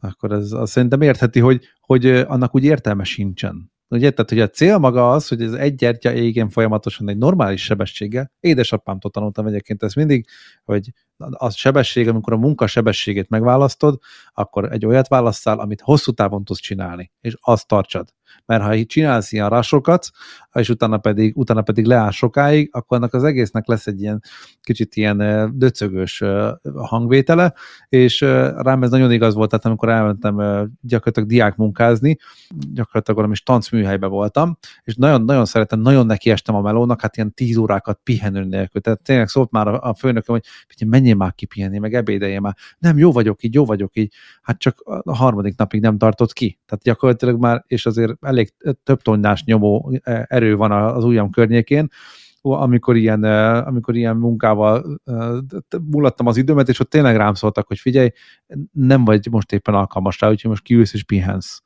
akkor 0.00 0.32
ez 0.32 0.52
azt 0.52 0.72
szerintem 0.72 1.00
értheti, 1.00 1.40
hogy, 1.40 1.64
hogy 1.80 2.06
annak 2.06 2.54
úgy 2.54 2.64
értelme 2.64 3.04
sincsen. 3.04 3.72
Ugye, 3.88 4.10
tehát, 4.10 4.30
hogy 4.30 4.40
a 4.40 4.48
cél 4.48 4.78
maga 4.78 5.10
az, 5.10 5.28
hogy 5.28 5.42
ez 5.42 5.52
egy 5.52 5.74
gyertya 5.74 6.12
égjen 6.12 6.48
folyamatosan 6.48 7.08
egy 7.08 7.16
normális 7.16 7.64
sebességgel. 7.64 8.32
Édesapámtól 8.40 9.10
tanultam 9.10 9.46
egyébként 9.46 9.82
ezt 9.82 9.94
mindig, 9.94 10.26
hogy 10.64 10.92
a 11.16 11.50
sebesség, 11.50 12.08
amikor 12.08 12.32
a 12.32 12.36
munka 12.36 12.66
sebességét 12.66 13.28
megválasztod, 13.28 13.98
akkor 14.32 14.72
egy 14.72 14.86
olyat 14.86 15.08
válasszál, 15.08 15.58
amit 15.58 15.80
hosszú 15.80 16.12
távon 16.12 16.44
tudsz 16.44 16.60
csinálni, 16.60 17.12
és 17.20 17.34
azt 17.40 17.68
tartsad. 17.68 18.08
Mert 18.46 18.62
ha 18.62 18.84
csinálsz 18.84 19.32
ilyen 19.32 19.48
rásokat, 19.48 20.10
és 20.52 20.68
utána 20.68 20.98
pedig, 20.98 21.36
utána 21.36 21.62
pedig 21.62 21.84
leáll 21.84 22.10
sokáig, 22.10 22.68
akkor 22.72 22.96
annak 22.96 23.14
az 23.14 23.24
egésznek 23.24 23.66
lesz 23.66 23.86
egy 23.86 24.00
ilyen 24.00 24.22
kicsit 24.60 24.96
ilyen 24.96 25.50
döcögös 25.58 26.22
hangvétele, 26.74 27.54
és 27.88 28.20
rám 28.56 28.82
ez 28.82 28.90
nagyon 28.90 29.12
igaz 29.12 29.34
volt, 29.34 29.50
tehát 29.50 29.64
amikor 29.64 29.88
elmentem 29.88 30.36
gyakorlatilag 30.80 31.28
diák 31.28 31.56
munkázni, 31.56 32.16
gyakorlatilag 32.72 33.20
valami 33.20 33.34
tancműhelyben 33.44 34.10
voltam, 34.10 34.58
és 34.82 34.94
nagyon-nagyon 34.94 35.44
szeretem, 35.44 35.80
nagyon 35.80 36.06
nekiestem 36.06 36.54
a 36.54 36.60
melónak, 36.60 37.00
hát 37.00 37.16
ilyen 37.16 37.34
tíz 37.34 37.56
órákat 37.56 38.00
pihenő 38.02 38.44
nélkül. 38.44 38.80
Tehát 38.80 39.02
tényleg 39.02 39.28
szólt 39.28 39.50
már 39.50 39.66
a 39.68 39.94
főnököm, 39.94 40.34
hogy 40.34 40.44
figyelj, 40.68 40.90
menjél 40.90 41.14
már 41.14 41.34
kipihenni, 41.34 41.78
meg 41.78 41.94
ebédeljél 41.94 42.40
már. 42.40 42.56
Nem, 42.78 42.98
jó 42.98 43.12
vagyok 43.12 43.42
így, 43.42 43.54
jó 43.54 43.64
vagyok 43.64 43.96
így. 43.96 44.14
Hát 44.42 44.58
csak 44.58 44.80
a 45.02 45.16
harmadik 45.16 45.56
napig 45.56 45.80
nem 45.80 45.98
tartott 45.98 46.32
ki. 46.32 46.58
Tehát 46.66 46.84
gyakorlatilag 46.84 47.40
már, 47.40 47.64
és 47.66 47.86
azért 47.86 48.12
elég 48.32 48.52
több 48.82 49.02
tonnás 49.02 49.44
nyomó 49.44 49.92
eh, 50.02 50.22
erő 50.28 50.56
van 50.56 50.72
az 50.72 51.04
ujjam 51.04 51.30
környékén, 51.30 51.88
amikor 52.40 52.96
ilyen, 52.96 53.24
eh, 53.24 53.66
amikor 53.66 53.96
ilyen 53.96 54.16
munkával 54.16 55.00
eh, 55.04 55.78
mulattam 55.90 56.26
az 56.26 56.36
időmet, 56.36 56.68
és 56.68 56.80
ott 56.80 56.90
tényleg 56.90 57.16
rám 57.16 57.34
szóltak, 57.34 57.66
hogy 57.66 57.78
figyelj, 57.78 58.10
nem 58.72 59.04
vagy 59.04 59.28
most 59.30 59.52
éppen 59.52 59.74
alkalmas 59.74 60.20
rá, 60.20 60.30
úgyhogy 60.30 60.50
most 60.50 60.62
kiülsz 60.62 60.94
és 60.94 61.04
pihensz. 61.04 61.62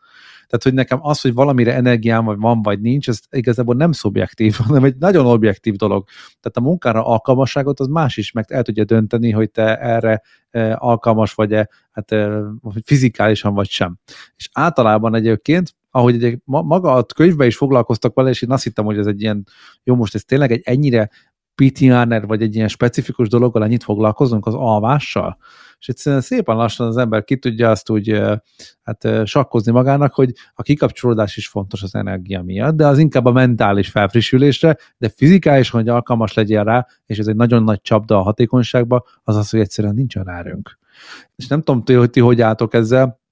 Tehát, 0.47 0.63
hogy 0.63 0.75
nekem 0.75 0.99
az, 1.03 1.21
hogy 1.21 1.35
valamire 1.35 1.75
energiám 1.75 2.25
vagy 2.25 2.39
van, 2.39 2.63
vagy 2.63 2.81
nincs, 2.81 3.09
ez 3.09 3.19
igazából 3.31 3.75
nem 3.75 3.93
szubjektív, 3.93 4.57
hanem 4.67 4.85
egy 4.85 4.97
nagyon 4.97 5.27
objektív 5.27 5.75
dolog. 5.75 6.05
Tehát 6.41 6.57
a 6.57 6.61
munkára 6.61 7.07
alkalmasságot 7.07 7.81
az 7.81 7.87
más 7.87 8.17
is 8.17 8.33
meg 8.33 8.45
el 8.49 8.63
tudja 8.63 8.85
dönteni, 8.85 9.31
hogy 9.31 9.51
te 9.51 9.79
erre 9.79 10.23
e, 10.51 10.77
alkalmas 10.79 11.35
vagy-e, 11.35 11.69
hát 11.91 12.13
e, 12.13 12.41
fizikálisan 12.85 13.55
vagy 13.55 13.69
sem. 13.69 13.99
És 14.37 14.49
általában 14.53 15.15
egyébként, 15.15 15.75
ahogy 15.97 16.39
ma- 16.45 16.63
maga 16.63 16.93
a 16.93 17.05
könyvben 17.05 17.47
is 17.47 17.57
foglalkoztak 17.57 18.15
vele, 18.15 18.29
és 18.29 18.43
én 18.43 18.51
azt 18.51 18.65
hittem, 18.65 18.85
hogy 18.85 18.99
ez 18.99 19.07
egy 19.07 19.21
ilyen, 19.23 19.47
jó, 19.85 19.95
most 19.95 20.15
ez 20.15 20.25
tényleg 20.25 20.53
egy 20.53 20.63
ennyire 20.65 21.11
PTR 21.55 22.27
vagy 22.27 22.43
egy 22.43 22.55
ilyen 22.55 22.69
specifikus 22.69 23.29
dologgal 23.29 23.65
ennyit 23.65 23.83
foglalkozunk 23.83 24.47
az 24.47 24.55
alvással, 24.55 25.39
és 25.79 25.89
egyszerűen 25.89 26.23
szépen 26.23 26.57
lassan 26.57 26.87
az 26.87 26.97
ember 26.97 27.25
ki 27.25 27.39
tudja 27.39 27.71
azt 27.71 27.91
úgy 27.91 28.23
hát, 28.83 29.09
sakkozni 29.25 29.73
magának, 29.73 30.15
hogy 30.15 30.33
a 30.55 30.63
kikapcsolódás 30.63 31.37
is 31.37 31.49
fontos 31.49 31.83
az 31.83 31.95
energia 31.95 32.43
miatt, 32.43 32.75
de 32.75 32.87
az 32.87 32.99
inkább 32.99 33.25
a 33.25 33.33
mentális 33.33 33.89
felfrissülésre, 33.89 34.77
de 34.99 35.09
fizikálisan, 35.09 35.81
hogy 35.81 35.89
alkalmas 35.89 36.35
legyen 36.35 36.65
rá, 36.65 36.87
és 37.07 37.19
ez 37.19 37.27
egy 37.27 37.37
nagyon 37.37 37.63
nagy 37.63 37.81
csapda 37.81 38.19
a 38.19 38.23
hatékonyságba, 38.23 39.05
az 39.23 39.37
az, 39.37 39.51
hogy 39.51 39.61
egyszerűen 39.61 39.95
nincs 39.95 40.15
rá 40.15 40.39
erőnk. 40.39 40.79
És 41.37 41.47
nem 41.47 41.63
tudom, 41.63 41.99
hogy 41.99 42.11
ti 42.11 42.21
hogy 42.21 42.41
álltok 42.41 42.75
ezzel, 42.75 43.25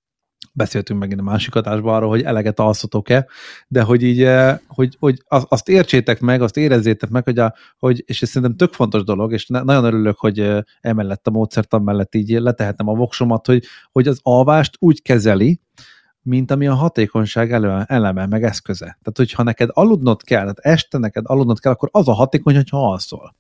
beszéltünk 0.57 1.01
megint 1.01 1.21
a 1.21 1.23
másik 1.23 1.55
adásban 1.55 1.95
arról, 1.95 2.09
hogy 2.09 2.23
eleget 2.23 2.61
alszotok-e, 2.61 3.27
de 3.69 3.83
hogy 3.83 4.03
így, 4.03 4.23
eh, 4.23 4.59
hogy, 4.67 4.97
hogy 4.99 5.23
az- 5.29 5.47
azt 5.49 5.69
értsétek 5.69 6.21
meg, 6.21 6.43
azt 6.43 6.57
érezzétek 6.57 7.11
meg, 7.11 7.25
hogy, 7.25 7.39
a, 7.39 7.55
hogy 7.79 8.03
és 8.07 8.23
ez 8.23 8.29
szerintem 8.29 8.57
tök 8.57 8.73
fontos 8.73 9.05
dolog, 9.05 9.33
és 9.33 9.47
nagyon 9.47 9.85
örülök, 9.85 10.19
hogy 10.19 10.41
eh, 10.41 10.61
emellett 10.81 11.27
a 11.27 11.31
módszertan 11.31 11.83
mellett 11.83 12.15
így 12.15 12.31
letehetem 12.31 12.89
a 12.89 12.95
voksomat, 12.95 13.47
hogy, 13.47 13.65
hogy 13.93 14.09
az 14.09 14.19
alvást 14.23 14.77
úgy 14.79 15.03
kezeli, 15.03 15.61
mint 16.23 16.51
ami 16.51 16.67
a 16.67 16.75
hatékonyság 16.75 17.53
elő, 17.53 17.85
eleme, 17.87 18.27
meg 18.27 18.45
eszköze. 18.45 18.85
Tehát, 18.85 19.17
hogyha 19.17 19.43
neked 19.43 19.69
aludnod 19.73 20.23
kell, 20.23 20.41
tehát 20.41 20.59
este 20.59 20.99
neked 20.99 21.25
aludnod 21.27 21.61
kell, 21.61 21.73
akkor 21.73 21.89
az 21.93 22.09
a 22.09 22.13
hatékony, 22.13 22.55
hogyha 22.55 22.91
alszol. 22.91 23.35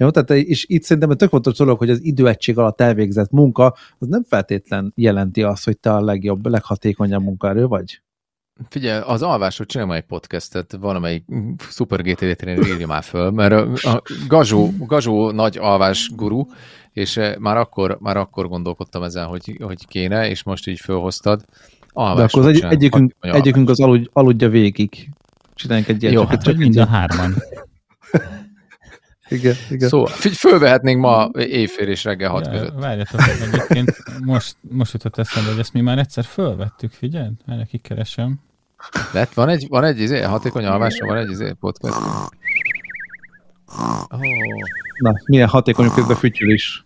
Jó, 0.00 0.10
tehát 0.10 0.30
és 0.30 0.64
itt 0.68 0.82
szerintem 0.82 1.10
egy 1.10 1.16
tök 1.16 1.28
fontos 1.28 1.56
dolog, 1.56 1.78
hogy 1.78 1.90
az 1.90 2.04
időegység 2.04 2.58
alatt 2.58 2.80
elvégzett 2.80 3.30
munka, 3.30 3.76
az 3.98 4.06
nem 4.06 4.24
feltétlen 4.24 4.92
jelenti 4.96 5.42
azt, 5.42 5.64
hogy 5.64 5.78
te 5.78 5.94
a 5.94 6.00
legjobb, 6.00 6.46
leghatékonyabb 6.46 7.22
munkaerő 7.22 7.66
vagy. 7.66 8.02
Figyelj, 8.68 9.02
az 9.06 9.22
alvásról 9.22 9.66
csinálom 9.66 9.92
egy 9.92 10.02
podcastet, 10.02 10.76
valamelyik 10.80 11.24
Super 11.70 12.02
GTD 12.02 12.36
tréner 12.36 12.66
írja 12.66 12.86
már 12.86 13.02
föl, 13.02 13.30
mert 13.30 13.84
a 13.84 14.02
Gazsó, 14.28 14.70
Gazsó 14.78 15.30
nagy 15.30 15.58
alvás 15.58 16.10
guru, 16.14 16.44
és 16.92 17.16
eh, 17.16 17.36
már 17.36 17.56
akkor, 17.56 17.98
már 18.00 18.16
akkor 18.16 18.48
gondolkodtam 18.48 19.02
ezen, 19.02 19.26
hogy, 19.26 19.56
hogy 19.62 19.86
kéne, 19.86 20.28
és 20.28 20.42
most 20.42 20.66
így 20.66 20.80
fölhoztad. 20.80 21.44
De 21.94 22.02
akkor 22.02 22.40
az 22.40 22.46
egy, 22.46 22.60
egyikünk, 22.60 23.14
egyikünk 23.20 23.68
az 23.68 23.80
aludj, 23.80 24.06
aludja 24.12 24.48
végig. 24.48 25.08
Csináljunk 25.54 25.88
egy 25.88 26.02
ilyet. 26.02 26.14
Jó, 26.14 26.24
hát, 26.24 26.42
Csak 26.42 26.56
mind 26.56 26.76
a 26.76 26.86
hárman. 26.86 27.34
igen, 29.30 29.54
igen. 29.70 29.88
Szóval, 29.88 30.06
fölvehetnénk 30.34 31.00
ma 31.00 31.30
éjfél 31.34 31.88
és 31.88 32.04
reggel 32.04 32.30
hat 32.30 32.48
között. 32.48 32.74
Várjatok, 32.74 33.20
egyébként 33.42 33.96
most, 34.24 34.56
most 34.60 34.92
jutott 34.92 35.18
eszembe, 35.18 35.50
hogy 35.50 35.58
ezt 35.58 35.72
mi 35.72 35.80
már 35.80 35.98
egyszer 35.98 36.24
fölvettük, 36.24 36.92
figyeld? 36.92 37.32
Erre 37.46 37.64
kikeresem. 37.64 38.40
Lett, 39.12 39.32
van 39.32 39.48
egy, 39.48 39.66
van 39.68 39.84
egy 39.84 40.00
izé, 40.00 40.20
hatékony 40.20 40.64
alvásra, 40.64 41.06
van 41.06 41.16
egy 41.16 41.30
izé, 41.30 41.52
podcast. 41.60 41.96
Oh, 43.66 44.06
Na, 45.00 45.12
milyen 45.26 45.48
hatékony 45.48 45.88
közben 45.94 46.16
fütyül 46.16 46.52
is. 46.52 46.84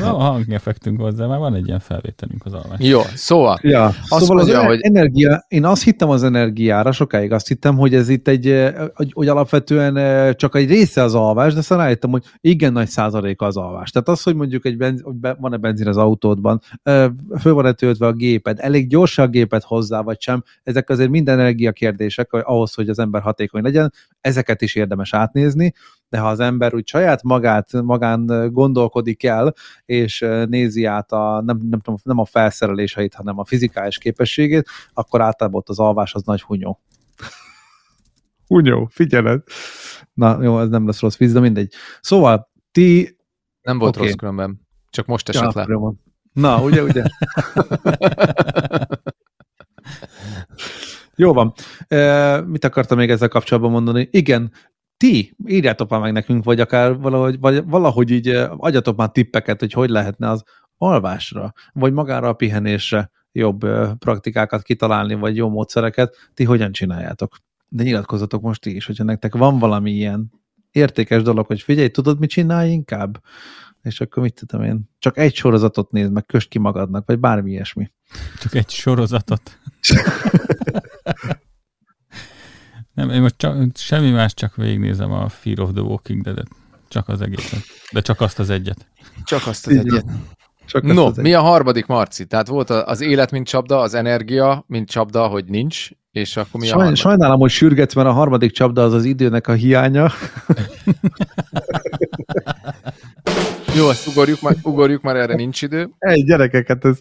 Van 0.00 0.02
a 0.02 0.12
hangeffektünk 0.18 1.00
hozzá, 1.00 1.26
már 1.26 1.38
van 1.38 1.54
egy 1.54 1.66
ilyen 1.66 1.80
felvételünk 1.80 2.44
az 2.44 2.52
alvás. 2.52 2.78
jó, 2.80 3.00
szóval, 3.14 3.58
Ja, 3.62 3.84
Azt 3.84 3.96
szóval 4.08 4.36
mondja, 4.36 4.60
az 4.60 4.66
hogy- 4.66 4.80
energia, 4.82 5.44
én 5.48 5.64
azt 5.64 5.82
hittem 5.82 6.08
az 6.08 6.22
energiára, 6.22 6.92
sokáig 6.92 7.32
azt 7.32 7.48
hittem, 7.48 7.76
hogy 7.76 7.94
ez 7.94 8.08
itt 8.08 8.28
egy, 8.28 8.70
hogy, 8.94 9.10
hogy 9.12 9.28
alapvetően 9.28 9.96
eh, 9.96 10.32
csak 10.34 10.56
egy 10.56 10.68
része 10.68 11.02
az 11.02 11.14
alvás, 11.14 11.52
de 11.52 11.58
aztán 11.58 11.78
rájöttem, 11.78 12.10
hogy 12.10 12.24
igen 12.40 12.72
nagy 12.72 12.88
százaléka 12.88 13.46
az 13.46 13.56
alvás. 13.56 13.90
Tehát 13.90 14.08
az, 14.08 14.22
hogy 14.22 14.34
mondjuk 14.34 14.66
egy 14.66 14.76
benz, 14.76 15.00
hogy 15.02 15.14
be- 15.14 15.36
van-e 15.40 15.56
benzin 15.56 15.88
az 15.88 15.96
autódban, 15.96 16.60
eh, 16.82 17.06
föl 17.40 17.52
van-e 17.54 17.72
töltve 17.72 18.06
a 18.06 18.12
géped, 18.12 18.58
elég 18.60 18.88
gyors 18.88 19.18
a 19.18 19.26
géped 19.28 19.62
hozzá, 19.62 20.00
vagy 20.00 20.20
sem, 20.20 20.42
ezek 20.62 20.90
azért 20.90 21.10
minden 21.10 21.38
energia 21.38 21.72
kérdések 21.72 22.30
hogy 22.30 22.42
ahhoz, 22.44 22.74
hogy 22.74 22.88
az 22.88 22.98
ember 22.98 23.22
hatékony 23.22 23.62
legyen, 23.62 23.92
ezeket 24.20 24.62
is 24.62 24.74
érdemes 24.74 25.14
átnézni, 25.14 25.74
de 26.12 26.18
ha 26.18 26.28
az 26.28 26.40
ember 26.40 26.74
úgy 26.74 26.88
saját 26.88 27.22
magát, 27.22 27.72
magán 27.72 28.50
gondolkodik 28.52 29.24
el, 29.24 29.54
és 29.84 30.26
nézi 30.48 30.84
át 30.84 31.12
a, 31.12 31.42
nem, 31.44 31.58
nem, 31.70 31.80
tudom, 31.80 31.98
nem 32.02 32.18
a 32.18 32.24
felszereléseit, 32.24 33.14
hanem 33.14 33.38
a 33.38 33.44
fizikális 33.44 33.98
képességét, 33.98 34.68
akkor 34.92 35.20
általában 35.20 35.60
ott 35.60 35.68
az 35.68 35.78
alvás 35.78 36.14
az 36.14 36.22
nagy 36.22 36.42
hunyó. 36.42 36.80
hunyó, 38.46 38.88
figyeled. 38.90 39.42
Na 40.14 40.42
jó, 40.42 40.60
ez 40.60 40.68
nem 40.68 40.86
lesz 40.86 41.00
rossz 41.00 41.16
víz, 41.16 41.32
de 41.32 41.40
mindegy. 41.40 41.74
Szóval 42.00 42.50
ti... 42.72 43.16
Nem 43.62 43.78
volt 43.78 43.96
okay. 43.96 44.08
rossz 44.08 44.16
különben, 44.16 44.60
csak 44.90 45.06
most 45.06 45.28
esett 45.28 45.54
ja, 45.54 45.66
le. 45.66 45.92
Na, 46.32 46.62
ugye, 46.62 46.82
ugye? 46.82 47.02
Jó 51.16 51.32
van. 51.32 51.52
E, 51.88 52.40
mit 52.40 52.64
akartam 52.64 52.98
még 52.98 53.10
ezzel 53.10 53.28
kapcsolatban 53.28 53.72
mondani? 53.72 54.08
Igen, 54.10 54.52
ti 55.02 55.34
írjátok 55.46 55.88
már 55.90 56.00
meg 56.00 56.12
nekünk, 56.12 56.44
vagy 56.44 56.60
akár 56.60 56.96
valahogy, 56.96 57.38
vagy 57.38 57.64
valahogy 57.66 58.10
így 58.10 58.28
adjatok 58.56 58.96
már 58.96 59.10
tippeket, 59.10 59.60
hogy 59.60 59.72
hogy 59.72 59.90
lehetne 59.90 60.28
az 60.30 60.42
alvásra, 60.76 61.52
vagy 61.72 61.92
magára 61.92 62.28
a 62.28 62.32
pihenésre 62.32 63.10
jobb 63.32 63.60
praktikákat 63.98 64.62
kitalálni, 64.62 65.14
vagy 65.14 65.36
jó 65.36 65.48
módszereket. 65.48 66.16
Ti 66.34 66.44
hogyan 66.44 66.72
csináljátok? 66.72 67.36
De 67.68 67.82
nyilatkozzatok 67.82 68.42
most 68.42 68.60
ti 68.60 68.74
is, 68.74 68.86
hogyha 68.86 69.04
nektek 69.04 69.34
van 69.34 69.58
valami 69.58 69.90
ilyen 69.90 70.30
értékes 70.70 71.22
dolog, 71.22 71.46
hogy 71.46 71.60
figyelj, 71.60 71.88
tudod, 71.88 72.18
mit 72.18 72.30
csinálj 72.30 72.70
inkább? 72.70 73.22
és 73.82 74.00
akkor 74.00 74.22
mit 74.22 74.44
tudom 74.46 74.66
én, 74.66 74.90
csak 74.98 75.18
egy 75.18 75.34
sorozatot 75.34 75.90
néz 75.90 76.10
meg, 76.10 76.26
köst 76.26 76.48
ki 76.48 76.58
magadnak, 76.58 77.06
vagy 77.06 77.18
bármi 77.18 77.50
ilyesmi. 77.50 77.90
Csak 78.40 78.54
egy 78.54 78.70
sorozatot? 78.70 79.58
Nem, 82.94 83.10
én 83.10 83.20
most 83.20 83.34
csak, 83.36 83.56
semmi 83.74 84.10
más, 84.10 84.34
csak 84.34 84.56
végignézem 84.56 85.12
a 85.12 85.28
Fear 85.28 85.60
of 85.60 85.70
the 85.72 85.82
Walking 85.82 86.22
Dead-et. 86.22 86.48
Csak 86.88 87.08
az 87.08 87.20
egészet. 87.20 87.60
De 87.92 88.00
csak 88.00 88.20
azt 88.20 88.38
az 88.38 88.50
egyet. 88.50 88.86
Csak 89.24 89.46
azt 89.46 89.66
az 89.66 89.76
egyet. 89.76 90.04
Csak 90.66 90.82
no, 90.82 91.06
az 91.06 91.16
mi 91.16 91.34
a 91.34 91.40
harmadik, 91.40 91.86
Marci? 91.86 92.24
Tehát 92.24 92.48
volt 92.48 92.70
az 92.70 93.00
élet, 93.00 93.30
mint 93.30 93.46
csapda, 93.46 93.78
az 93.78 93.94
energia, 93.94 94.64
mint 94.66 94.90
csapda, 94.90 95.26
hogy 95.26 95.44
nincs, 95.44 95.88
és 96.12 96.36
akkor 96.36 96.60
mi 96.60 96.66
Saj, 96.66 96.86
a 96.86 96.94
Sajnálom, 96.94 97.40
hogy 97.40 97.50
sürgetsz, 97.50 97.94
mert 97.94 98.08
a 98.08 98.12
harmadik 98.12 98.52
csapda 98.52 98.82
az 98.82 98.92
az 98.92 99.04
időnek 99.04 99.48
a 99.48 99.52
hiánya. 99.52 100.10
Jó, 103.76 103.90
ezt 103.90 104.06
ugorjuk 104.06 104.40
már, 104.40 104.56
ugorjuk 104.62 105.02
már, 105.02 105.16
erre 105.16 105.34
nincs 105.34 105.62
idő. 105.62 105.90
Egy 105.98 106.24
gyerekeket, 106.24 106.84
ez, 106.84 106.98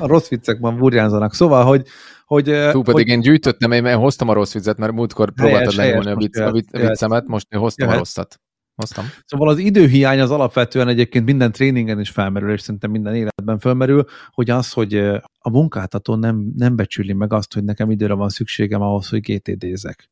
a 0.00 0.06
rossz 0.06 0.28
viccek 0.28 0.58
van 0.58 0.76
burjánzanak. 0.76 1.34
Szóval, 1.34 1.64
hogy 1.64 1.86
hogy, 2.28 2.44
Tú, 2.44 2.82
pedig 2.82 3.06
hogy... 3.06 3.08
én 3.08 3.20
gyűjtöttem, 3.20 3.72
én, 3.72 3.84
én 3.84 3.96
hoztam 3.96 4.28
a 4.28 4.32
rossz 4.32 4.52
viccet, 4.52 4.78
mert 4.78 4.92
múltkor 4.92 5.32
próbáltad 5.32 5.74
lenyúlni 5.74 6.10
a, 6.10 6.16
vicc, 6.16 6.38
a, 6.38 6.52
vicc, 6.52 6.74
a 6.74 6.78
viccemet, 6.78 7.26
most 7.26 7.46
én 7.52 7.60
hoztam 7.60 7.86
jöhet. 7.86 8.00
a 8.00 8.04
rosszat. 8.04 8.40
Hoztam. 8.74 9.04
Szóval 9.24 9.48
az 9.48 9.58
időhiány 9.58 10.20
az 10.20 10.30
alapvetően 10.30 10.88
egyébként 10.88 11.24
minden 11.24 11.52
tréningen 11.52 12.00
is 12.00 12.10
felmerül, 12.10 12.52
és 12.52 12.60
szerintem 12.60 12.90
minden 12.90 13.14
életben 13.14 13.58
felmerül, 13.58 14.04
hogy 14.30 14.50
az, 14.50 14.72
hogy 14.72 14.94
a 15.38 15.50
munkáltató 15.50 16.14
nem, 16.14 16.52
nem 16.56 16.76
becsüli 16.76 17.12
meg 17.12 17.32
azt, 17.32 17.54
hogy 17.54 17.64
nekem 17.64 17.90
időre 17.90 18.14
van 18.14 18.28
szükségem 18.28 18.80
ahhoz, 18.80 19.08
hogy 19.08 19.20
GTD-zek. 19.20 20.10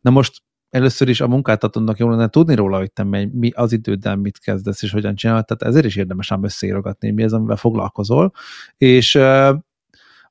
Na 0.00 0.10
most 0.10 0.42
először 0.70 1.08
is 1.08 1.20
a 1.20 1.28
munkáltatónak 1.28 1.98
jól 1.98 2.10
lenne 2.10 2.28
tudni 2.28 2.54
róla, 2.54 2.78
hogy 2.78 2.92
te 2.92 3.02
mi 3.32 3.50
az 3.54 3.72
időddel 3.72 4.16
mit 4.16 4.38
kezdesz, 4.38 4.82
és 4.82 4.92
hogyan 4.92 5.14
csinálod, 5.14 5.44
tehát 5.44 5.62
ezért 5.62 5.86
is 5.86 5.96
érdemes 5.96 6.32
ám 6.32 6.44
összeírogatni, 6.44 7.10
mi 7.10 7.22
az, 7.22 7.32
amivel 7.32 7.56
foglalkozol, 7.56 8.32
és 8.76 9.18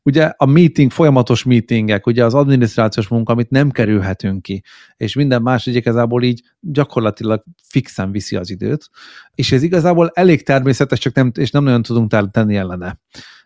ugye 0.10 0.34
a 0.38 0.46
meeting, 0.46 0.92
folyamatos 0.92 1.44
meetingek, 1.44 2.08
ugye 2.08 2.26
az 2.26 2.34
adminisztrációs 2.34 3.08
munka, 3.08 3.34
amit 3.34 3.50
nem 3.50 3.70
kerülhetünk 3.70 4.42
ki, 4.42 4.64
és 4.98 5.16
minden 5.16 5.42
más 5.42 5.66
igazából 5.66 6.24
így 6.24 6.42
gyakorlatilag 6.60 7.44
fixen 7.64 8.12
viszi 8.12 8.36
az 8.36 8.50
időt, 8.50 8.90
és 9.36 9.52
ez 9.52 9.64
igazából 9.64 10.12
elég 10.14 10.44
természetes, 10.44 11.00
csak 11.00 11.14
nem, 11.14 11.32
és 11.36 11.52
nem 11.52 11.64
nagyon 11.64 11.82
tudunk 11.82 12.32
tenni 12.32 12.56
ellene. 12.56 13.00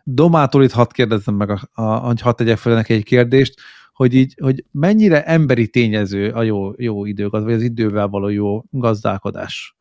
Domától 0.03 0.64
itt 0.64 0.72
hadd 0.72 0.91
kérdezzem 0.91 1.36
meg, 1.36 1.49
a, 1.49 1.59
a, 1.74 1.82
a, 1.82 2.14
hadd 2.22 2.36
tegyek 2.36 2.57
fel 2.57 2.74
neki 2.74 2.93
egy 2.93 3.03
kérdést, 3.03 3.59
hogy 3.93 4.14
így, 4.14 4.36
hogy 4.41 4.66
mennyire 4.72 5.24
emberi 5.24 5.68
tényező 5.68 6.30
a 6.30 6.43
jó, 6.43 6.72
jó 6.78 7.05
időgaz, 7.05 7.43
vagy 7.43 7.53
az 7.53 7.61
idővel 7.61 8.07
való 8.07 8.30
jó 8.30 8.64
gazdálkodás. 8.70 9.76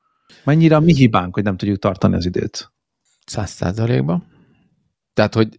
Mennyire 0.44 0.76
a 0.76 0.80
mi 0.80 0.94
hibánk, 0.94 1.34
hogy 1.34 1.44
nem 1.44 1.56
tudjuk 1.56 1.78
tartani 1.78 2.14
az 2.14 2.26
időt? 2.26 2.72
Száz 3.26 3.50
százalékban. 3.50 4.31
Tehát, 5.14 5.34
hogy 5.34 5.58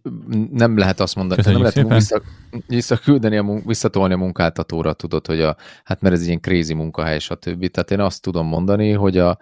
nem 0.50 0.78
lehet 0.78 1.00
azt 1.00 1.14
mondani, 1.14 1.42
nem 1.44 1.62
lehet 1.62 1.88
vissza, 1.88 2.22
visszaküldeni, 2.66 3.36
a 3.36 3.42
munk, 3.42 3.64
visszatolni 3.64 4.14
a 4.14 4.16
munkáltatóra, 4.16 4.92
tudod, 4.92 5.26
hogy 5.26 5.40
a, 5.40 5.56
hát 5.84 6.00
mert 6.00 6.14
ez 6.14 6.26
ilyen 6.26 6.40
crazy 6.40 6.74
munkahely, 6.74 7.18
stb. 7.18 7.66
Tehát 7.66 7.90
én 7.90 8.00
azt 8.00 8.22
tudom 8.22 8.46
mondani, 8.46 8.92
hogy 8.92 9.18
a, 9.18 9.38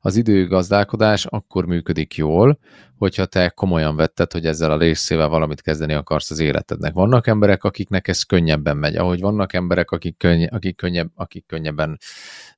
az 0.00 0.16
időgazdálkodás 0.16 1.26
akkor 1.26 1.66
működik 1.66 2.14
jól, 2.14 2.58
hogyha 2.98 3.26
te 3.26 3.48
komolyan 3.48 3.96
vetted, 3.96 4.32
hogy 4.32 4.46
ezzel 4.46 4.70
a 4.70 4.78
részével 4.78 5.28
valamit 5.28 5.62
kezdeni 5.62 5.92
akarsz 5.92 6.30
az 6.30 6.38
életednek. 6.38 6.92
Vannak 6.92 7.26
emberek, 7.26 7.64
akiknek 7.64 8.08
ez 8.08 8.22
könnyebben 8.22 8.76
megy, 8.76 8.96
ahogy 8.96 9.20
vannak 9.20 9.52
emberek, 9.52 9.90
akik, 9.90 10.16
könny, 10.16 10.46
akik, 10.46 10.76
könnyebb, 10.76 11.10
akik 11.14 11.46
könnyebben 11.46 11.98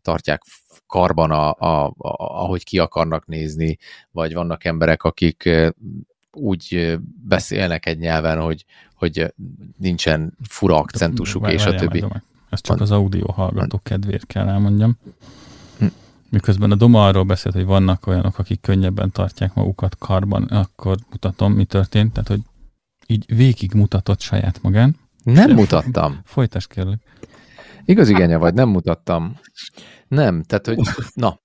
tartják 0.02 0.42
karban, 0.86 1.30
a, 1.30 1.48
a, 1.58 1.84
a, 1.86 1.94
ahogy 2.42 2.64
ki 2.64 2.78
akarnak 2.78 3.26
nézni, 3.26 3.78
vagy 4.10 4.34
vannak 4.34 4.64
emberek, 4.64 5.02
akik 5.02 5.50
úgy 6.36 6.98
beszélnek 7.28 7.86
egy 7.86 7.98
nyelven, 7.98 8.40
hogy, 8.40 8.64
hogy 8.94 9.34
nincsen 9.78 10.36
fura 10.48 10.76
akcentusuk, 10.76 11.50
és 11.50 11.64
a 11.64 11.74
többi. 11.74 12.04
Ez 12.50 12.60
csak 12.60 12.80
az 12.80 12.90
audio 12.90 13.32
hallgatók 13.32 13.82
kedvéért 13.82 14.26
kell 14.26 14.48
elmondjam. 14.48 14.98
Hm. 15.78 15.86
Miközben 16.30 16.70
a 16.70 16.74
Doma 16.74 17.06
arról 17.06 17.24
beszélt, 17.24 17.54
hogy 17.54 17.64
vannak 17.64 18.06
olyanok, 18.06 18.38
akik 18.38 18.60
könnyebben 18.60 19.10
tartják 19.10 19.54
magukat 19.54 19.96
karban, 19.98 20.42
akkor 20.42 20.96
mutatom, 21.10 21.52
mi 21.52 21.64
történt. 21.64 22.12
Tehát, 22.12 22.28
hogy 22.28 22.40
így 23.06 23.36
végig 23.36 23.72
mutatott 23.72 24.20
saját 24.20 24.62
magán. 24.62 24.96
Nem 25.24 25.50
mutattam. 25.50 26.20
Folytasd 26.24 26.70
kérlek. 26.70 27.00
Igaz 27.84 28.08
igénye 28.08 28.36
vagy, 28.36 28.54
nem 28.54 28.68
mutattam. 28.68 29.38
Nem, 30.08 30.42
tehát, 30.42 30.66
hogy 30.66 30.78
na, 31.14 31.40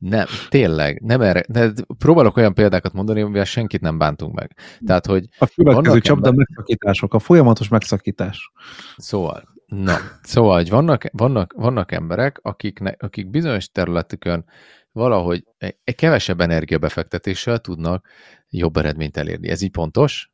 nem, 0.00 0.26
tényleg, 0.48 1.00
nem 1.02 1.20
erre. 1.20 1.44
De 1.48 1.72
próbálok 1.98 2.36
olyan 2.36 2.54
példákat 2.54 2.92
mondani, 2.92 3.20
amivel 3.20 3.44
senkit 3.44 3.80
nem 3.80 3.98
bántunk 3.98 4.34
meg. 4.34 4.56
Tehát, 4.86 5.06
hogy 5.06 5.28
a 5.38 5.46
következő 5.54 6.00
csapda 6.00 6.28
ember... 6.28 6.46
megszakítások, 6.48 7.14
a 7.14 7.18
folyamatos 7.18 7.68
megszakítás. 7.68 8.52
Szóval, 8.96 9.48
na, 9.66 9.96
szóval, 10.22 10.56
hogy 10.56 10.70
vannak, 10.70 11.04
vannak, 11.12 11.52
vannak 11.56 11.92
emberek, 11.92 12.38
akik, 12.42 12.96
akik 12.98 13.30
bizonyos 13.30 13.70
területükön 13.70 14.44
valahogy 14.92 15.44
egy 15.84 15.94
kevesebb 15.94 16.40
energiabefektetéssel 16.40 17.58
tudnak 17.58 18.08
jobb 18.48 18.76
eredményt 18.76 19.16
elérni. 19.16 19.48
Ez 19.48 19.62
így 19.62 19.70
pontos? 19.70 20.30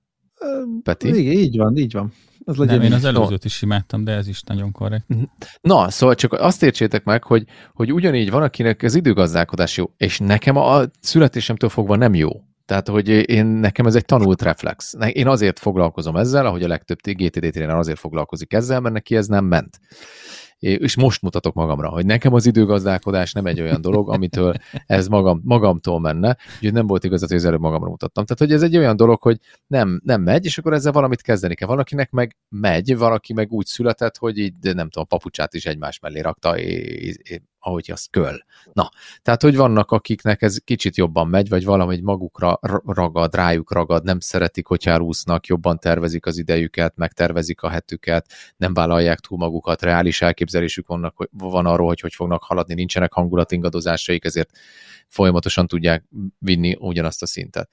Peti? 0.83 1.09
Igen, 1.09 1.33
így 1.33 1.57
van, 1.57 1.77
így 1.77 1.93
van. 1.93 2.13
Az 2.45 2.57
legyen 2.57 2.77
nem, 2.77 2.87
én 2.87 2.93
az 2.93 3.05
előzőt 3.05 3.45
is 3.45 3.63
imádtam, 3.63 4.05
de 4.05 4.13
ez 4.13 4.29
is 4.29 4.43
nagyon 4.43 4.73
korrekt. 4.73 5.09
Mhm. 5.09 5.23
Na, 5.61 5.91
szóval 5.91 6.15
csak 6.15 6.33
azt 6.33 6.63
értsétek 6.63 7.05
meg, 7.05 7.25
hogy, 7.25 7.45
hogy 7.75 7.93
ugyanígy 7.93 8.31
van, 8.31 8.43
akinek 8.43 8.83
az 8.83 8.95
időgazdálkodás 8.95 9.77
jó, 9.77 9.91
és 9.97 10.19
nekem 10.19 10.57
a 10.57 10.83
születésemtől 11.01 11.71
fogva 11.71 11.97
nem 11.97 12.15
jó. 12.15 12.31
Tehát, 12.65 12.89
hogy 12.89 13.09
én, 13.09 13.47
nekem 13.47 13.87
ez 13.87 13.95
egy 13.95 14.05
tanult 14.05 14.43
reflex. 14.43 14.95
Én 15.13 15.29
azért 15.29 15.59
foglalkozom 15.59 16.17
ezzel, 16.17 16.47
ahogy 16.47 16.63
a 16.63 16.69
legtöbb 16.69 16.99
GTD 17.03 17.51
tréner 17.51 17.77
azért 17.77 17.99
foglalkozik 17.99 18.53
ezzel, 18.53 18.81
mert 18.81 18.95
neki 18.95 19.17
ez 19.17 19.27
nem 19.27 19.45
ment 19.45 19.81
és 20.59 20.97
most 20.97 21.23
mutatok 21.23 21.55
magamra, 21.55 21.89
hogy 21.89 22.07
nekem 22.07 22.35
az 22.35 22.47
időgazdálkodás 22.47 23.33
nem 23.33 23.47
egy 23.47 23.61
olyan 23.61 23.81
dolog, 23.81 24.11
amitől 24.11 24.55
ez 24.87 25.09
magam, 25.09 25.41
magamtól 25.45 26.01
menne, 26.01 26.37
úgyhogy 26.55 26.73
nem 26.73 26.87
volt 26.87 27.05
igaz, 27.05 27.21
hogy 27.21 27.37
az 27.37 27.45
előbb 27.45 27.61
magamra 27.61 27.89
mutattam. 27.89 28.25
Tehát, 28.25 28.43
hogy 28.43 28.53
ez 28.53 28.63
egy 28.63 28.77
olyan 28.77 28.97
dolog, 28.97 29.23
hogy 29.23 29.39
nem, 29.67 30.01
nem 30.05 30.23
megy, 30.23 30.45
és 30.45 30.59
akkor 30.59 30.73
ezzel 30.73 30.93
valamit 30.93 31.23
kezdeni 31.23 31.55
kell. 31.55 31.69
Valakinek 31.69 32.11
meg 32.11 32.37
megy, 32.49 32.97
valaki 32.97 33.33
meg 33.33 33.53
úgy 33.53 33.67
született, 33.67 34.17
hogy 34.17 34.39
így, 34.39 34.55
nem 34.61 34.89
tudom, 34.89 34.89
a 34.93 35.05
papucsát 35.05 35.55
is 35.55 35.67
egymás 35.67 35.99
mellé 35.99 36.21
rakta, 36.21 36.59
és, 36.59 37.17
ahogy 37.67 37.91
az 37.91 38.07
köl. 38.11 38.45
Na, 38.73 38.91
tehát, 39.23 39.43
hogy 39.43 39.57
vannak, 39.57 39.91
akiknek 39.91 40.43
ez 40.43 40.59
kicsit 40.65 40.97
jobban 40.97 41.29
megy, 41.29 41.49
vagy 41.49 41.65
valahogy 41.65 42.03
magukra 42.03 42.59
ragad, 42.85 43.35
rájuk 43.35 43.73
ragad, 43.73 44.05
nem 44.05 44.21
szeretik, 44.21 44.67
hogyha 44.67 44.91
elúsznak, 44.91 45.47
jobban 45.47 45.79
tervezik 45.79 46.27
az 46.27 46.39
idejüket, 46.39 46.97
megtervezik 46.97 47.63
a 47.63 47.69
hetüket, 47.69 48.33
nem 48.57 48.75
vállalják 48.75 49.21
túl 49.21 49.39
magukat, 49.39 49.83
reális 49.83 50.23
elképzelésük 50.23 50.87
vannak, 50.87 51.29
van 51.31 51.67
arról, 51.67 51.87
hogy 51.87 52.01
hogy 52.01 52.15
fognak 52.15 52.43
haladni, 52.43 52.75
nincsenek 52.75 53.13
hangulatingadozásaik, 53.13 54.25
ezért 54.25 54.51
folyamatosan 55.09 55.67
tudják 55.67 56.05
vinni 56.39 56.77
ugyanazt 56.79 57.23
a 57.23 57.27
szintet. 57.27 57.71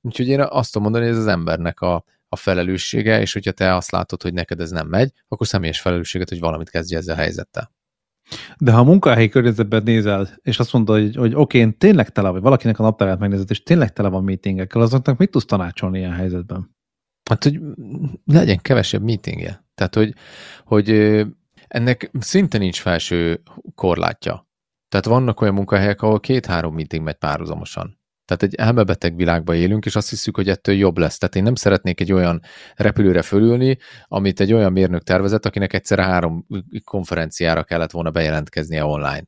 Úgyhogy 0.00 0.28
én 0.28 0.40
azt 0.40 0.72
tudom 0.72 0.82
mondani, 0.82 1.06
hogy 1.06 1.14
ez 1.14 1.20
az 1.20 1.32
embernek 1.32 1.80
a, 1.80 2.04
a 2.28 2.36
felelőssége, 2.36 3.20
és 3.20 3.32
hogyha 3.32 3.52
te 3.52 3.74
azt 3.74 3.90
látod, 3.90 4.22
hogy 4.22 4.32
neked 4.32 4.60
ez 4.60 4.70
nem 4.70 4.88
megy, 4.88 5.12
akkor 5.28 5.46
személyes 5.46 5.80
felelősséget, 5.80 6.28
hogy 6.28 6.40
valamit 6.40 6.70
kezdj 6.70 6.94
ezzel 6.94 7.14
a 7.14 7.18
helyzettel. 7.18 7.74
De 8.58 8.72
ha 8.72 8.78
a 8.78 8.84
munkahelyi 8.84 9.28
környezetben 9.28 9.82
nézel, 9.82 10.28
és 10.42 10.58
azt 10.58 10.72
mondod, 10.72 10.96
hogy, 10.96 11.16
hogy 11.16 11.34
oké, 11.34 11.58
én 11.58 11.78
tényleg 11.78 12.10
tele 12.10 12.28
vagy, 12.28 12.42
valakinek 12.42 12.78
a 12.78 12.82
naptárát 12.82 13.18
megnézed, 13.18 13.50
és 13.50 13.62
tényleg 13.62 13.92
tele 13.92 14.08
van 14.08 14.24
meetingekkel, 14.24 14.80
azoknak 14.80 15.18
mit 15.18 15.30
tudsz 15.30 15.44
tanácsolni 15.44 15.98
ilyen 15.98 16.12
helyzetben? 16.12 16.74
Hát, 17.30 17.44
hogy 17.44 17.60
legyen 18.24 18.58
kevesebb 18.58 19.02
meetingje. 19.02 19.64
Tehát, 19.74 19.94
hogy, 19.94 20.14
hogy 20.64 20.90
ennek 21.68 22.10
szinte 22.20 22.58
nincs 22.58 22.80
felső 22.80 23.42
korlátja. 23.74 24.48
Tehát 24.88 25.06
vannak 25.06 25.40
olyan 25.40 25.54
munkahelyek, 25.54 26.02
ahol 26.02 26.20
két-három 26.20 26.74
meeting 26.74 27.04
megy 27.04 27.14
párhuzamosan. 27.14 27.98
Tehát 28.26 28.42
egy 28.42 28.54
elmebeteg 28.54 29.16
világban 29.16 29.56
élünk, 29.56 29.84
és 29.84 29.96
azt 29.96 30.10
hiszük, 30.10 30.36
hogy 30.36 30.48
ettől 30.48 30.74
jobb 30.74 30.98
lesz. 30.98 31.18
Tehát 31.18 31.36
én 31.36 31.42
nem 31.42 31.54
szeretnék 31.54 32.00
egy 32.00 32.12
olyan 32.12 32.42
repülőre 32.74 33.22
fölülni, 33.22 33.78
amit 34.04 34.40
egy 34.40 34.52
olyan 34.52 34.72
mérnök 34.72 35.02
tervezett, 35.02 35.46
akinek 35.46 35.72
egyszerre 35.72 36.04
három 36.04 36.46
konferenciára 36.84 37.64
kellett 37.64 37.90
volna 37.90 38.10
bejelentkeznie 38.10 38.84
online. 38.84 39.24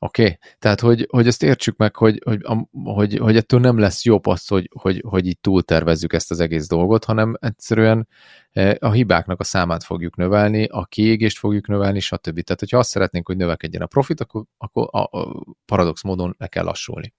Oké? 0.00 0.22
Okay? 0.22 0.38
Tehát, 0.58 0.80
hogy, 0.80 1.06
hogy 1.10 1.26
ezt 1.26 1.42
értsük 1.42 1.76
meg, 1.76 1.96
hogy, 1.96 2.22
hogy, 2.24 2.42
hogy, 2.72 3.18
hogy 3.18 3.36
ettől 3.36 3.60
nem 3.60 3.78
lesz 3.78 4.04
jobb 4.04 4.26
az, 4.26 4.46
hogy, 4.46 4.70
hogy, 4.80 5.02
hogy 5.06 5.26
így 5.26 5.38
túltervezzük 5.40 6.12
ezt 6.12 6.30
az 6.30 6.40
egész 6.40 6.68
dolgot, 6.68 7.04
hanem 7.04 7.36
egyszerűen 7.40 8.08
e, 8.52 8.76
a 8.80 8.90
hibáknak 8.90 9.40
a 9.40 9.44
számát 9.44 9.84
fogjuk 9.84 10.16
növelni, 10.16 10.64
a 10.64 10.84
kiégést 10.84 11.38
fogjuk 11.38 11.66
növelni, 11.66 12.00
stb. 12.00 12.40
Tehát, 12.40 12.60
hogyha 12.60 12.78
azt 12.78 12.90
szeretnénk, 12.90 13.26
hogy 13.26 13.36
növekedjen 13.36 13.82
a 13.82 13.86
profit, 13.86 14.20
akkor, 14.20 14.44
akkor 14.58 14.88
a, 14.90 15.18
a 15.18 15.44
paradox 15.64 16.02
módon 16.02 16.34
le 16.38 16.46
kell 16.46 16.64
lassulni. 16.64 17.14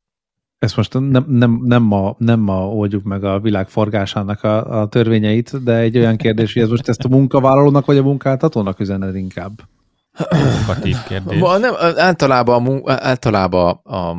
Ezt 0.60 0.76
most 0.76 0.94
nem, 0.94 1.26
nem, 1.28 1.62
nem, 1.64 1.84
ma, 1.84 2.16
nem 2.18 2.40
ma 2.40 2.70
oldjuk 2.70 3.04
meg 3.04 3.24
a 3.24 3.40
világ 3.40 3.70
forgásának 3.70 4.44
a, 4.44 4.82
a 4.82 4.88
törvényeit, 4.88 5.64
de 5.64 5.76
egy 5.76 5.98
olyan 5.98 6.18
kérdés, 6.18 6.54
hogy 6.54 6.62
ez 6.62 6.70
most 6.70 6.90
ezt 6.90 7.04
a 7.04 7.08
munkavállalónak 7.08 7.86
vagy 7.86 7.98
a 7.98 8.04
munkáltatónak 8.04 8.80
üzened 8.80 9.16
inkább? 9.16 9.62
Provokatív 10.12 10.96
kérdés. 11.08 11.40
Nem, 11.40 11.74
általában, 11.96 12.82
általában 12.86 13.70
a, 13.70 14.16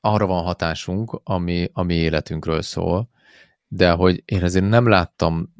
arra 0.00 0.26
van 0.26 0.42
hatásunk, 0.42 1.20
ami 1.24 1.70
a 1.72 1.82
mi 1.82 1.94
életünkről 1.94 2.62
szól, 2.62 3.08
de 3.68 3.90
hogy 3.90 4.22
én 4.24 4.42
azért 4.42 4.68
nem 4.68 4.88
láttam, 4.88 5.54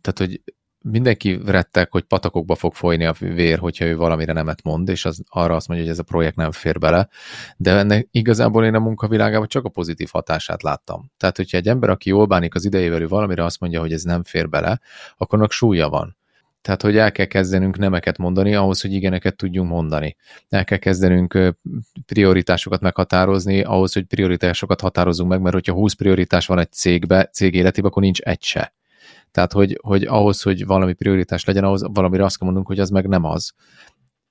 tehát 0.00 0.18
hogy 0.18 0.42
mindenki 0.90 1.40
rettek, 1.46 1.92
hogy 1.92 2.02
patakokba 2.02 2.54
fog 2.54 2.74
folyni 2.74 3.04
a 3.04 3.14
vér, 3.18 3.58
hogyha 3.58 3.84
ő 3.84 3.96
valamire 3.96 4.32
nemet 4.32 4.62
mond, 4.62 4.88
és 4.88 5.04
az, 5.04 5.22
arra 5.28 5.54
azt 5.54 5.68
mondja, 5.68 5.86
hogy 5.86 5.94
ez 5.94 6.00
a 6.00 6.10
projekt 6.10 6.36
nem 6.36 6.50
fér 6.50 6.78
bele, 6.78 7.08
de 7.56 7.70
ennek 7.76 8.08
igazából 8.10 8.64
én 8.64 8.74
a 8.74 8.78
munkavilágában 8.78 9.48
csak 9.48 9.64
a 9.64 9.68
pozitív 9.68 10.08
hatását 10.12 10.62
láttam. 10.62 11.10
Tehát, 11.16 11.36
hogyha 11.36 11.56
egy 11.56 11.68
ember, 11.68 11.90
aki 11.90 12.08
jól 12.08 12.26
bánik 12.26 12.54
az 12.54 12.64
idejével, 12.64 13.00
ő 13.00 13.08
valamire 13.08 13.44
azt 13.44 13.60
mondja, 13.60 13.80
hogy 13.80 13.92
ez 13.92 14.02
nem 14.02 14.22
fér 14.22 14.48
bele, 14.48 14.80
akkor 15.16 15.38
annak 15.38 15.52
súlya 15.52 15.88
van. 15.88 16.16
Tehát, 16.64 16.82
hogy 16.82 16.96
el 16.96 17.12
kell 17.12 17.26
kezdenünk 17.26 17.78
nemeket 17.78 18.18
mondani 18.18 18.54
ahhoz, 18.54 18.80
hogy 18.80 18.92
igeneket 18.92 19.36
tudjunk 19.36 19.70
mondani. 19.70 20.16
El 20.48 20.64
kell 20.64 20.78
kezdenünk 20.78 21.54
prioritásokat 22.06 22.80
meghatározni 22.80 23.62
ahhoz, 23.62 23.92
hogy 23.92 24.04
prioritásokat 24.04 24.80
határozunk 24.80 25.30
meg, 25.30 25.40
mert 25.40 25.54
hogyha 25.54 25.72
20 25.72 25.92
prioritás 25.92 26.46
van 26.46 26.58
egy 26.58 26.72
cégbe, 26.72 27.24
cég 27.32 27.54
életében, 27.54 27.90
akkor 27.90 28.02
nincs 28.02 28.20
egy 28.20 28.42
se. 28.42 28.72
Tehát, 29.34 29.52
hogy, 29.52 29.78
hogy 29.82 30.04
ahhoz, 30.04 30.42
hogy 30.42 30.66
valami 30.66 30.92
prioritás 30.92 31.44
legyen, 31.44 31.64
ahhoz 31.64 31.82
valamire 31.92 32.24
azt 32.24 32.38
kell 32.38 32.46
mondanunk, 32.46 32.66
hogy 32.66 32.80
az 32.80 32.90
meg 32.90 33.08
nem 33.08 33.24
az. 33.24 33.52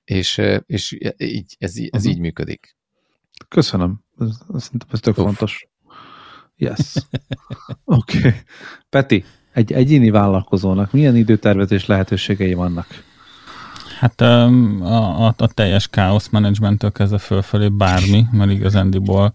És, 0.04 0.40
és 0.66 0.98
így, 1.16 1.56
ez, 1.58 1.76
ez 1.76 2.00
uh-huh. 2.00 2.10
így 2.10 2.18
működik. 2.18 2.76
Köszönöm. 3.48 4.04
Szerintem 4.56 4.88
ez 4.92 5.00
tök 5.00 5.18
Uf. 5.18 5.24
fontos. 5.24 5.68
Yes. 6.56 6.94
Oké. 7.84 8.18
Okay. 8.18 8.32
Peti, 8.88 9.24
egy 9.52 9.72
egyéni 9.72 10.10
vállalkozónak 10.10 10.92
milyen 10.92 11.16
időtervezés 11.16 11.86
lehetőségei 11.86 12.54
vannak? 12.54 12.86
Hát 13.98 14.20
a, 14.20 14.44
a, 14.80 15.34
a 15.36 15.46
teljes 15.54 15.88
káosz 15.88 16.28
menedzsmenttől 16.28 16.92
kezdve 16.92 17.18
fölfelé 17.18 17.68
bármi, 17.68 18.26
mert 18.30 18.50
igazándiból 18.50 19.34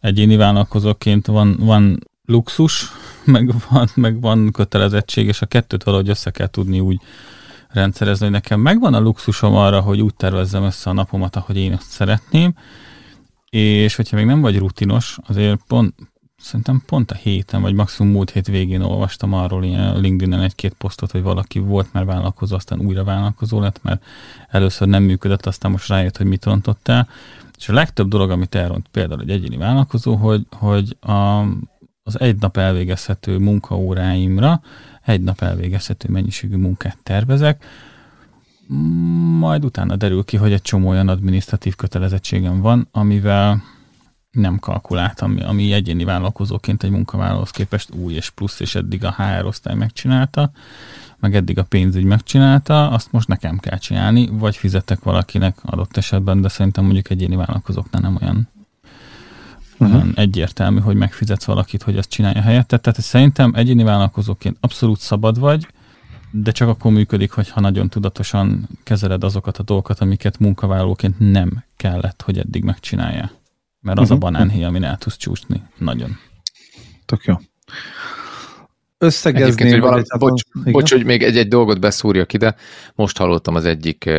egyéni 0.00 0.36
vállalkozóként 0.36 1.26
van, 1.26 1.56
van 1.58 2.07
luxus, 2.28 2.90
meg 3.24 3.52
van, 3.68 3.88
meg 3.94 4.20
van 4.20 4.52
kötelezettség, 4.52 5.26
és 5.26 5.42
a 5.42 5.46
kettőt 5.46 5.82
valahogy 5.82 6.08
össze 6.08 6.30
kell 6.30 6.46
tudni 6.46 6.80
úgy 6.80 7.00
rendszerezni, 7.68 8.24
hogy 8.24 8.34
nekem 8.34 8.60
megvan 8.60 8.94
a 8.94 9.00
luxusom 9.00 9.54
arra, 9.54 9.80
hogy 9.80 10.00
úgy 10.00 10.14
tervezzem 10.14 10.62
össze 10.62 10.90
a 10.90 10.92
napomat, 10.92 11.36
ahogy 11.36 11.56
én 11.56 11.72
azt 11.72 11.90
szeretném, 11.90 12.54
és 13.50 13.96
hogyha 13.96 14.16
még 14.16 14.26
nem 14.26 14.40
vagy 14.40 14.58
rutinos, 14.58 15.18
azért 15.26 15.60
pont, 15.66 15.94
szerintem 16.36 16.82
pont 16.86 17.10
a 17.10 17.14
héten, 17.14 17.60
vagy 17.60 17.74
maximum 17.74 18.12
múlt 18.12 18.30
hét 18.30 18.46
végén 18.46 18.80
olvastam 18.80 19.32
arról 19.32 19.64
ilyen 19.64 20.00
LinkedIn-en 20.00 20.42
egy-két 20.42 20.74
posztot, 20.78 21.10
hogy 21.10 21.22
valaki 21.22 21.58
volt 21.58 21.92
már 21.92 22.04
vállalkozó, 22.04 22.56
aztán 22.56 22.80
újra 22.80 23.04
vállalkozó 23.04 23.60
lett, 23.60 23.82
mert 23.82 24.04
először 24.48 24.88
nem 24.88 25.02
működött, 25.02 25.46
aztán 25.46 25.70
most 25.70 25.88
rájött, 25.88 26.16
hogy 26.16 26.26
mit 26.26 26.44
rontott 26.44 26.88
el. 26.88 27.08
És 27.58 27.68
a 27.68 27.72
legtöbb 27.72 28.08
dolog, 28.08 28.30
amit 28.30 28.54
elront 28.54 28.88
például 28.90 29.20
egy 29.20 29.30
egyéni 29.30 29.56
vállalkozó, 29.56 30.14
hogy, 30.14 30.46
hogy 30.50 30.96
a, 31.00 31.44
az 32.08 32.20
egy 32.20 32.36
nap 32.40 32.56
elvégezhető 32.56 33.38
munkaóráimra 33.38 34.60
egy 35.04 35.20
nap 35.20 35.40
elvégezhető 35.42 36.08
mennyiségű 36.10 36.56
munkát 36.56 36.98
tervezek, 37.02 37.64
majd 39.38 39.64
utána 39.64 39.96
derül 39.96 40.24
ki, 40.24 40.36
hogy 40.36 40.52
egy 40.52 40.62
csomó 40.62 40.88
olyan 40.88 41.08
adminisztratív 41.08 41.74
kötelezettségem 41.74 42.60
van, 42.60 42.88
amivel 42.90 43.62
nem 44.30 44.58
kalkuláltam, 44.58 45.30
ami, 45.30 45.42
ami 45.42 45.72
egyéni 45.72 46.04
vállalkozóként 46.04 46.82
egy 46.82 46.90
munkavállalóhoz 46.90 47.50
képest 47.50 47.94
új 47.94 48.14
és 48.14 48.30
plusz, 48.30 48.60
és 48.60 48.74
eddig 48.74 49.04
a 49.04 49.14
HR 49.18 49.44
osztály 49.44 49.74
megcsinálta, 49.74 50.50
meg 51.18 51.34
eddig 51.34 51.58
a 51.58 51.64
pénzügy 51.64 52.04
megcsinálta, 52.04 52.90
azt 52.90 53.12
most 53.12 53.28
nekem 53.28 53.58
kell 53.58 53.78
csinálni, 53.78 54.28
vagy 54.32 54.56
fizetek 54.56 55.02
valakinek 55.02 55.56
adott 55.62 55.96
esetben, 55.96 56.40
de 56.40 56.48
szerintem 56.48 56.84
mondjuk 56.84 57.10
egyéni 57.10 57.36
vállalkozóknál 57.36 58.02
nem 58.02 58.18
olyan 58.20 58.48
uh-huh. 59.78 60.06
egyértelmű, 60.14 60.80
hogy 60.80 60.96
megfizetsz 60.96 61.44
valakit, 61.44 61.82
hogy 61.82 61.96
azt 61.96 62.10
csinálja 62.10 62.40
helyette. 62.40 62.78
Tehát 62.78 63.00
szerintem 63.00 63.52
egyéni 63.54 63.82
vállalkozóként 63.82 64.56
abszolút 64.60 65.00
szabad 65.00 65.38
vagy, 65.38 65.66
de 66.30 66.50
csak 66.50 66.68
akkor 66.68 66.92
működik, 66.92 67.30
hogyha 67.30 67.60
nagyon 67.60 67.88
tudatosan 67.88 68.68
kezeled 68.82 69.24
azokat 69.24 69.58
a 69.58 69.62
dolgokat, 69.62 70.00
amiket 70.00 70.38
munkavállalóként 70.38 71.14
nem 71.18 71.64
kellett, 71.76 72.22
hogy 72.22 72.38
eddig 72.38 72.64
megcsinálja. 72.64 73.30
Mert 73.80 73.98
az 73.98 74.10
uh-huh. 74.10 74.16
a 74.16 74.30
banánhéj, 74.30 74.64
amin 74.64 74.84
el 74.84 74.96
tudsz 74.96 75.16
csúszni. 75.16 75.62
Nagyon. 75.78 76.16
Tök 77.06 77.24
jó. 77.24 77.34
Összegezni. 78.98 79.70
Hogy 79.70 79.80
valami, 79.80 80.02
bocs, 80.18 80.42
bocs, 80.64 80.92
hogy 80.92 81.04
még 81.04 81.22
egy-egy 81.22 81.48
dolgot 81.48 81.80
beszúrjak 81.80 82.32
ide. 82.32 82.54
Most 82.94 83.18
hallottam 83.18 83.54
az 83.54 83.64
egyik 83.64 84.10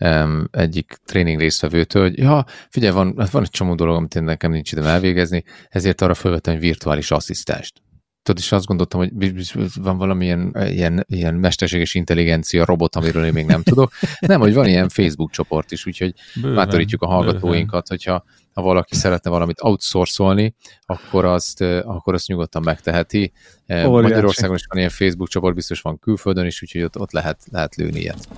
um, 0.00 0.48
egyik 0.50 0.98
tréning 1.04 1.38
résztvevőtől, 1.38 2.02
hogy 2.02 2.18
ja, 2.18 2.44
figyelj, 2.70 2.94
van, 2.94 3.14
hát 3.18 3.30
van 3.30 3.42
egy 3.42 3.50
csomó 3.50 3.74
dolog, 3.74 3.96
amit 3.96 4.14
én 4.14 4.22
nekem 4.22 4.50
nincs 4.50 4.72
időm 4.72 4.84
elvégezni, 4.84 5.44
ezért 5.68 6.00
arra 6.00 6.14
felvettem 6.14 6.54
egy 6.54 6.60
virtuális 6.60 7.10
asszisztenst. 7.10 7.84
Tudod, 8.22 8.40
és 8.40 8.52
azt 8.52 8.66
gondoltam, 8.66 9.00
hogy 9.00 9.32
van 9.74 9.96
valamilyen 9.96 10.56
ilyen, 10.68 11.04
ilyen 11.08 11.34
mesterséges 11.34 11.94
intelligencia 11.94 12.64
robot, 12.64 12.96
amiről 12.96 13.24
én 13.24 13.32
még 13.32 13.46
nem 13.46 13.62
tudok. 13.62 13.92
Nem, 14.20 14.40
hogy 14.40 14.54
van 14.54 14.66
ilyen 14.66 14.88
Facebook 14.88 15.30
csoport 15.30 15.72
is, 15.72 15.86
úgyhogy 15.86 16.14
bőven, 16.34 16.54
bátorítjuk 16.54 17.02
a 17.02 17.06
hallgatóinkat, 17.06 17.68
bőven. 17.68 17.84
hogyha 17.86 18.24
ha 18.52 18.62
valaki 18.62 18.94
szeretne 18.94 19.30
valamit 19.30 19.62
outsourcolni, 19.62 20.54
akkor 20.86 21.24
azt, 21.24 21.60
akkor 21.60 22.14
azt 22.14 22.26
nyugodtan 22.26 22.62
megteheti. 22.62 23.32
Óriási. 23.70 24.02
Magyarországon 24.02 24.56
is 24.56 24.64
van 24.68 24.78
ilyen 24.78 24.90
Facebook 24.90 25.28
csoport, 25.28 25.54
biztos 25.54 25.80
van 25.80 25.98
külföldön 25.98 26.46
is, 26.46 26.62
úgyhogy 26.62 26.82
ott, 26.82 26.98
ott 26.98 27.12
lehet, 27.12 27.40
lehet 27.50 27.74
lőni 27.74 28.00
ilyet. 28.00 28.28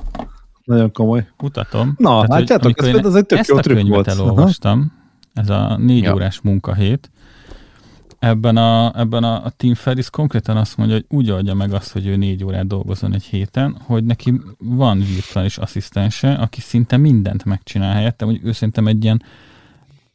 Nagyon 0.69 0.93
komoly. 0.93 1.27
Mutatom. 1.39 1.95
Na, 1.99 2.19
hát, 2.19 2.29
látjátok, 2.29 2.83
ez, 2.83 3.05
ez 3.05 3.15
egy 3.15 3.27
tök 3.27 3.47
jó 3.47 3.59
trükk 3.59 3.89
volt. 3.89 4.09
elolvastam, 4.09 4.93
Aha. 5.35 5.47
ez 5.47 5.51
a 5.51 5.77
négy 5.77 6.03
ja. 6.03 6.15
órás 6.15 6.41
munkahét, 6.41 7.11
ebben 8.19 8.57
a, 8.57 8.99
ebben 8.99 9.25
a, 9.25 9.45
a 9.45 9.51
Tim 9.51 9.75
Ferris 9.75 10.11
konkrétan 10.11 10.57
azt 10.57 10.77
mondja, 10.77 10.97
hogy 10.97 11.05
úgy 11.09 11.31
adja 11.31 11.55
meg 11.55 11.73
azt, 11.73 11.93
hogy 11.93 12.07
ő 12.07 12.17
négy 12.17 12.45
órát 12.45 12.67
dolgozzon 12.67 13.15
egy 13.15 13.25
héten, 13.25 13.77
hogy 13.85 14.05
neki 14.05 14.41
van 14.59 14.99
virtuális 14.99 15.59
asszisztense, 15.59 16.33
aki 16.33 16.61
szinte 16.61 16.97
mindent 16.97 17.45
megcsinál 17.45 17.95
helyette, 17.95 18.25
hogy 18.25 18.41
ő 18.43 18.53
szerintem 18.53 18.87
egy 18.87 19.05
ilyen 19.05 19.23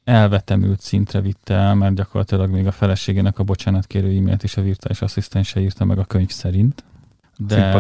elvetemült 0.04 0.82
szintre 0.82 1.22
vitte 1.22 1.54
el, 1.54 1.76
mert 1.76 1.96
gyakorlatilag 1.96 2.50
még 2.50 2.68
a 2.68 2.72
feleségének 2.72 3.40
a 3.40 3.44
bocsánatkérő 3.44 4.18
e-mailt 4.18 4.44
is 4.44 4.58
a 4.58 4.62
virtuális 4.62 5.02
asszisztense 5.02 5.60
írta 5.60 5.86
meg 5.86 5.98
a 5.98 6.04
könyv 6.04 6.30
szerint. 6.30 6.84
De... 7.38 7.80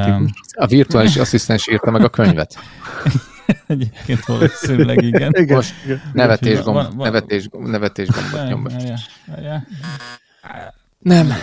A 0.51 0.66
virtuális 0.66 1.18
asszisztens 1.18 1.68
írta 1.68 1.91
meg 1.91 2.04
a 2.04 2.10
könyvet. 2.10 2.60
Egyébként 3.68 4.26
valószínűleg 4.26 5.01
igen. 5.01 5.32
igen. 5.41 5.56
Most 5.56 5.74
nevetés 6.14 6.62
gomb, 6.62 6.76
van, 6.76 6.95
van, 6.95 7.06
nevetés, 7.06 7.49
nevetés 7.51 8.08
gombot 8.08 8.47
nyom 8.47 8.62
most. 8.62 9.12
Nem. 10.99 11.34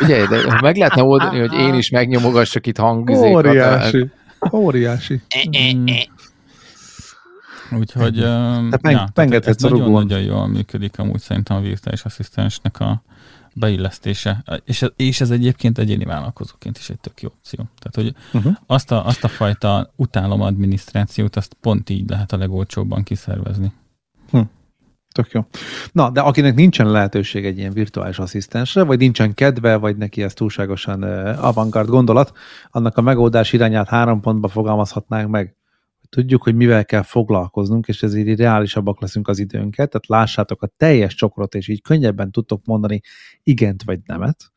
Ugye, 0.00 0.26
de 0.26 0.58
meg 0.60 0.76
lehetne 0.76 1.02
oldani, 1.02 1.38
hogy 1.38 1.52
én 1.52 1.74
is 1.74 1.90
megnyomogassak 1.90 2.66
itt 2.66 2.76
hangvizékat. 2.76 3.46
Óriási. 3.46 4.10
Óriási. 4.52 5.22
Mm. 5.58 5.86
Úgyhogy 7.78 8.14
tehát 8.14 8.82
meg, 8.82 8.92
ja, 8.92 9.10
tehát 9.14 9.46
ez 9.46 9.56
nagyon-nagyon 9.56 10.20
jól 10.20 10.46
működik 10.46 10.98
amúgy 10.98 11.20
szerintem 11.20 11.56
a 11.56 11.60
virtuális 11.60 12.04
asszisztensnek 12.04 12.80
a, 12.80 13.02
beillesztése, 13.54 14.44
és, 14.64 14.86
és 14.96 15.20
ez 15.20 15.30
egyébként 15.30 15.78
egyéni 15.78 16.04
vállalkozóként 16.04 16.78
is 16.78 16.90
egy 16.90 17.00
tök 17.00 17.22
jó 17.22 17.28
opció. 17.36 17.68
Tehát, 17.78 17.94
hogy 18.12 18.38
uh-huh. 18.38 18.56
azt, 18.66 18.92
a, 18.92 19.06
azt 19.06 19.24
a 19.24 19.28
fajta 19.28 19.92
utálom 19.96 20.40
adminisztrációt, 20.40 21.36
azt 21.36 21.56
pont 21.60 21.90
így 21.90 22.08
lehet 22.08 22.32
a 22.32 22.36
legolcsóbban 22.36 23.02
kiszervezni. 23.02 23.72
Hm. 24.30 24.40
Tök 25.14 25.30
jó. 25.30 25.46
Na, 25.92 26.10
de 26.10 26.20
akinek 26.20 26.54
nincsen 26.54 26.90
lehetőség 26.90 27.44
egy 27.44 27.58
ilyen 27.58 27.72
virtuális 27.72 28.18
asszisztensre, 28.18 28.82
vagy 28.82 28.98
nincsen 28.98 29.34
kedve, 29.34 29.76
vagy 29.76 29.96
neki 29.96 30.22
ez 30.22 30.34
túlságosan 30.34 31.04
uh, 31.04 31.44
avantgard 31.44 31.88
gondolat, 31.88 32.32
annak 32.70 32.96
a 32.96 33.00
megoldás 33.00 33.52
irányát 33.52 33.88
három 33.88 34.20
pontba 34.20 34.48
fogalmazhatnánk 34.48 35.30
meg, 35.30 35.56
hogy 36.04 36.22
tudjuk, 36.22 36.42
hogy 36.42 36.54
mivel 36.54 36.84
kell 36.84 37.02
foglalkoznunk, 37.02 37.88
és 37.88 38.02
ezért 38.02 38.26
így 38.26 38.38
reálisabbak 38.38 39.00
leszünk 39.00 39.28
az 39.28 39.38
időnket, 39.38 39.90
tehát 39.90 40.06
lássátok 40.06 40.62
a 40.62 40.72
teljes 40.76 41.14
csokrot, 41.14 41.54
és 41.54 41.68
így 41.68 41.82
könnyebben 41.82 42.30
tudtok 42.30 42.64
mondani 42.64 43.00
igent 43.42 43.82
vagy 43.82 44.00
nemet. 44.06 44.52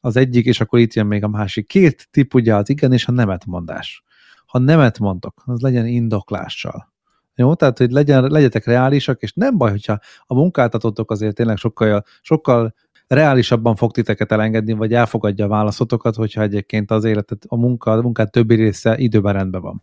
Az 0.00 0.16
egyik, 0.16 0.46
és 0.46 0.60
akkor 0.60 0.78
itt 0.78 0.94
jön 0.94 1.06
még 1.06 1.24
a 1.24 1.28
másik. 1.28 1.66
Két 1.66 2.08
tip 2.10 2.34
ugye 2.34 2.54
az 2.54 2.68
igen 2.68 2.92
és 2.92 3.06
a 3.06 3.12
nemet 3.12 3.46
mondás. 3.46 4.02
Ha 4.46 4.58
nemet 4.58 4.98
mondtok, 4.98 5.42
az 5.44 5.60
legyen 5.60 5.86
indoklással. 5.86 6.92
Jó, 7.34 7.54
tehát, 7.54 7.78
hogy 7.78 7.90
legyen, 7.90 8.24
legyetek 8.24 8.64
reálisak, 8.64 9.22
és 9.22 9.32
nem 9.32 9.56
baj, 9.56 9.70
hogyha 9.70 9.98
a 10.26 10.34
munkáltatótok 10.34 11.10
azért 11.10 11.34
tényleg 11.34 11.56
sokkal, 11.56 12.04
sokkal 12.20 12.74
reálisabban 13.06 13.76
fog 13.76 13.92
titeket 13.92 14.32
elengedni, 14.32 14.72
vagy 14.72 14.92
elfogadja 14.92 15.44
a 15.44 15.48
válaszotokat, 15.48 16.14
hogyha 16.14 16.42
egyébként 16.42 16.90
az 16.90 17.04
életet, 17.04 17.44
a 17.48 17.56
munka, 17.56 17.92
a 17.92 18.02
munkát 18.02 18.30
többi 18.30 18.54
része 18.54 18.98
időben 18.98 19.32
rendben 19.32 19.60
van. 19.60 19.82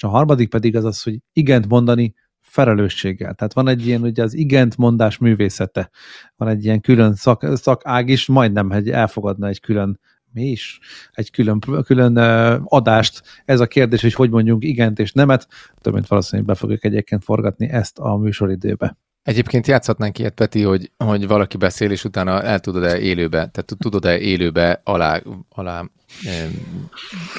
És 0.00 0.06
a 0.06 0.08
harmadik 0.08 0.48
pedig 0.48 0.76
az 0.76 0.84
az, 0.84 1.02
hogy 1.02 1.18
igent 1.32 1.68
mondani 1.68 2.14
felelősséggel. 2.40 3.34
Tehát 3.34 3.52
van 3.52 3.68
egy 3.68 3.86
ilyen, 3.86 4.02
ugye 4.02 4.22
az 4.22 4.34
igent 4.34 4.76
mondás 4.76 5.18
művészete. 5.18 5.90
Van 6.36 6.48
egy 6.48 6.64
ilyen 6.64 6.80
külön 6.80 7.14
szak, 7.14 7.46
szakág 7.56 8.08
is, 8.08 8.26
majdnem, 8.26 8.70
hogy 8.70 8.90
elfogadna 8.90 9.48
egy 9.48 9.60
külön 9.60 10.00
mi 10.32 10.42
is? 10.42 10.80
Egy 11.12 11.30
külön, 11.30 11.60
külön 11.84 12.16
adást. 12.64 13.22
Ez 13.44 13.60
a 13.60 13.66
kérdés, 13.66 14.02
hogy 14.02 14.14
hogy 14.14 14.30
mondjunk 14.30 14.64
igent 14.64 14.98
és 14.98 15.12
nemet. 15.12 15.48
Több 15.80 15.94
mint 15.94 16.06
valószínűleg 16.06 16.46
be 16.46 16.54
fogjuk 16.54 16.84
egyébként 16.84 17.24
forgatni 17.24 17.68
ezt 17.68 17.98
a 17.98 18.16
műsoridőbe. 18.16 18.96
Egyébként 19.22 19.66
játszhatnánk 19.66 20.18
ilyet, 20.18 20.34
Peti, 20.34 20.62
hogy, 20.62 20.92
hogy 20.96 21.26
valaki 21.26 21.56
beszél, 21.56 21.90
és 21.90 22.04
utána 22.04 22.42
el 22.42 22.60
tudod-e 22.60 22.98
élőbe, 22.98 23.36
tehát 23.36 23.74
tudod-e 23.78 24.18
élőbe 24.18 24.80
alá, 24.84 25.22
alá 25.48 25.84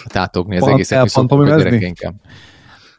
tátogni 0.05 0.57
az 0.57 0.67
egészet, 0.67 1.03
viszont 1.03 1.31
a 1.31 1.45
gyerekeinket 1.45 2.13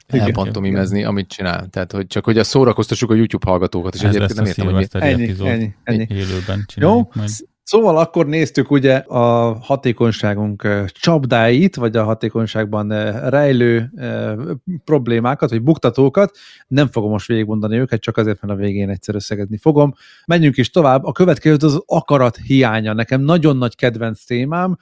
elpantomimezni, 0.07 1.05
amit 1.05 1.29
csinál. 1.29 1.67
Tehát, 1.67 1.93
hogy 1.93 2.07
csak 2.07 2.25
hogy 2.25 2.39
a 2.39 2.45
szórakoztassuk 2.45 3.11
a 3.11 3.15
YouTube 3.15 3.51
hallgatókat, 3.51 3.95
és 3.95 4.01
Ez 4.03 4.15
egyébként 4.15 4.35
nem 4.35 4.47
értem, 4.47 4.67
hogy 4.67 4.89
ennyi, 4.93 5.35
ennyi, 5.41 5.75
ennyi. 5.85 6.07
élőben 6.09 6.65
csináljuk 6.67 7.11
Jó? 7.15 7.21
Majd. 7.21 7.31
Szóval 7.65 7.99
akkor 7.99 8.27
néztük 8.27 8.71
ugye 8.71 8.97
a 8.97 9.55
hatékonyságunk 9.61 10.69
csapdáit, 10.87 11.77
vagy 11.77 11.97
a 11.97 12.05
hatékonyságban 12.05 12.89
rejlő 13.29 13.91
problémákat, 14.85 15.51
vagy 15.51 15.63
buktatókat. 15.63 16.37
Nem 16.69 16.87
fogom 16.87 17.11
most 17.11 17.27
végigmondani 17.27 17.79
őket, 17.79 18.01
csak 18.01 18.17
azért, 18.17 18.41
mert 18.41 18.55
a 18.55 18.57
végén 18.63 18.89
egyszer 18.89 19.15
összegezni 19.15 19.57
fogom. 19.57 19.95
Menjünk 20.27 20.57
is 20.57 20.71
tovább. 20.71 21.05
A 21.05 21.13
következő 21.13 21.57
az 21.61 21.83
akarat 21.87 22.37
hiánya. 22.37 22.93
Nekem 22.93 23.21
nagyon 23.21 23.57
nagy 23.57 23.77
kedvenc 23.77 24.25
témám, 24.25 24.79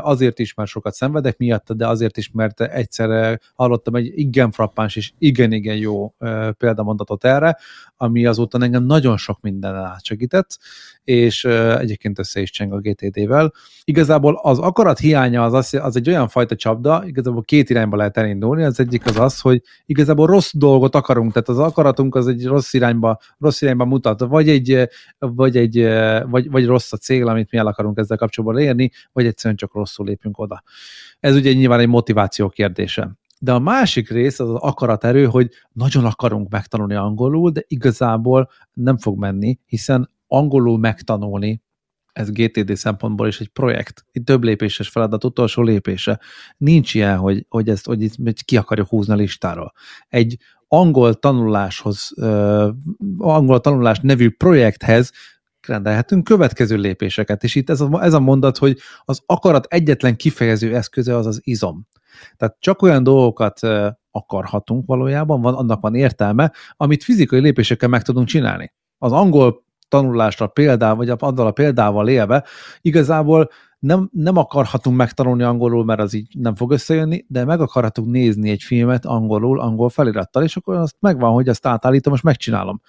azért 0.00 0.38
is, 0.38 0.54
mert 0.54 0.68
sokat 0.68 0.94
szenvedek 0.94 1.38
miatt, 1.38 1.72
de 1.72 1.86
azért 1.86 2.16
is, 2.16 2.30
mert 2.30 2.60
egyszer 2.60 3.40
hallottam 3.54 3.94
egy 3.94 4.12
igen 4.14 4.50
frappáns 4.50 4.96
és 4.96 5.12
igen-igen 5.18 5.76
jó 5.76 6.14
példamondatot 6.58 7.24
erre, 7.24 7.58
ami 7.96 8.26
azóta 8.26 8.58
engem 8.58 8.84
nagyon 8.84 9.16
sok 9.16 9.40
minden 9.40 9.74
átsegített, 9.74 10.58
és 11.04 11.44
egyébként 11.44 12.18
össze 12.22 12.40
is 12.40 12.50
cseng 12.50 12.72
a 12.72 12.80
GTD-vel. 12.80 13.52
Igazából 13.84 14.40
az 14.42 14.58
akarat 14.58 14.98
hiánya 14.98 15.44
az, 15.44 15.74
az, 15.74 15.96
egy 15.96 16.08
olyan 16.08 16.28
fajta 16.28 16.56
csapda, 16.56 17.02
igazából 17.06 17.42
két 17.42 17.70
irányba 17.70 17.96
lehet 17.96 18.16
elindulni. 18.16 18.62
Az 18.62 18.80
egyik 18.80 19.06
az 19.06 19.18
az, 19.18 19.40
hogy 19.40 19.62
igazából 19.86 20.26
rossz 20.26 20.50
dolgot 20.54 20.94
akarunk, 20.94 21.32
tehát 21.32 21.48
az 21.48 21.58
akaratunk 21.58 22.14
az 22.14 22.26
egy 22.26 22.46
rossz 22.46 22.72
irányba, 22.72 23.18
rossz 23.38 23.62
irányba 23.62 23.84
mutat, 23.84 24.20
vagy 24.20 24.48
egy, 24.48 24.88
vagy 25.18 25.56
egy 25.56 25.82
vagy, 26.28 26.50
vagy 26.50 26.66
rossz 26.66 26.92
a 26.92 26.96
cél, 26.96 27.28
amit 27.28 27.50
mi 27.50 27.58
el 27.58 27.66
akarunk 27.66 27.98
ezzel 27.98 28.16
kapcsolatban 28.16 28.60
érni, 28.60 28.90
vagy 29.12 29.26
egyszerűen 29.26 29.56
csak 29.56 29.74
rosszul 29.74 30.06
lépünk 30.06 30.38
oda. 30.38 30.62
Ez 31.20 31.34
ugye 31.34 31.52
nyilván 31.52 31.80
egy 31.80 31.88
motiváció 31.88 32.48
kérdése. 32.48 33.16
De 33.42 33.52
a 33.52 33.58
másik 33.58 34.10
rész 34.10 34.40
az 34.40 34.48
az 34.48 34.58
akaraterő, 34.60 35.24
hogy 35.24 35.50
nagyon 35.72 36.04
akarunk 36.04 36.50
megtanulni 36.50 36.94
angolul, 36.94 37.50
de 37.50 37.64
igazából 37.66 38.50
nem 38.72 38.98
fog 38.98 39.18
menni, 39.18 39.58
hiszen 39.66 40.10
angolul 40.26 40.78
megtanulni, 40.78 41.62
ez 42.12 42.30
GTD 42.30 42.76
szempontból 42.76 43.26
is 43.26 43.40
egy 43.40 43.48
projekt, 43.48 44.04
egy 44.12 44.22
több 44.22 44.42
lépéses 44.42 44.88
feladat, 44.88 45.24
utolsó 45.24 45.62
lépése. 45.62 46.20
Nincs 46.56 46.94
ilyen, 46.94 47.16
hogy, 47.18 47.46
hogy 47.48 47.68
ezt 47.68 47.86
hogy 47.86 48.02
itt 48.02 48.40
ki 48.40 48.56
akarjuk 48.56 48.88
húzni 48.88 49.12
a 49.12 49.16
listáról. 49.16 49.72
Egy 50.08 50.36
angol 50.68 51.14
tanuláshoz, 51.14 52.12
uh, 52.16 52.68
angol 53.18 53.60
tanulás 53.60 54.00
nevű 54.00 54.30
projekthez 54.30 55.12
rendelhetünk 55.66 56.24
következő 56.24 56.76
lépéseket, 56.76 57.44
és 57.44 57.54
itt 57.54 57.70
ez 57.70 57.80
a, 57.80 58.02
ez 58.02 58.12
a 58.12 58.20
mondat, 58.20 58.58
hogy 58.58 58.78
az 59.04 59.22
akarat 59.26 59.66
egyetlen 59.66 60.16
kifejező 60.16 60.76
eszköze 60.76 61.16
az 61.16 61.26
az 61.26 61.40
izom. 61.42 61.86
Tehát 62.36 62.56
csak 62.58 62.82
olyan 62.82 63.02
dolgokat 63.02 63.60
akarhatunk 64.10 64.86
valójában, 64.86 65.40
van, 65.40 65.54
annak 65.54 65.80
van 65.80 65.94
értelme, 65.94 66.52
amit 66.76 67.04
fizikai 67.04 67.40
lépésekkel 67.40 67.88
meg 67.88 68.02
tudunk 68.02 68.26
csinálni. 68.26 68.72
Az 68.98 69.12
angol 69.12 69.64
tanulásra 69.92 70.46
példával, 70.46 70.96
vagy 70.96 71.08
azzal 71.18 71.46
a 71.46 71.50
példával 71.50 72.08
élve, 72.08 72.44
igazából 72.80 73.50
nem, 73.78 74.08
nem 74.12 74.36
akarhatunk 74.36 74.96
megtanulni 74.96 75.42
angolul, 75.42 75.84
mert 75.84 76.00
az 76.00 76.14
így 76.14 76.28
nem 76.38 76.54
fog 76.54 76.70
összejönni, 76.70 77.24
de 77.28 77.44
meg 77.44 77.60
akarhatunk 77.60 78.10
nézni 78.10 78.50
egy 78.50 78.62
filmet 78.62 79.04
angolul, 79.06 79.60
angol 79.60 79.88
felirattal, 79.88 80.42
és 80.42 80.56
akkor 80.56 80.76
azt 80.76 80.96
megvan, 81.00 81.32
hogy 81.32 81.48
azt 81.48 81.66
átállítom, 81.66 82.12
most 82.12 82.24
megcsinálom. 82.24 82.80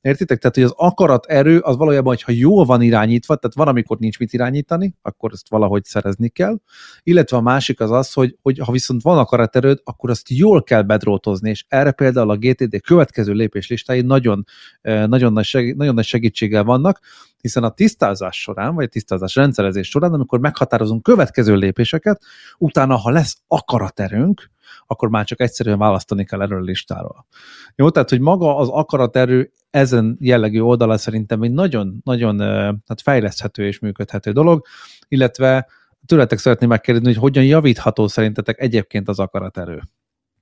Értitek? 0.00 0.38
Tehát, 0.38 0.54
hogy 0.56 0.64
az 0.64 0.74
akarat 0.76 1.26
erő 1.26 1.58
az 1.58 1.76
valójában, 1.76 2.06
hogyha 2.06 2.32
jól 2.32 2.64
van 2.64 2.82
irányítva, 2.82 3.36
tehát 3.36 3.56
van, 3.56 3.68
amikor 3.68 3.98
nincs 3.98 4.18
mit 4.18 4.32
irányítani, 4.32 4.94
akkor 5.02 5.30
ezt 5.32 5.48
valahogy 5.48 5.84
szerezni 5.84 6.28
kell. 6.28 6.58
Illetve 7.02 7.36
a 7.36 7.40
másik 7.40 7.80
az 7.80 7.90
az, 7.90 8.12
hogy, 8.12 8.36
hogy 8.42 8.58
ha 8.58 8.72
viszont 8.72 9.02
van 9.02 9.18
akaraterőd, 9.18 9.80
akkor 9.84 10.10
azt 10.10 10.28
jól 10.28 10.62
kell 10.62 10.82
bedrótozni, 10.82 11.50
és 11.50 11.64
erre 11.68 11.90
például 11.90 12.30
a 12.30 12.36
GTD 12.36 12.80
következő 12.80 13.32
lépés 13.32 13.68
listái 13.68 14.00
nagyon, 14.00 14.44
nagyon, 14.82 15.32
nagy, 15.32 15.44
segí- 15.44 15.76
nagyon 15.76 15.94
nagy 15.94 16.04
segítséggel 16.04 16.64
vannak, 16.64 17.00
hiszen 17.40 17.64
a 17.64 17.70
tisztázás 17.70 18.40
során, 18.40 18.74
vagy 18.74 18.84
a 18.84 18.88
tisztázás 18.88 19.34
rendszerezés 19.34 19.88
során, 19.88 20.12
amikor 20.12 20.40
meghatározunk 20.40 21.02
következő 21.02 21.54
lépéseket, 21.54 22.22
utána, 22.58 22.96
ha 22.96 23.10
lesz 23.10 23.36
akaraterőnk, 23.46 24.50
akkor 24.86 25.08
már 25.08 25.24
csak 25.24 25.40
egyszerűen 25.40 25.78
választani 25.78 26.24
kell 26.24 26.42
erről 26.42 26.60
a 26.60 26.64
listáról. 26.64 27.26
Jó, 27.74 27.90
tehát, 27.90 28.10
hogy 28.10 28.20
maga 28.20 28.56
az 28.56 28.68
akaraterő 28.68 29.52
ezen 29.70 30.16
jellegű 30.20 30.60
oldala 30.60 30.98
szerintem 30.98 31.42
egy 31.42 31.52
nagyon-nagyon 31.52 32.36
tehát 32.36 33.00
fejleszthető 33.02 33.66
és 33.66 33.78
működhető 33.78 34.32
dolog, 34.32 34.66
illetve 35.08 35.66
tőletek 36.06 36.38
szeretném 36.38 36.68
megkérdezni, 36.68 37.08
hogy 37.08 37.20
hogyan 37.20 37.44
javítható 37.44 38.08
szerintetek 38.08 38.60
egyébként 38.60 39.08
az 39.08 39.18
akaraterő. 39.18 39.82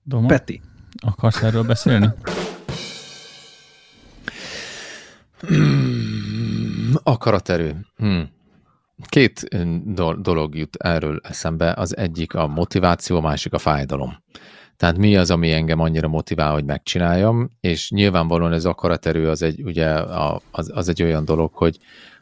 Doma, 0.03 0.27
Peti. 0.27 0.61
Akarsz 1.05 1.43
erről 1.43 1.63
beszélni? 1.63 2.09
Akaraterő. 7.03 7.87
Hmm. 7.97 8.29
Két 9.09 9.49
dolog 10.19 10.57
jut 10.57 10.77
erről 10.77 11.21
eszembe. 11.23 11.73
Az 11.73 11.97
egyik 11.97 12.35
a 12.35 12.47
motiváció, 12.47 13.17
a 13.17 13.21
másik 13.21 13.53
a 13.53 13.59
fájdalom. 13.59 14.23
Tehát 14.79 14.97
mi 14.97 15.17
az, 15.17 15.31
ami 15.31 15.53
engem 15.53 15.81
annyira 15.81 16.09
motivál, 16.09 16.53
hogy 16.53 16.65
megcsináljam, 16.65 17.51
és 17.61 17.91
nyilvánvalóan 17.91 18.53
ez 18.53 18.65
akaraterő 18.65 19.29
az 19.29 19.43
egy, 19.43 19.63
ugye, 19.63 19.89
az, 20.51 20.71
az 20.75 20.89
egy 20.89 21.03
olyan 21.03 21.25
dolog, 21.25 21.51
hogy, 21.55 21.79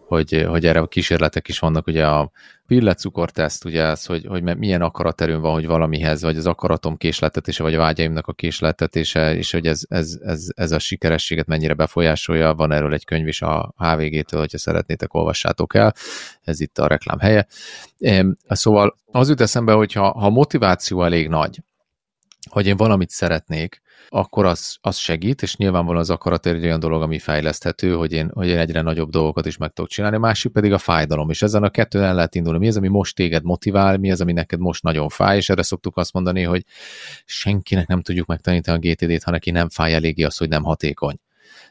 hogy, 0.07 0.45
hogy 0.49 0.67
erre 0.67 0.79
a 0.81 0.87
kísérletek 0.87 1.49
is 1.49 1.59
vannak, 1.59 1.87
ugye 1.87 2.07
a 2.07 2.31
pillecukorteszt, 2.67 3.65
ugye 3.65 3.83
az, 3.83 4.07
hogy, 4.07 4.27
hogy 4.27 4.43
milyen 4.43 4.83
akaraterőm 4.83 5.41
van, 5.41 5.53
hogy 5.53 5.67
valamihez, 5.67 6.23
vagy 6.23 6.37
az 6.37 6.47
akaratom 6.47 6.97
késletetése, 6.97 7.63
vagy 7.63 7.75
a 7.75 7.79
vágyaimnak 7.79 8.27
a 8.27 8.33
késletetése, 8.33 9.35
és 9.35 9.53
hogy 9.53 9.67
ez, 9.67 9.83
ez, 9.89 10.19
ez, 10.23 10.47
ez 10.55 10.73
a 10.73 10.79
sikerességet 10.79 11.47
mennyire 11.47 11.75
befolyásolja. 11.75 12.55
Van 12.55 12.73
erről 12.73 12.93
egy 12.93 13.05
könyv 13.05 13.27
is 13.27 13.43
a 13.43 13.75
HVG-től, 13.77 14.41
hogyha 14.41 14.59
szeretnétek, 14.59 15.15
olvassátok 15.15 15.75
el. 15.75 15.95
Ez 16.43 16.61
itt 16.61 16.79
a 16.79 16.87
reklám 16.87 17.19
helye. 17.19 17.47
Szóval 18.49 18.97
az 19.13 19.29
jut 19.29 19.41
eszembe, 19.41 19.73
hogy 19.73 19.93
ha, 19.93 20.11
ha 20.11 20.27
a 20.27 20.31
motiváció 20.31 21.03
elég 21.03 21.29
nagy, 21.29 21.61
hogy 22.51 22.66
én 22.66 22.76
valamit 22.76 23.11
szeretnék, 23.11 23.82
akkor 24.09 24.44
az, 24.44 24.76
az 24.80 24.97
segít, 24.97 25.42
és 25.42 25.57
nyilvánvalóan 25.57 26.03
az 26.03 26.11
akarat 26.11 26.47
egy 26.47 26.64
olyan 26.64 26.80
dolog, 26.80 27.03
ami 27.03 27.18
fejleszthető, 27.18 27.94
hogy 27.94 28.12
én, 28.12 28.30
hogy 28.34 28.49
én 28.49 28.59
egyre 28.59 28.80
nagyobb 28.80 29.11
dolgokat 29.11 29.47
is 29.47 29.57
meg 29.57 29.72
tudok 29.72 29.90
csinálni, 29.90 30.16
a 30.16 30.20
másik 30.20 30.53
pedig 30.53 30.72
a 30.72 30.78
fájdalom, 30.78 31.30
és 31.30 31.42
ezen 31.42 31.62
a 31.62 31.70
kettőn 31.70 32.03
el 32.03 32.14
lehet 32.14 32.34
indulni. 32.34 32.59
Mi 32.59 32.66
az, 32.66 32.76
ami 32.76 32.88
most 32.88 33.14
téged 33.14 33.42
motivál, 33.42 33.97
mi 33.97 34.11
az, 34.11 34.20
ami 34.20 34.32
neked 34.32 34.59
most 34.59 34.82
nagyon 34.82 35.09
fáj, 35.09 35.36
és 35.36 35.49
erre 35.49 35.62
szoktuk 35.62 35.97
azt 35.97 36.12
mondani, 36.12 36.42
hogy 36.42 36.64
senkinek 37.24 37.86
nem 37.86 38.03
tudjuk 38.03 38.26
megtanítani 38.26 38.76
a 38.76 38.92
GTD-t, 38.92 39.22
ha 39.22 39.30
neki 39.30 39.51
nem 39.51 39.68
fáj 39.68 39.94
eléggé 39.94 40.22
az, 40.22 40.36
hogy 40.36 40.49
nem 40.49 40.62
hatékony. 40.62 41.16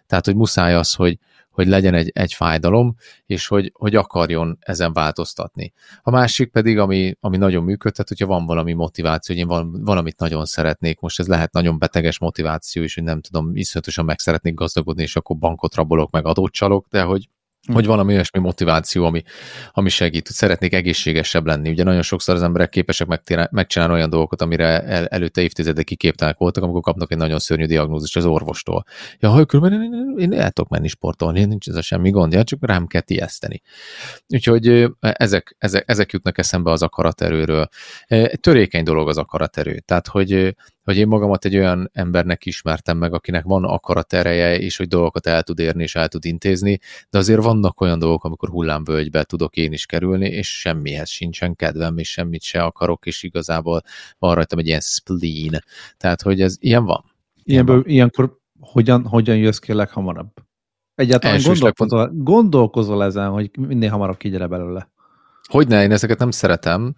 Tehát, 0.08 0.26
hogy 0.26 0.36
muszáj 0.36 0.74
az, 0.74 0.94
hogy, 0.94 1.20
hogy 1.56 1.68
legyen 1.68 1.94
egy, 1.94 2.12
egy 2.14 2.34
fájdalom, 2.34 2.96
és 3.26 3.48
hogy, 3.48 3.72
hogy 3.74 3.96
akarjon 3.96 4.58
ezen 4.60 4.94
változtatni. 4.94 5.74
A 6.02 6.12
másik 6.12 6.52
pedig, 6.52 6.78
ami, 6.78 7.16
ami 7.20 7.38
nagyon 7.38 7.64
működhet, 7.64 8.08
hogyha 8.08 8.26
van 8.26 8.46
valami 8.46 8.74
motiváció, 8.74 9.36
hogy 9.36 9.44
én 9.44 9.50
van, 9.50 9.84
valamit 9.84 10.20
nagyon 10.20 10.46
szeretnék, 10.46 11.00
most 11.00 11.20
ez 11.20 11.28
lehet 11.28 11.54
nagyon 11.54 11.80
beteges 11.80 12.20
motiváció 12.20 12.84
is, 12.84 12.96
hogy 12.96 13.04
nem 13.04 13.22
tudom, 13.22 13.56
iszonyatosan 13.56 14.06
meg 14.06 14.20
szeretnék 14.20 14.54
gazdagodni, 14.54 15.02
és 15.02 15.16
akkor 15.16 15.38
bankot 15.38 15.76
rabolok, 15.76 16.12
meg 16.12 16.26
adót 16.26 16.52
csalok, 16.52 16.88
de 16.90 17.02
hogy 17.02 17.30
hogy 17.74 17.86
valami 17.86 18.14
olyasmi 18.14 18.40
motiváció, 18.40 19.06
ami, 19.06 19.24
ami 19.72 19.90
segít, 19.90 20.28
hogy 20.28 20.36
szeretnék 20.36 20.74
egészségesebb 20.74 21.46
lenni. 21.46 21.70
Ugye 21.70 21.84
nagyon 21.84 22.02
sokszor 22.02 22.36
az 22.36 22.44
emberek 22.44 22.70
képesek 22.70 23.08
megcsinálni 23.52 23.94
olyan 23.94 24.10
dolgokat, 24.10 24.42
amire 24.42 24.84
el, 24.84 25.06
előtte 25.06 25.42
évtizedekig 25.42 25.98
képtelenek 25.98 26.40
voltak, 26.40 26.64
amikor 26.64 26.82
kapnak 26.82 27.12
egy 27.12 27.18
nagyon 27.18 27.40
szörnyű 27.40 27.66
diagnózist 27.66 28.18
az 28.18 28.26
orvostól. 28.26 28.84
Ja, 29.20 29.30
ha 29.30 29.46
különben 29.46 29.82
én, 29.82 30.16
én, 30.18 30.40
el 30.40 30.52
tudok 30.52 30.70
menni 30.70 30.88
sportolni, 30.88 31.46
nincs 31.46 31.68
ez 31.68 31.76
a 31.76 31.82
semmi 31.82 32.10
gond, 32.10 32.34
ja, 32.34 32.44
csak 32.44 32.60
rám 32.62 32.88
kell 32.88 33.02
tieszteni. 33.02 33.62
Úgyhogy 34.28 34.88
ezek, 35.00 35.56
ezek, 35.60 35.84
ezek 35.88 36.12
jutnak 36.12 36.38
eszembe 36.38 36.72
az 36.72 36.82
akaraterőről. 36.82 37.68
Törékeny 38.40 38.84
dolog 38.84 39.08
az 39.08 39.18
akaraterő. 39.18 39.80
Tehát, 39.80 40.08
hogy 40.08 40.56
hogy 40.86 40.98
én 40.98 41.08
magamat 41.08 41.46
egy 41.46 41.56
olyan 41.56 41.90
embernek 41.94 42.46
ismertem 42.46 42.98
meg, 42.98 43.14
akinek 43.14 43.44
van 43.44 43.64
akaratereje, 43.64 44.60
és 44.60 44.78
hogy 44.78 44.88
dolgokat 44.88 45.28
el 45.28 45.44
tud 45.44 45.60
érni, 45.60 45.84
és 45.84 45.96
el 45.96 46.08
tud 46.08 46.26
intézni, 46.26 46.80
de 47.10 47.18
azért 47.18 47.44
vannak 47.44 47.82
olyan 47.82 48.00
dolgok, 48.00 48.24
amikor 48.24 48.50
hullámvölgybe 48.50 49.24
tudok 49.24 49.56
én 49.56 49.72
is 49.72 49.86
kerülni, 49.86 50.28
és 50.28 50.60
semmihez 50.60 51.10
sincsen 51.10 51.56
kedvem, 51.56 51.98
és 51.98 52.12
semmit 52.12 52.42
se 52.42 52.64
akarok, 52.64 53.06
és 53.06 53.24
igazából 53.24 53.82
van 54.20 54.36
rajtam 54.36 54.60
egy 54.60 54.68
ilyen 54.68 54.82
spleen. 54.82 55.64
Tehát, 55.98 56.22
hogy 56.22 56.42
ez 56.42 56.56
ilyen 56.60 56.86
van. 56.86 57.04
Ilyenből, 57.44 57.76
van. 57.76 57.86
Ilyenkor 57.88 58.38
hogyan, 58.60 59.06
hogyan 59.08 59.38
jössz 59.38 59.58
ki 59.58 59.72
a 59.72 59.76
leghamarabb? 59.76 60.34
Egyáltalán 60.96 61.42
gondolkozol, 61.44 62.00
legfont... 62.00 62.24
gondolkozol 62.24 63.04
ezen, 63.04 63.30
hogy 63.30 63.50
minél 63.58 63.90
hamarabb 63.90 64.18
kigyere 64.18 64.48
belőle? 64.48 64.90
Hogyne, 65.50 65.84
én 65.84 65.92
ezeket 65.92 66.20
nem 66.20 66.32
szeretem. 66.32 66.96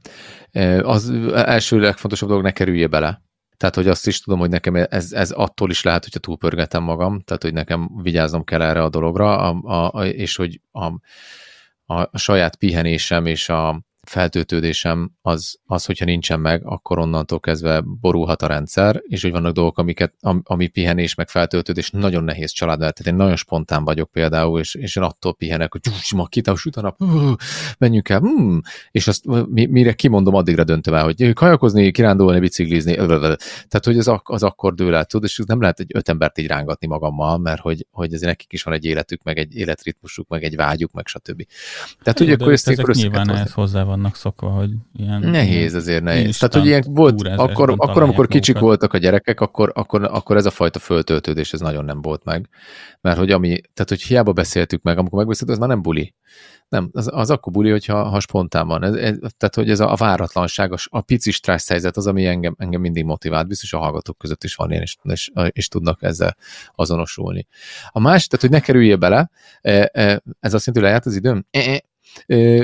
Az 0.82 1.10
első 1.34 1.80
legfontosabb 1.80 2.30
dolog, 2.30 2.44
ne 2.44 2.52
kerülje 2.52 2.88
bele. 2.88 3.22
Tehát, 3.58 3.76
hogy 3.76 3.88
azt 3.88 4.08
is 4.08 4.20
tudom, 4.20 4.40
hogy 4.40 4.50
nekem 4.50 4.76
ez, 4.76 5.12
ez 5.12 5.32
attól 5.32 5.70
is 5.70 5.84
lehet, 5.84 6.04
hogyha 6.04 6.20
túlpörgetem 6.20 6.84
magam, 6.84 7.20
tehát, 7.20 7.44
hogy 7.44 7.54
nekem 7.54 7.90
vigyáznom 8.02 8.44
kell 8.44 8.62
erre 8.62 8.84
a 8.84 8.90
dologra, 8.90 9.38
a, 9.38 9.90
a, 9.90 10.06
és 10.06 10.36
hogy 10.36 10.62
a, 10.72 10.86
a 11.86 12.18
saját 12.18 12.56
pihenésem 12.56 13.26
és 13.26 13.50
a, 13.50 13.82
feltöltődésem 14.10 15.12
az, 15.22 15.58
az, 15.66 15.86
hogyha 15.86 16.06
nincsen 16.06 16.40
meg, 16.40 16.62
akkor 16.66 17.00
onnantól 17.00 17.40
kezdve 17.40 17.82
borulhat 17.82 18.42
a 18.42 18.48
rendszer, 18.48 19.02
és 19.04 19.22
hogy 19.22 19.32
vannak 19.32 19.54
dolgok, 19.54 19.78
amiket, 19.78 20.14
ami 20.44 20.68
pihenés, 20.68 21.16
meg 21.16 21.30
feltöltődés 21.30 21.90
nagyon 21.90 22.24
nehéz 22.24 22.52
család. 22.52 22.80
Tehát 22.80 23.00
én 23.06 23.16
nagyon 23.16 23.36
spontán 23.36 23.84
vagyok 23.84 24.12
például, 24.12 24.60
és, 24.60 24.76
és 24.76 24.96
én 24.96 25.04
attól 25.04 25.36
pihenek, 25.36 25.72
hogy 25.72 25.82
gyúcs, 25.82 26.14
ma 26.14 26.26
kitás 26.26 26.66
utána, 26.66 26.96
menjünk 27.78 28.10
el, 28.10 28.20
hmm, 28.20 28.62
és 28.92 29.08
azt 29.08 29.26
mire 29.46 29.94
kimondom, 29.94 30.36
addigra 30.36 30.64
döntöm 30.64 30.94
el, 30.94 31.04
hogy 31.04 31.34
kajakozni, 31.34 31.92
kirándulni, 31.92 32.40
biciklizni, 32.40 32.96
tehát 32.96 33.82
hogy 33.84 33.98
az, 33.98 34.12
az 34.24 34.44
akkor 34.44 34.74
dől 34.74 34.96
el, 34.96 35.06
tud, 35.06 35.24
és 35.24 35.42
nem 35.46 35.62
lehet 35.62 35.80
egy 35.80 35.92
öt 35.94 36.10
embert 36.10 36.38
így 36.38 36.48
rángatni 36.48 36.88
magammal, 36.88 37.38
mert 37.38 37.62
hogy, 37.62 37.88
hogy 37.92 38.14
ez 38.14 38.22
nekik 38.22 38.54
is 38.54 38.64
van 38.64 38.74
egy 38.74 38.86
életük, 38.86 39.24
meg 39.24 39.38
egy 39.38 39.56
életritmusuk, 39.56 40.28
meg 40.28 40.44
egy 40.44 40.56
vágyuk, 40.56 40.92
meg 40.92 41.08
stb. 41.08 41.46
Tehát, 42.04 42.18
hogy 42.18 42.32
akkor 42.32 42.52
ezt 42.52 42.68
ezek 42.68 42.86
nyilván 42.86 43.30
ehhez 43.30 43.52
hozzá 43.52 43.84
van 43.84 43.97
vannak 43.98 44.16
szokva, 44.16 44.50
hogy 44.50 44.70
ilyen... 44.94 45.20
Nehéz 45.20 45.74
azért, 45.74 46.04
nehéz. 46.04 46.38
Tehát, 46.38 46.54
hogy 46.54 46.66
ilyen 46.66 46.84
volt, 46.88 47.28
akkor, 47.28 47.70
akkor 47.78 48.02
amikor 48.02 48.28
kicsik 48.28 48.54
magukat. 48.54 48.80
voltak 48.80 48.94
a 48.94 48.98
gyerekek, 48.98 49.42
akkor, 49.42 49.72
akkor, 49.76 50.04
akkor 50.04 50.38
ez 50.38 50.46
a 50.46 50.50
fajta 50.50 50.80
föltöltődés, 50.80 51.54
ez 51.54 51.60
nagyon 51.60 51.86
nem 51.86 52.02
volt 52.02 52.24
meg. 52.24 52.50
Mert 53.02 53.18
hogy 53.18 53.32
ami, 53.32 53.62
tehát 53.74 53.90
hogy 53.90 54.02
hiába 54.02 54.34
beszéltük 54.34 54.82
meg, 54.82 54.98
amikor 54.98 55.18
megbeszéltük, 55.18 55.56
az 55.56 55.60
már 55.60 55.70
nem 55.70 55.82
buli. 55.82 56.14
Nem, 56.70 56.90
az, 56.94 57.10
az 57.14 57.30
akkor 57.30 57.54
buli, 57.54 57.70
hogyha 57.72 58.04
ha 58.04 58.20
spontán 58.20 58.68
van. 58.68 58.84
Ez, 58.84 58.94
ez, 58.94 59.18
tehát, 59.38 59.56
hogy 59.56 59.70
ez 59.70 59.80
a, 59.80 59.92
a 59.92 59.96
váratlanság, 59.96 60.72
a, 60.72 60.78
a 60.90 61.02
pici 61.02 61.32
stressz 61.32 61.70
helyzet 61.70 61.98
az, 61.98 62.08
ami 62.08 62.26
engem, 62.26 62.56
engem 62.58 62.82
mindig 62.82 63.06
motivált. 63.06 63.48
Biztos 63.48 63.74
a 63.74 63.78
hallgatók 63.78 64.18
között 64.18 64.44
is 64.44 64.56
van 64.56 64.70
ilyen, 64.70 64.82
és, 64.82 64.96
és, 65.04 65.32
és 65.52 65.68
tudnak 65.68 66.04
ezzel 66.04 66.38
azonosulni. 66.76 67.48
A 67.90 68.00
másik, 68.00 68.30
tehát, 68.30 68.46
hogy 68.46 68.56
ne 68.56 68.66
kerüljél 68.66 68.96
bele, 68.96 69.30
e, 69.62 69.90
e, 69.94 70.22
ez 70.40 70.54
azt 70.54 70.66
jelenti, 70.66 70.72
hogy 70.72 70.82
lejárt 70.82 71.06
az 71.06 71.16
időm? 71.16 71.46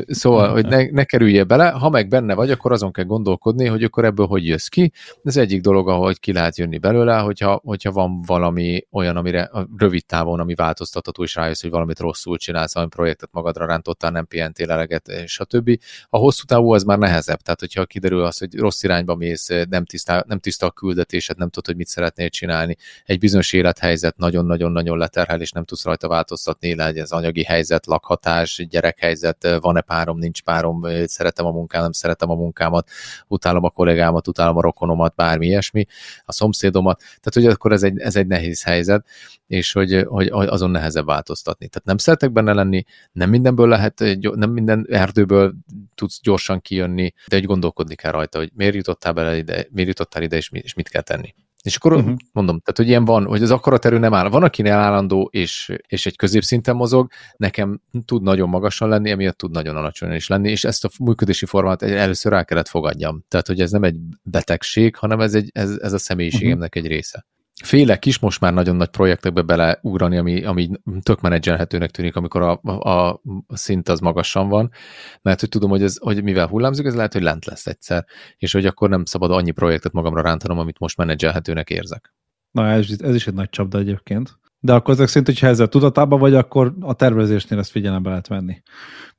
Szóval, 0.08 0.52
hogy 0.52 0.66
ne, 0.66 0.90
ne 0.92 1.04
kerülje 1.04 1.44
bele, 1.44 1.70
ha 1.70 1.90
meg 1.90 2.08
benne 2.08 2.34
vagy, 2.34 2.52
akkor 2.52 2.72
azon 2.72 2.92
kell 2.92 3.06
gondolkodni, 3.06 3.66
hogy 3.66 3.84
akkor 3.84 4.06
ebből 4.06 4.26
hogy 4.26 4.46
jössz 4.46 4.68
ki. 4.68 4.92
Ez 5.24 5.38
egyik 5.38 5.62
dolog, 5.62 5.90
ahogy 5.90 6.20
ki 6.20 6.34
lehet 6.34 6.58
jönni 6.58 6.78
belőle, 6.78 7.18
hogyha, 7.18 7.62
hogyha 7.64 7.92
van 7.92 8.22
valami 8.22 8.88
olyan, 8.92 9.18
amire 9.18 9.42
a 9.42 9.68
rövid 9.78 10.06
távon, 10.06 10.40
ami 10.40 10.56
változtatható, 10.56 11.24
és 11.24 11.36
rájössz, 11.36 11.62
hogy 11.62 11.70
valamit 11.72 12.00
rosszul 12.00 12.38
csinálsz, 12.38 12.74
valami 12.74 12.92
projektet 12.92 13.30
magadra 13.32 13.66
rántottál, 13.66 14.12
nem 14.12 14.26
pihentél 14.26 14.72
eleget, 14.72 15.12
stb. 15.26 15.80
A 16.10 16.18
hosszú 16.18 16.44
távú 16.46 16.72
az 16.72 16.84
már 16.84 16.98
nehezebb, 16.98 17.40
tehát 17.40 17.60
hogyha 17.60 17.86
kiderül 17.86 18.24
az, 18.24 18.38
hogy 18.38 18.56
rossz 18.56 18.84
irányba 18.84 19.16
mész, 19.16 19.48
nem 19.70 19.86
tiszta, 19.86 20.24
nem 20.28 20.40
tiszta 20.40 20.66
a 20.66 20.72
küldetésed, 20.72 21.38
nem 21.38 21.50
tudod, 21.50 21.66
hogy 21.66 21.76
mit 21.76 21.88
szeretnél 21.88 22.30
csinálni, 22.30 22.78
egy 23.06 23.20
bizonyos 23.20 23.54
élethelyzet 23.54 24.18
nagyon-nagyon-nagyon 24.18 24.98
leterhel, 24.98 25.42
és 25.42 25.52
nem 25.52 25.64
tudsz 25.64 25.84
rajta 25.84 26.08
változtatni, 26.08 26.76
legyen 26.76 27.04
az 27.04 27.12
anyagi 27.12 27.44
helyzet, 27.44 27.86
lakhatás, 27.86 28.66
gyerekhelyzet, 28.70 29.33
van-e 29.60 29.82
párom, 29.82 30.18
nincs 30.18 30.42
párom, 30.42 30.82
szeretem 31.06 31.46
a 31.46 31.52
munkám, 31.52 31.82
nem 31.82 31.92
szeretem 31.92 32.30
a 32.30 32.36
munkámat, 32.36 32.90
utálom 33.28 33.64
a 33.64 33.70
kollégámat, 33.70 34.28
utálom 34.28 34.58
a 34.58 34.62
rokonomat, 34.62 35.16
bármi 35.16 35.46
ilyesmi, 35.46 35.86
a 36.26 36.32
szomszédomat. 36.32 36.98
Tehát, 37.00 37.34
hogy 37.34 37.46
akkor 37.46 37.72
ez 37.72 37.84
egy, 37.84 38.00
ez 38.00 38.16
egy 38.16 38.28
nehéz 38.28 38.64
helyzet, 38.64 39.06
és 39.48 39.72
hogy, 39.72 40.06
hogy 40.08 40.28
azon 40.32 40.72
nehezebb 40.72 41.06
változtatni. 41.06 41.68
Tehát 41.68 41.88
nem 41.88 41.98
szeretek 41.98 42.32
benne 42.32 42.54
lenni, 42.54 42.84
nem 43.12 43.30
mindenből 43.30 43.68
lehet, 43.68 44.04
nem 44.20 44.52
minden 44.52 44.88
erdőből 44.90 45.54
tudsz 45.96 46.20
gyorsan 46.22 46.62
kijönni, 46.62 47.14
de 47.28 47.36
egy 47.36 47.46
gondolkodni 47.46 47.96
kell 47.96 48.12
rajta, 48.12 48.38
hogy 48.38 48.52
miért 48.56 48.76
jutottál 48.76 49.14
bele 49.14 49.38
ide, 49.38 49.68
miért 49.70 49.90
jutottál 49.90 50.24
ide, 50.24 50.38
és 50.38 50.74
mit 50.74 50.90
kell 50.90 51.02
tenni. 51.02 51.34
És 51.64 51.76
akkor 51.76 51.94
uh-huh. 51.94 52.16
mondom, 52.32 52.60
tehát 52.60 52.78
hogy 52.78 52.88
ilyen 52.88 53.06
van, 53.06 53.26
hogy 53.26 53.44
az 53.44 53.52
akaraterő 53.52 53.98
nem 53.98 54.14
áll. 54.14 54.30
Van, 54.30 54.44
akinél 54.44 54.74
állandó, 54.74 55.30
és, 55.32 55.72
és 55.88 56.06
egy 56.06 56.16
középszinten 56.16 56.76
mozog, 56.76 57.12
nekem 57.38 57.82
tud 58.06 58.22
nagyon 58.22 58.50
magasan 58.50 58.90
lenni, 58.90 59.10
emiatt 59.10 59.38
tud 59.38 59.52
nagyon 59.52 59.76
alacsonyan 59.76 60.16
is 60.16 60.28
lenni, 60.28 60.50
és 60.50 60.64
ezt 60.64 60.86
a 60.86 60.90
működési 61.00 61.46
formát 61.46 61.82
először 61.82 62.34
el 62.34 62.46
kellett 62.46 62.68
fogadjam. 62.68 63.24
Tehát, 63.28 63.48
hogy 63.48 63.60
ez 63.60 63.72
nem 63.72 63.84
egy 63.84 63.98
betegség, 64.24 64.96
hanem 64.96 65.20
ez, 65.20 65.34
egy, 65.34 65.50
ez, 65.54 65.78
ez 65.82 65.94
a 65.94 65.98
személyiségemnek 65.98 66.76
uh-huh. 66.76 66.84
egy 66.84 66.96
része 66.96 67.26
félek 67.64 68.06
is 68.06 68.20
most 68.20 68.40
már 68.40 68.54
nagyon 68.54 68.76
nagy 68.76 68.88
projektekbe 68.88 69.42
beleugrani, 69.42 70.18
ami, 70.18 70.44
ami 70.44 70.70
tök 71.02 71.22
menedzselhetőnek 71.22 71.92
tűnik, 71.92 72.16
amikor 72.16 72.42
a, 72.42 72.60
a, 72.64 73.10
a 73.48 73.58
szint 73.58 73.90
az 73.90 74.00
magasan 74.00 74.50
van, 74.50 74.72
mert 75.22 75.40
hogy 75.40 75.50
tudom, 75.50 75.70
hogy, 75.70 75.84
ez, 75.84 75.98
hogy 76.00 76.24
mivel 76.24 76.48
hullámzik, 76.48 76.86
ez 76.86 76.96
lehet, 76.96 77.14
hogy 77.14 77.22
lent 77.22 77.46
lesz 77.46 77.68
egyszer, 77.68 78.06
és 78.38 78.52
hogy 78.52 78.66
akkor 78.66 78.90
nem 78.90 79.06
szabad 79.06 79.32
annyi 79.32 79.52
projektet 79.52 79.92
magamra 79.92 80.22
rántanom, 80.22 80.60
amit 80.60 80.80
most 80.80 80.98
menedzselhetőnek 80.98 81.70
érzek. 81.70 82.14
Na, 82.52 82.68
ez, 82.68 82.88
ez 83.00 83.16
is 83.16 83.28
egy 83.28 83.34
nagy 83.34 83.50
csapda 83.50 83.80
egyébként. 83.80 84.40
De 84.60 84.74
akkor 84.74 84.94
ezek 84.94 85.08
szerint, 85.08 85.28
hogyha 85.28 85.48
ezzel 85.48 85.68
tudatában 85.68 86.20
vagy, 86.20 86.34
akkor 86.34 86.74
a 86.80 86.94
tervezésnél 86.94 87.60
ezt 87.60 87.72
figyelembe 87.72 88.10
lehet 88.10 88.28
venni. 88.28 88.62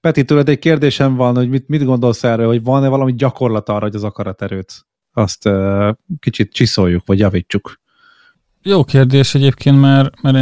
Peti, 0.00 0.24
tőled 0.24 0.48
egy 0.48 0.58
kérdésem 0.58 1.14
van, 1.14 1.34
hogy 1.34 1.48
mit, 1.48 1.68
mit 1.68 1.84
gondolsz 1.84 2.24
erről, 2.24 2.46
hogy 2.46 2.62
van-e 2.62 2.88
valami 2.88 3.14
gyakorlat 3.14 3.68
arra, 3.68 3.84
hogy 3.84 3.94
az 3.94 4.04
akaraterőt 4.04 4.86
azt 5.12 5.46
uh, 5.46 5.94
kicsit 6.18 6.52
csiszoljuk, 6.52 7.06
vagy 7.06 7.18
javítsuk? 7.18 7.82
Jó 8.66 8.84
kérdés 8.84 9.34
egyébként, 9.34 9.80
mert, 9.80 10.20
mert 10.22 10.36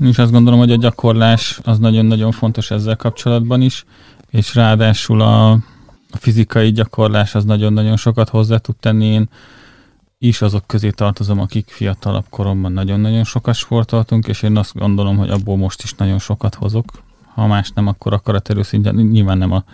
én 0.00 0.06
is 0.08 0.18
azt 0.18 0.30
gondolom, 0.30 0.58
hogy 0.58 0.70
a 0.70 0.76
gyakorlás 0.76 1.60
az 1.62 1.78
nagyon-nagyon 1.78 2.32
fontos 2.32 2.70
ezzel 2.70 2.96
kapcsolatban 2.96 3.60
is, 3.60 3.84
és 4.30 4.54
ráadásul 4.54 5.20
a, 5.20 5.50
a 6.10 6.16
fizikai 6.16 6.72
gyakorlás 6.72 7.34
az 7.34 7.44
nagyon-nagyon 7.44 7.96
sokat 7.96 8.28
hozzá 8.28 8.56
tud 8.56 8.76
tenni. 8.76 9.06
Én 9.06 9.28
is 10.18 10.42
azok 10.42 10.66
közé 10.66 10.90
tartozom, 10.90 11.40
akik 11.40 11.68
fiatalabb 11.68 12.24
koromban 12.30 12.72
nagyon-nagyon 12.72 13.24
sokat 13.24 13.54
sportoltunk, 13.54 14.26
és 14.26 14.42
én 14.42 14.56
azt 14.56 14.74
gondolom, 14.74 15.16
hogy 15.16 15.30
abból 15.30 15.56
most 15.56 15.82
is 15.82 15.94
nagyon 15.94 16.18
sokat 16.18 16.54
hozok. 16.54 16.84
Ha 17.34 17.46
más 17.46 17.70
nem, 17.74 17.86
akkor 17.86 18.12
akaraterő 18.12 18.62
szintén, 18.62 18.94
nyilván 18.94 19.38
nem 19.38 19.52
a 19.52 19.64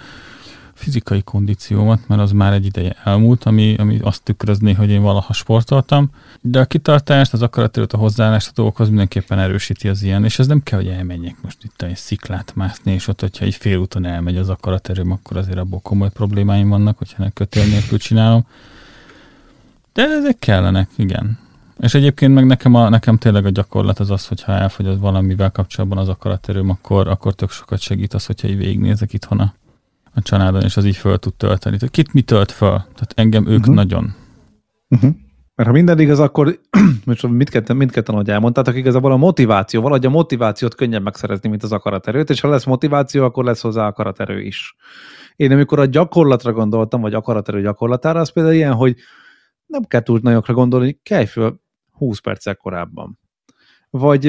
fizikai 0.77 1.23
kondíciómat, 1.23 2.01
mert 2.07 2.21
az 2.21 2.33
már 2.33 2.53
egy 2.53 2.65
ideje 2.65 2.97
elmúlt, 3.05 3.45
ami, 3.45 3.75
ami 3.79 3.99
azt 4.03 4.23
tükrözné, 4.23 4.73
hogy 4.73 4.91
én 4.91 5.03
valaha 5.03 5.33
sportoltam, 5.33 6.11
de 6.41 6.61
a 6.61 6.65
kitartást, 6.65 7.33
az 7.33 7.43
akaraterőt, 7.43 7.93
a 7.93 7.97
hozzáállást 7.97 8.49
a 8.49 8.53
dolgokhoz 8.55 8.89
mindenképpen 8.89 9.39
erősíti 9.39 9.89
az 9.89 10.03
ilyen, 10.03 10.25
és 10.25 10.39
ez 10.39 10.47
nem 10.47 10.63
kell, 10.63 10.79
hogy 10.79 10.89
elmenjek 10.89 11.37
most 11.43 11.65
itt 11.65 11.83
egy 11.83 11.97
sziklát 11.97 12.53
mászni, 12.55 12.93
és 12.93 13.09
ott, 13.09 13.21
hogyha 13.21 13.45
egy 13.45 13.55
félúton 13.55 14.05
elmegy 14.05 14.37
az 14.37 14.49
akaraterőm, 14.49 15.11
akkor 15.11 15.37
azért 15.37 15.59
abból 15.59 15.81
komoly 15.81 16.11
problémáim 16.11 16.69
vannak, 16.69 16.99
hogyha 16.99 17.23
ne 17.23 17.31
kötél 17.31 17.65
nélkül 17.65 17.99
csinálom. 17.99 18.47
De 19.93 20.03
ezek 20.03 20.39
kellenek, 20.39 20.91
igen. 20.97 21.39
És 21.81 21.95
egyébként 21.95 22.35
meg 22.35 22.47
nekem, 22.47 22.75
a, 22.75 22.89
nekem 22.89 23.17
tényleg 23.17 23.47
a 23.47 23.51
gyakorlat 23.51 23.99
az 23.99 24.11
az, 24.11 24.27
hogyha 24.27 24.53
elfogy 24.53 24.99
valamivel 24.99 25.51
kapcsolatban 25.51 25.99
az 25.99 26.09
akaraterőm, 26.09 26.71
akkor, 26.71 27.09
akkor 27.09 27.35
tök 27.35 27.51
sokat 27.51 27.81
segít 27.81 28.15
az, 28.15 28.27
hogyha 28.27 28.49
így 28.49 28.57
végignézek 28.57 29.13
itthon 29.13 29.41
a 29.41 29.55
a 30.17 30.23
családon, 30.23 30.63
és 30.63 30.77
az 30.77 30.85
így 30.85 30.97
föl 30.97 31.19
tud 31.19 31.35
tölteni. 31.35 31.79
Kit 31.91 32.13
mi 32.13 32.23
tölt 32.23 32.53
föl? 32.53 32.77
Tehát 32.77 33.13
engem 33.15 33.47
ők 33.47 33.59
uh-huh. 33.59 33.75
nagyon. 33.75 34.15
Uh-huh. 34.89 35.11
Mert 35.55 35.69
ha 35.69 35.75
minden 35.75 35.99
igaz, 35.99 36.21
akkor 36.21 36.61
most 37.05 37.29
mindketten, 37.29 37.77
mindketten, 37.77 38.15
ahogy 38.15 38.31
elmondtátok, 38.31 38.77
igazából 38.77 39.13
a 39.13 39.17
motiváció, 39.17 39.81
valahogy 39.81 40.07
a 40.07 40.11
motivációt 40.11 40.75
könnyebb 40.75 41.03
megszerezni, 41.03 41.49
mint 41.49 41.63
az 41.63 41.73
akaraterőt, 41.73 42.31
és 42.31 42.41
ha 42.41 42.49
lesz 42.49 42.65
motiváció, 42.65 43.25
akkor 43.25 43.45
lesz 43.45 43.61
hozzá 43.61 43.87
akaraterő 43.87 44.41
is. 44.41 44.77
Én 45.37 45.53
amikor 45.53 45.79
a 45.79 45.85
gyakorlatra 45.85 46.53
gondoltam, 46.53 47.01
vagy 47.01 47.15
akaraterő 47.15 47.63
gyakorlatára, 47.63 48.21
az 48.21 48.33
például 48.33 48.55
ilyen, 48.55 48.73
hogy 48.73 48.97
nem 49.67 49.83
kell 49.83 50.03
túl 50.03 50.21
nagyokra 50.23 50.55
gondolni, 50.55 51.01
kelj 51.03 51.27
föl 51.27 51.61
20 51.91 52.19
perccel 52.19 52.55
korábban. 52.55 53.19
Vagy 53.91 54.27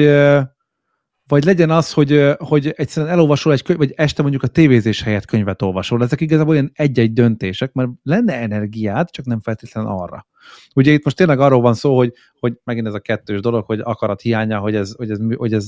vagy 1.28 1.44
legyen 1.44 1.70
az, 1.70 1.92
hogy, 1.92 2.30
hogy 2.38 2.74
egyszerűen 2.76 3.12
elolvasol 3.12 3.52
egy 3.52 3.62
könyv, 3.62 3.78
vagy 3.78 3.92
este 3.96 4.22
mondjuk 4.22 4.42
a 4.42 4.46
tévézés 4.46 5.02
helyett 5.02 5.24
könyvet 5.24 5.62
olvasol. 5.62 6.02
Ezek 6.02 6.20
igazából 6.20 6.54
ilyen 6.54 6.70
egy-egy 6.74 7.12
döntések, 7.12 7.72
mert 7.72 7.88
lenne 8.02 8.34
energiád, 8.34 9.10
csak 9.10 9.24
nem 9.24 9.40
feltétlenül 9.40 9.90
arra. 9.90 10.26
Ugye 10.74 10.92
itt 10.92 11.04
most 11.04 11.16
tényleg 11.16 11.40
arról 11.40 11.60
van 11.60 11.74
szó, 11.74 11.96
hogy, 11.96 12.12
hogy 12.40 12.58
megint 12.64 12.86
ez 12.86 12.94
a 12.94 12.98
kettős 12.98 13.40
dolog, 13.40 13.64
hogy 13.64 13.80
akarat 13.82 14.20
hiánya, 14.20 14.58
hogy 14.58 14.74
ez, 14.74 14.94
hogy 14.96 15.10
ez, 15.10 15.18
hogy 15.36 15.52
ez 15.52 15.66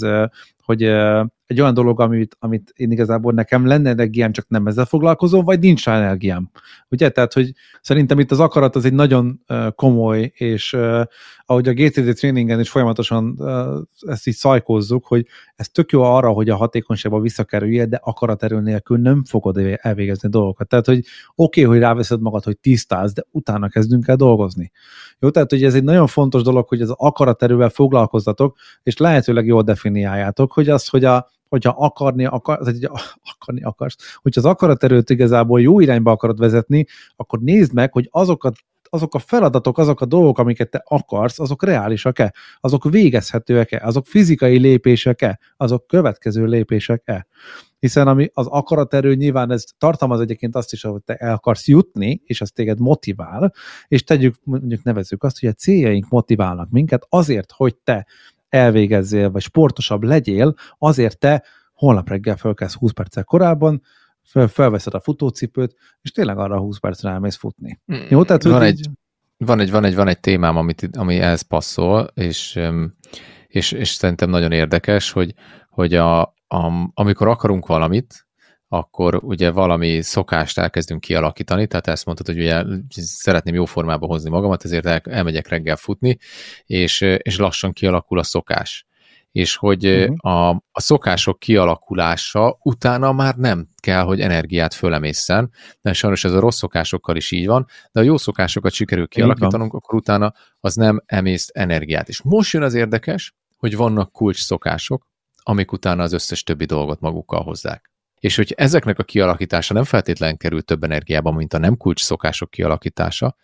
hogy 0.64 0.82
egy 1.46 1.60
olyan 1.60 1.74
dolog, 1.74 2.00
amit, 2.00 2.36
amit 2.38 2.72
én 2.76 2.90
igazából 2.90 3.32
nekem 3.32 3.66
lenne 3.66 3.90
energiám, 3.90 4.32
csak 4.32 4.48
nem 4.48 4.66
ezzel 4.66 4.84
foglalkozom, 4.84 5.44
vagy 5.44 5.58
nincs 5.58 5.84
rá 5.84 5.96
energiám. 5.96 6.50
Ugye? 6.88 7.08
Tehát, 7.08 7.32
hogy 7.32 7.52
szerintem 7.80 8.18
itt 8.18 8.30
az 8.30 8.40
akarat 8.40 8.76
az 8.76 8.84
egy 8.84 8.92
nagyon 8.92 9.40
komoly, 9.74 10.32
és 10.34 10.76
ahogy 11.44 11.68
a 11.68 11.72
GTD 11.72 12.14
tréningen 12.14 12.60
is 12.60 12.70
folyamatosan 12.70 13.38
ezt 14.00 14.26
így 14.26 14.34
szajkózzuk, 14.34 15.06
hogy 15.06 15.26
ez 15.56 15.68
tök 15.68 15.92
jó 15.92 16.02
arra, 16.02 16.30
hogy 16.30 16.48
a 16.48 16.56
hatékonyságba 16.56 17.20
visszakerülje, 17.20 17.86
de 17.86 18.00
akaraterő 18.02 18.60
nélkül 18.60 18.98
nem 18.98 19.24
fogod 19.24 19.58
elvégezni 19.76 20.28
dolgokat. 20.28 20.68
Tehát, 20.68 20.86
hogy 20.86 21.04
oké, 21.34 21.64
okay, 21.64 21.72
hogy 21.72 21.82
ráveszed 21.82 22.20
magad, 22.20 22.44
hogy 22.44 22.58
tisztáz, 22.58 23.12
de 23.12 23.22
utána 23.30 23.68
kezdünk 23.68 24.08
el 24.08 24.16
dolgozni. 24.16 24.70
Jó, 25.18 25.30
tehát, 25.30 25.50
hogy 25.50 25.64
ez 25.64 25.74
egy 25.74 25.84
nagyon 25.84 26.06
fontos 26.06 26.42
dolog, 26.42 26.59
hogy 26.68 26.80
az 26.80 26.94
akaraterővel 26.96 27.68
foglalkozzatok, 27.68 28.56
és 28.82 28.96
lehetőleg 28.96 29.46
jól 29.46 29.62
definiáljátok, 29.62 30.52
hogy 30.52 30.68
az, 30.68 30.88
hogy 30.88 31.04
a, 31.04 31.30
hogyha 31.48 31.74
akarni, 31.78 32.24
akar, 32.24 32.58
hogy 32.58 32.84
akarni 33.34 33.62
akarsz, 33.62 33.96
hogyha 34.22 34.40
az 34.40 34.46
akaraterőt 34.46 35.10
igazából 35.10 35.60
jó 35.60 35.80
irányba 35.80 36.10
akarod 36.10 36.38
vezetni, 36.38 36.86
akkor 37.16 37.38
nézd 37.38 37.72
meg, 37.72 37.92
hogy 37.92 38.08
azokat 38.10 38.54
azok 38.90 39.14
a 39.14 39.18
feladatok, 39.18 39.78
azok 39.78 40.00
a 40.00 40.04
dolgok, 40.04 40.38
amiket 40.38 40.70
te 40.70 40.82
akarsz, 40.84 41.40
azok 41.40 41.64
reálisak-e? 41.64 42.34
Azok 42.60 42.90
végezhetőek-e? 42.90 43.80
Azok 43.84 44.06
fizikai 44.06 44.58
lépések-e? 44.58 45.38
Azok 45.56 45.86
következő 45.86 46.44
lépések-e? 46.44 47.26
Hiszen 47.78 48.08
ami 48.08 48.30
az 48.32 48.46
akaraterő 48.46 49.14
nyilván 49.14 49.50
ez 49.50 49.64
tartalmaz 49.78 50.20
egyébként 50.20 50.56
azt 50.56 50.72
is, 50.72 50.82
hogy 50.82 51.02
te 51.02 51.14
el 51.14 51.34
akarsz 51.34 51.68
jutni, 51.68 52.22
és 52.24 52.40
az 52.40 52.50
téged 52.50 52.80
motivál, 52.80 53.52
és 53.88 54.04
tegyük, 54.04 54.34
mondjuk 54.44 54.82
nevezzük 54.82 55.22
azt, 55.22 55.40
hogy 55.40 55.48
a 55.48 55.52
céljaink 55.52 56.08
motiválnak 56.08 56.70
minket 56.70 57.06
azért, 57.08 57.52
hogy 57.52 57.76
te 57.76 58.06
elvégezzél, 58.48 59.30
vagy 59.30 59.42
sportosabb 59.42 60.02
legyél, 60.02 60.54
azért 60.78 61.18
te 61.18 61.44
holnap 61.72 62.08
reggel 62.08 62.36
fölkelsz 62.36 62.74
20 62.74 62.92
perccel 62.92 63.24
korábban, 63.24 63.82
fel, 64.30 64.48
felveszed 64.48 64.94
a 64.94 65.00
futócipőt, 65.00 65.76
és 66.02 66.10
tényleg 66.10 66.38
arra 66.38 66.58
20 66.58 66.78
percre 66.78 67.10
elmész 67.10 67.36
futni. 67.36 67.80
Mm. 67.92 67.96
Jó, 68.08 68.24
tehát 68.24 68.42
van, 68.42 68.62
egy, 68.62 68.78
így... 68.78 68.88
van, 69.36 69.60
egy, 69.60 69.70
van, 69.70 69.84
egy, 69.84 69.94
van 69.94 70.08
egy 70.08 70.20
témám, 70.20 70.56
amit, 70.56 70.88
ami 70.92 71.18
ehhez 71.18 71.42
passzol, 71.42 72.10
és, 72.14 72.60
és, 73.46 73.72
és 73.72 73.88
szerintem 73.88 74.30
nagyon 74.30 74.52
érdekes, 74.52 75.10
hogy, 75.10 75.34
hogy 75.68 75.94
a, 75.94 76.20
a, 76.46 76.90
amikor 76.94 77.28
akarunk 77.28 77.66
valamit, 77.66 78.26
akkor 78.68 79.20
ugye 79.22 79.50
valami 79.50 80.02
szokást 80.02 80.58
elkezdünk 80.58 81.00
kialakítani, 81.00 81.66
tehát 81.66 81.86
ezt 81.86 82.04
mondtad, 82.04 82.26
hogy 82.26 82.38
ugye 82.38 82.64
szeretném 82.90 83.54
jó 83.54 83.64
formába 83.64 84.06
hozni 84.06 84.30
magamat, 84.30 84.64
ezért 84.64 84.86
el, 84.86 85.00
elmegyek 85.04 85.48
reggel 85.48 85.76
futni, 85.76 86.18
és, 86.64 87.00
és 87.00 87.38
lassan 87.38 87.72
kialakul 87.72 88.18
a 88.18 88.22
szokás 88.22 88.86
és 89.32 89.56
hogy 89.56 89.86
uh-huh. 89.86 90.32
a, 90.32 90.48
a 90.48 90.80
szokások 90.80 91.38
kialakulása 91.38 92.58
utána 92.62 93.12
már 93.12 93.34
nem 93.34 93.68
kell, 93.82 94.02
hogy 94.02 94.20
energiát 94.20 94.74
fölemészen, 94.74 95.50
mert 95.80 95.96
sajnos 95.96 96.24
ez 96.24 96.32
a 96.32 96.40
rossz 96.40 96.56
szokásokkal 96.56 97.16
is 97.16 97.30
így 97.30 97.46
van, 97.46 97.66
de 97.92 98.00
a 98.00 98.02
jó 98.02 98.16
szokásokat 98.16 98.72
sikerül 98.72 99.08
kialakítanunk, 99.08 99.74
akkor 99.74 99.94
utána 99.98 100.32
az 100.60 100.74
nem 100.74 101.02
emészt 101.06 101.50
energiát. 101.50 102.08
És 102.08 102.22
most 102.22 102.52
jön 102.52 102.62
az 102.62 102.74
érdekes, 102.74 103.34
hogy 103.56 103.76
vannak 103.76 104.12
kulcs 104.12 104.44
szokások, 104.44 105.06
amik 105.42 105.72
utána 105.72 106.02
az 106.02 106.12
összes 106.12 106.42
többi 106.42 106.64
dolgot 106.64 107.00
magukkal 107.00 107.42
hozzák. 107.42 107.90
És 108.20 108.36
hogy 108.36 108.54
ezeknek 108.56 108.98
a 108.98 109.02
kialakítása 109.02 109.74
nem 109.74 109.84
feltétlen 109.84 110.36
kerül 110.36 110.62
több 110.62 110.84
energiában, 110.84 111.34
mint 111.34 111.54
a 111.54 111.58
nem 111.58 111.76
kulcs 111.76 112.02
szokások 112.02 112.50
kialakítása. 112.50 113.36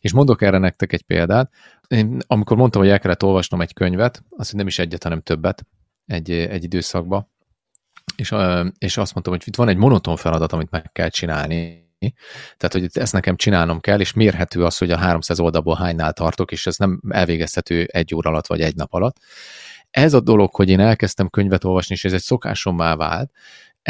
És 0.00 0.12
mondok 0.12 0.42
erre 0.42 0.58
nektek 0.58 0.92
egy 0.92 1.02
példát. 1.02 1.52
Én, 1.88 2.18
amikor 2.26 2.56
mondtam, 2.56 2.82
hogy 2.82 2.90
el 2.90 2.98
kellett 2.98 3.22
olvasnom 3.22 3.60
egy 3.60 3.72
könyvet, 3.72 4.24
azt 4.36 4.52
nem 4.52 4.66
is 4.66 4.78
egyet, 4.78 5.02
hanem 5.02 5.20
többet 5.20 5.66
egy, 6.06 6.30
egy 6.30 6.64
időszakba, 6.64 7.30
és, 8.16 8.34
és 8.78 8.96
azt 8.96 9.12
mondtam, 9.14 9.34
hogy 9.34 9.42
itt 9.46 9.56
van 9.56 9.68
egy 9.68 9.76
monoton 9.76 10.16
feladat, 10.16 10.52
amit 10.52 10.70
meg 10.70 10.92
kell 10.92 11.08
csinálni, 11.08 11.88
tehát, 12.56 12.72
hogy 12.72 12.86
ezt 12.92 13.12
nekem 13.12 13.36
csinálnom 13.36 13.80
kell, 13.80 14.00
és 14.00 14.12
mérhető 14.12 14.64
az, 14.64 14.78
hogy 14.78 14.90
a 14.90 14.96
300 14.96 15.40
oldalból 15.40 15.76
hánynál 15.76 16.12
tartok, 16.12 16.52
és 16.52 16.66
ez 16.66 16.76
nem 16.76 17.00
elvégezhető 17.08 17.84
egy 17.84 18.14
óra 18.14 18.30
alatt, 18.30 18.46
vagy 18.46 18.60
egy 18.60 18.74
nap 18.74 18.92
alatt. 18.92 19.16
Ez 19.90 20.14
a 20.14 20.20
dolog, 20.20 20.54
hogy 20.54 20.68
én 20.68 20.80
elkezdtem 20.80 21.28
könyvet 21.28 21.64
olvasni, 21.64 21.94
és 21.94 22.04
ez 22.04 22.12
egy 22.12 22.22
szokásommá 22.22 22.96
vált, 22.96 23.30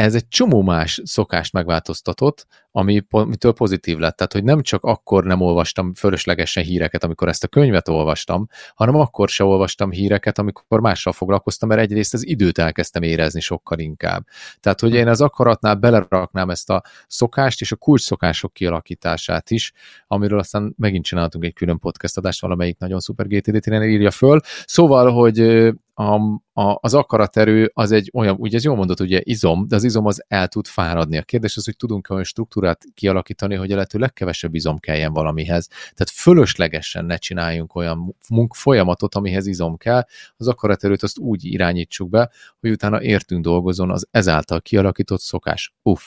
ez 0.01 0.14
egy 0.14 0.28
csomó 0.28 0.62
más 0.62 1.01
szokást 1.05 1.53
megváltoztatott, 1.53 2.46
ami, 2.72 3.03
amitől 3.11 3.53
pozitív 3.53 3.98
lett. 3.98 4.16
Tehát, 4.16 4.32
hogy 4.32 4.44
nem 4.44 4.62
csak 4.62 4.84
akkor 4.84 5.24
nem 5.24 5.40
olvastam 5.40 5.94
fölöslegesen 5.94 6.64
híreket, 6.64 7.05
amikor 7.05 7.28
ezt 7.28 7.44
a 7.44 7.48
könyvet 7.48 7.88
olvastam, 7.88 8.48
hanem 8.74 8.94
akkor 8.94 9.28
se 9.28 9.44
olvastam 9.44 9.90
híreket, 9.90 10.38
amikor 10.38 10.80
mással 10.80 11.12
foglalkoztam, 11.12 11.68
mert 11.68 11.80
egyrészt 11.80 12.14
az 12.14 12.26
időt 12.26 12.59
elkezdtem 12.59 13.03
érezni 13.03 13.40
sokkal 13.40 13.78
inkább. 13.78 14.26
Tehát, 14.61 14.80
hogy 14.80 14.94
én 14.94 15.09
az 15.09 15.20
akaratnál 15.20 15.74
beleraknám 15.74 16.51
ezt 16.51 16.70
a 16.70 16.82
szokást 17.07 17.61
és 17.61 17.72
a 17.72 17.76
kulcs 17.76 18.03
szokások 18.03 18.53
kialakítását 18.53 19.51
is, 19.51 19.72
amiről 20.07 20.38
aztán 20.38 20.74
megint 20.76 21.05
csináltunk 21.05 21.44
egy 21.44 21.53
külön 21.53 21.78
podcast 21.78 22.16
adást, 22.16 22.40
valamelyik 22.40 22.78
nagyon 22.78 23.01
szuper 23.01 23.26
GTD 23.26 23.72
írja 23.72 24.11
föl. 24.11 24.40
Szóval, 24.66 25.12
hogy 25.12 25.70
a, 26.01 26.40
a, 26.53 26.78
az 26.80 26.94
akaraterő 26.94 27.70
az 27.74 27.92
egy 27.92 28.11
olyan, 28.14 28.36
ugye 28.38 28.57
ez 28.57 28.64
jól 28.64 28.76
mondott, 28.76 29.01
ugye 29.01 29.20
izom, 29.24 29.68
de 29.68 29.76
az 29.76 29.84
izom 29.84 30.07
az 30.07 30.24
el 30.28 30.48
tud 30.48 30.66
fáradni. 30.66 31.18
A 31.18 31.22
kérdés 31.22 31.57
az, 31.57 31.64
hogy 31.64 31.76
tudunk 31.76 32.11
olyan 32.11 32.24
struktúrát 32.24 32.84
kialakítani, 32.94 33.55
hogy 33.55 33.70
a 33.70 33.74
lehető 33.74 33.98
legkevesebb 33.98 34.55
izom 34.55 34.78
kelljen 34.78 35.12
valamihez. 35.12 35.66
Tehát 35.66 36.11
fölöslegesen 36.12 37.05
ne 37.05 37.16
csináljunk 37.16 37.74
olyan 37.74 38.16
munk 38.28 38.55
folyamatot, 38.55 39.14
amihez 39.14 39.46
izom 39.46 39.76
kell, 39.76 40.05
az 40.36 40.48
akaraterőt 40.48 41.03
azt 41.03 41.18
úgy 41.18 41.44
irányítsuk 41.44 42.09
be, 42.09 42.30
hogy 42.61 42.70
utána 42.70 43.03
értünk 43.03 43.44
dolgozon 43.44 43.90
az 43.90 44.09
ezáltal 44.11 44.61
kialakított 44.61 45.20
szokás. 45.20 45.74
Uff. 45.82 46.03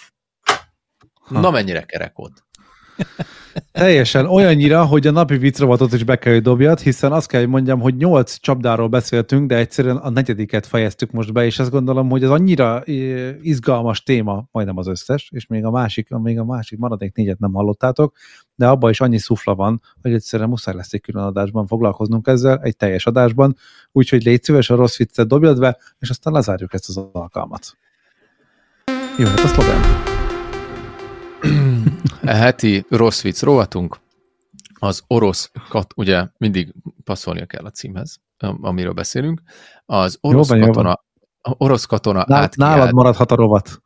Na 1.30 1.52
mennyire 1.52 1.82
kerek 1.82 2.20
ott. 2.20 2.44
Teljesen 3.72 4.26
olyannyira, 4.26 4.86
hogy 4.86 5.08
a 5.08 5.12
napi 5.12 5.38
vicrovatot 5.38 5.94
is 5.94 6.04
be 6.04 6.16
kell, 6.16 6.34
hogy 6.34 6.42
dobjad, 6.42 6.80
hiszen 6.80 7.12
azt 7.12 7.28
kell, 7.28 7.40
hogy 7.40 7.50
mondjam, 7.50 7.80
hogy 7.80 7.96
nyolc 7.96 8.40
csapdáról 8.40 8.88
beszéltünk, 8.88 9.48
de 9.48 9.56
egyszerűen 9.56 9.96
a 9.96 10.10
negyediket 10.10 10.66
fejeztük 10.66 11.12
most 11.12 11.34
be, 11.34 11.46
és 11.46 11.60
azt 11.60 11.72
gondolom, 11.72 12.10
hogy 12.10 12.24
ez 12.24 12.30
annyira 12.30 12.84
izgalmas 13.42 14.04
téma, 14.04 14.48
majdnem 14.52 14.78
az 14.78 14.88
összes, 14.88 15.30
és 15.34 15.48
még 15.48 15.66
a 15.66 15.72
másik, 15.72 16.10
még 16.10 16.40
a 16.40 16.46
másik 16.46 16.80
maradék 16.80 17.16
négyet 17.16 17.40
nem 17.40 17.54
hallottátok, 17.54 18.16
de 18.56 18.68
abban 18.68 18.90
is 18.90 19.02
annyi 19.02 19.18
szufla 19.18 19.56
van, 19.56 19.82
hogy 20.02 20.14
egyszerűen 20.14 20.50
muszáj 20.50 20.76
lesz 20.76 20.94
egy 20.94 21.02
külön 21.02 21.24
adásban 21.24 21.68
foglalkoznunk 21.68 22.28
ezzel, 22.28 22.60
egy 22.62 22.76
teljes 22.76 23.06
adásban, 23.06 23.56
úgyhogy 23.92 24.24
légy 24.24 24.44
szíves, 24.44 24.70
a 24.70 24.76
rossz 24.76 24.98
viccet 24.98 25.28
dobjad 25.28 25.60
be, 25.60 25.78
és 26.00 26.10
aztán 26.10 26.34
lezárjuk 26.34 26.74
ezt 26.74 26.90
az 26.90 27.06
alkalmat. 27.12 27.78
Jó, 29.18 29.26
hát 29.26 29.40
a 29.40 29.48
szlogen. 29.48 30.12
E 32.22 32.36
heti 32.36 32.86
rossz 32.90 33.22
vicc 33.22 33.42
rovatunk, 33.42 33.98
az 34.80 35.04
orosz 35.08 35.52
kat, 35.70 35.94
ugye 35.96 36.28
mindig 36.38 36.74
passzolnia 37.04 37.46
kell 37.46 37.66
a 37.66 37.70
címhez, 37.70 38.20
amiről 38.62 38.94
beszélünk, 38.94 39.42
az 39.86 40.18
orosz 40.22 40.50
jó, 40.50 40.60
katona, 40.60 40.88
jó 40.88 41.54
orosz 41.58 41.86
katona 41.86 42.24
Nál, 42.28 42.50
Nálad 42.56 42.94
maradhat 42.94 43.32
a 43.32 43.36
rovat. 43.36 43.82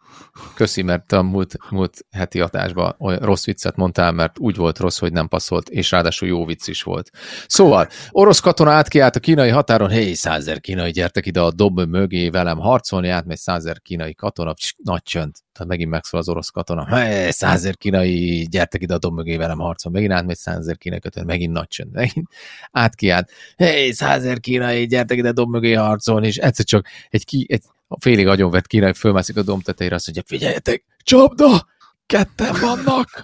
Köszi, 0.53 0.81
mert 0.81 1.11
a 1.11 1.21
múlt, 1.21 1.55
múlt 1.69 2.05
heti 2.11 2.39
adásban 2.39 2.95
olyan 2.99 3.19
rossz 3.19 3.45
viccet 3.45 3.75
mondtál, 3.75 4.11
mert 4.11 4.39
úgy 4.39 4.55
volt 4.55 4.79
rossz, 4.79 4.99
hogy 4.99 5.11
nem 5.11 5.27
passzolt, 5.27 5.69
és 5.69 5.91
ráadásul 5.91 6.27
jó 6.27 6.45
vicc 6.45 6.67
is 6.67 6.83
volt. 6.83 7.09
Szóval, 7.47 7.87
orosz 8.11 8.39
katona 8.39 8.71
átkiált 8.71 9.15
a 9.15 9.19
kínai 9.19 9.49
határon, 9.49 9.89
hé, 9.89 10.13
százer 10.13 10.59
kínai, 10.59 10.91
gyertek 10.91 11.25
ide 11.25 11.41
a 11.41 11.51
dob 11.51 11.79
mögé 11.79 12.29
velem 12.29 12.57
harcolni, 12.57 13.09
átmegy 13.09 13.37
százer 13.37 13.81
kínai 13.81 14.13
katona, 14.13 14.53
Cs, 14.53 14.73
nagy 14.83 15.03
csönd. 15.03 15.35
Tehát 15.51 15.71
megint 15.71 15.89
megszól 15.89 16.19
az 16.19 16.29
orosz 16.29 16.49
katona, 16.49 16.95
hé, 16.95 17.29
százer 17.29 17.77
kínai, 17.77 18.47
gyertek 18.49 18.81
ide 18.81 18.93
a 18.93 18.97
dob 18.97 19.13
mögé 19.13 19.37
velem 19.37 19.59
harcolni, 19.59 19.97
megint 19.97 20.19
átmegy 20.19 20.37
százer 20.37 20.77
kínai 20.77 20.99
katona, 20.99 21.25
megint 21.25 21.53
nagy 21.53 21.67
csönd, 21.67 21.91
megint 21.91 22.27
átkiált, 22.71 23.29
hé, 23.55 23.91
százer 23.91 24.39
kínai, 24.39 24.85
gyertek 24.85 25.17
ide 25.17 25.29
a 25.29 25.33
dob 25.33 25.49
mögé 25.49 25.73
harcolni, 25.73 26.27
és 26.27 26.37
egyszer 26.37 26.65
csak 26.65 26.87
egy, 27.09 27.25
ki, 27.25 27.45
egy 27.49 27.63
a 27.87 27.99
félig 27.99 28.27
agyonvett 28.27 28.67
király 28.67 28.93
fölmászik 28.93 29.37
a 29.37 29.41
domb 29.41 29.63
tetejére, 29.63 29.95
azt 29.95 30.05
mondja, 30.05 30.23
figyeljetek, 30.27 30.83
csapda, 31.03 31.67
ketten 32.05 32.55
vannak. 32.61 33.23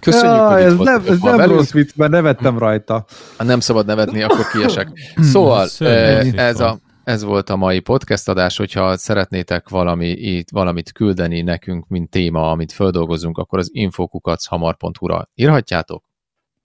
Köszönjük, 0.00 0.36
ja, 0.36 0.52
hogy 0.52 0.62
ez 0.62 0.76
nem, 0.76 1.02
ez 1.06 1.20
nem 1.20 1.40
rossz 1.40 1.70
vicc, 1.70 1.94
mert 1.96 2.10
nevettem 2.10 2.58
rajta. 2.58 3.04
Ha 3.36 3.44
nem 3.44 3.60
szabad 3.60 3.86
nevetni, 3.86 4.22
akkor 4.22 4.46
kiesek. 4.52 4.88
Szóval 5.32 5.68
ez, 6.34 6.60
a, 6.60 6.78
ez 7.04 7.24
volt 7.24 7.50
a 7.50 7.56
mai 7.56 7.80
podcast 7.80 8.28
adás, 8.28 8.56
hogyha 8.56 8.96
szeretnétek 8.96 9.68
valami, 9.68 10.08
itt, 10.08 10.50
valamit 10.50 10.92
küldeni 10.92 11.40
nekünk, 11.40 11.88
mint 11.88 12.10
téma, 12.10 12.50
amit 12.50 12.72
földolgozunk, 12.72 13.38
akkor 13.38 13.58
az 13.58 13.68
infokukachamar.hu-ra 13.72 15.28
írhatjátok, 15.34 16.04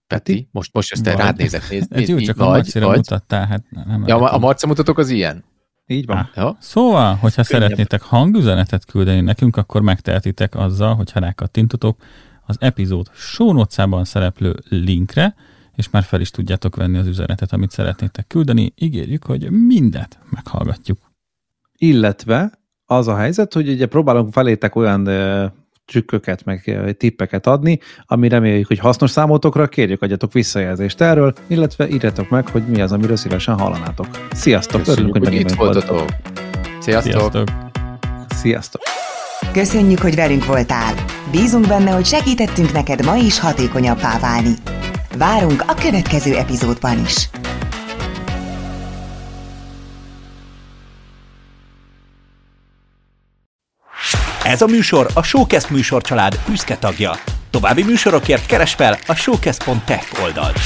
Peti, 0.06 0.48
most, 0.50 0.72
most 0.72 0.92
ezt 0.92 1.04
Vagy. 1.04 1.16
rád 1.16 1.36
nézek, 1.36 1.70
nézd, 1.70 1.90
nézd, 1.90 2.08
jó, 2.08 2.18
így 2.18 2.26
csak 2.26 2.40
a 2.40 2.44
vagy, 2.44 2.52
Marcira 2.54 2.86
vagy. 2.86 2.96
mutattál, 2.96 3.46
hát 3.46 3.64
nem 3.86 4.04
Ja, 4.06 4.16
a, 4.16 4.34
a. 4.34 4.38
Marca 4.38 4.66
mutatók 4.66 4.98
az 4.98 5.08
ilyen? 5.10 5.44
Így 5.86 6.06
van. 6.06 6.30
Ja? 6.34 6.56
Szóval, 6.60 7.14
hogyha 7.14 7.42
Könnyebb. 7.42 7.62
szeretnétek 7.62 8.02
hangüzenetet 8.02 8.84
küldeni 8.84 9.20
nekünk, 9.20 9.56
akkor 9.56 9.82
megtehetitek 9.82 10.54
azzal, 10.54 10.94
hogy 10.94 11.12
ha 11.12 11.20
rákattintotok 11.20 12.02
az 12.46 12.56
epizód 12.60 13.10
show 13.14 13.64
szereplő 14.02 14.56
linkre, 14.68 15.34
és 15.74 15.90
már 15.90 16.02
fel 16.02 16.20
is 16.20 16.30
tudjátok 16.30 16.76
venni 16.76 16.98
az 16.98 17.06
üzenetet, 17.06 17.52
amit 17.52 17.70
szeretnétek 17.70 18.26
küldeni. 18.26 18.72
Ígérjük, 18.76 19.24
hogy 19.24 19.50
mindet 19.50 20.18
meghallgatjuk. 20.30 20.98
Illetve 21.78 22.50
az 22.84 23.08
a 23.08 23.16
helyzet, 23.16 23.52
hogy 23.52 23.68
ugye 23.68 23.86
próbálunk 23.86 24.32
felétek 24.32 24.74
olyan 24.76 25.08
trükköket, 25.86 26.44
meg 26.44 26.62
ö, 26.66 26.92
tippeket 26.92 27.46
adni, 27.46 27.78
ami 28.06 28.28
reméljük, 28.28 28.66
hogy 28.66 28.78
hasznos 28.78 29.10
számotokra, 29.10 29.66
kérjük, 29.68 30.02
adjatok 30.02 30.32
visszajelzést 30.32 31.00
erről, 31.00 31.32
illetve 31.46 31.88
írjatok 31.88 32.28
meg, 32.28 32.48
hogy 32.48 32.66
mi 32.66 32.80
az, 32.80 32.92
amiről 32.92 33.16
szívesen 33.16 33.58
hallanátok. 33.58 34.06
Sziasztok! 34.32 34.82
Köszönjük, 34.82 35.12
hogy 35.12 35.22
megint 35.22 35.50
itt 35.50 35.56
voltatok. 35.56 36.04
Sziasztok! 36.80 37.12
Sziasztok! 37.12 37.48
Sziasztok! 38.28 38.82
Köszönjük, 39.52 39.98
hogy 39.98 40.14
velünk 40.14 40.46
voltál! 40.46 40.94
Bízunk 41.30 41.66
benne, 41.66 41.90
hogy 41.90 42.04
segítettünk 42.04 42.72
neked 42.72 43.04
ma 43.04 43.16
is 43.16 43.38
hatékonyabbá 43.38 44.18
válni. 44.18 44.54
Várunk 45.18 45.64
a 45.66 45.74
következő 45.74 46.36
epizódban 46.36 46.98
is! 47.04 47.28
Ez 54.46 54.62
a 54.62 54.66
műsor 54.66 55.06
a 55.14 55.22
Showcast 55.22 55.70
műsorcsalád 55.70 56.40
büszke 56.48 56.76
tagja. 56.76 57.12
További 57.50 57.82
műsorokért 57.82 58.46
keres 58.46 58.74
fel 58.74 58.98
a 59.06 59.14
showcast.tech 59.14 60.22
oldalt. 60.22 60.58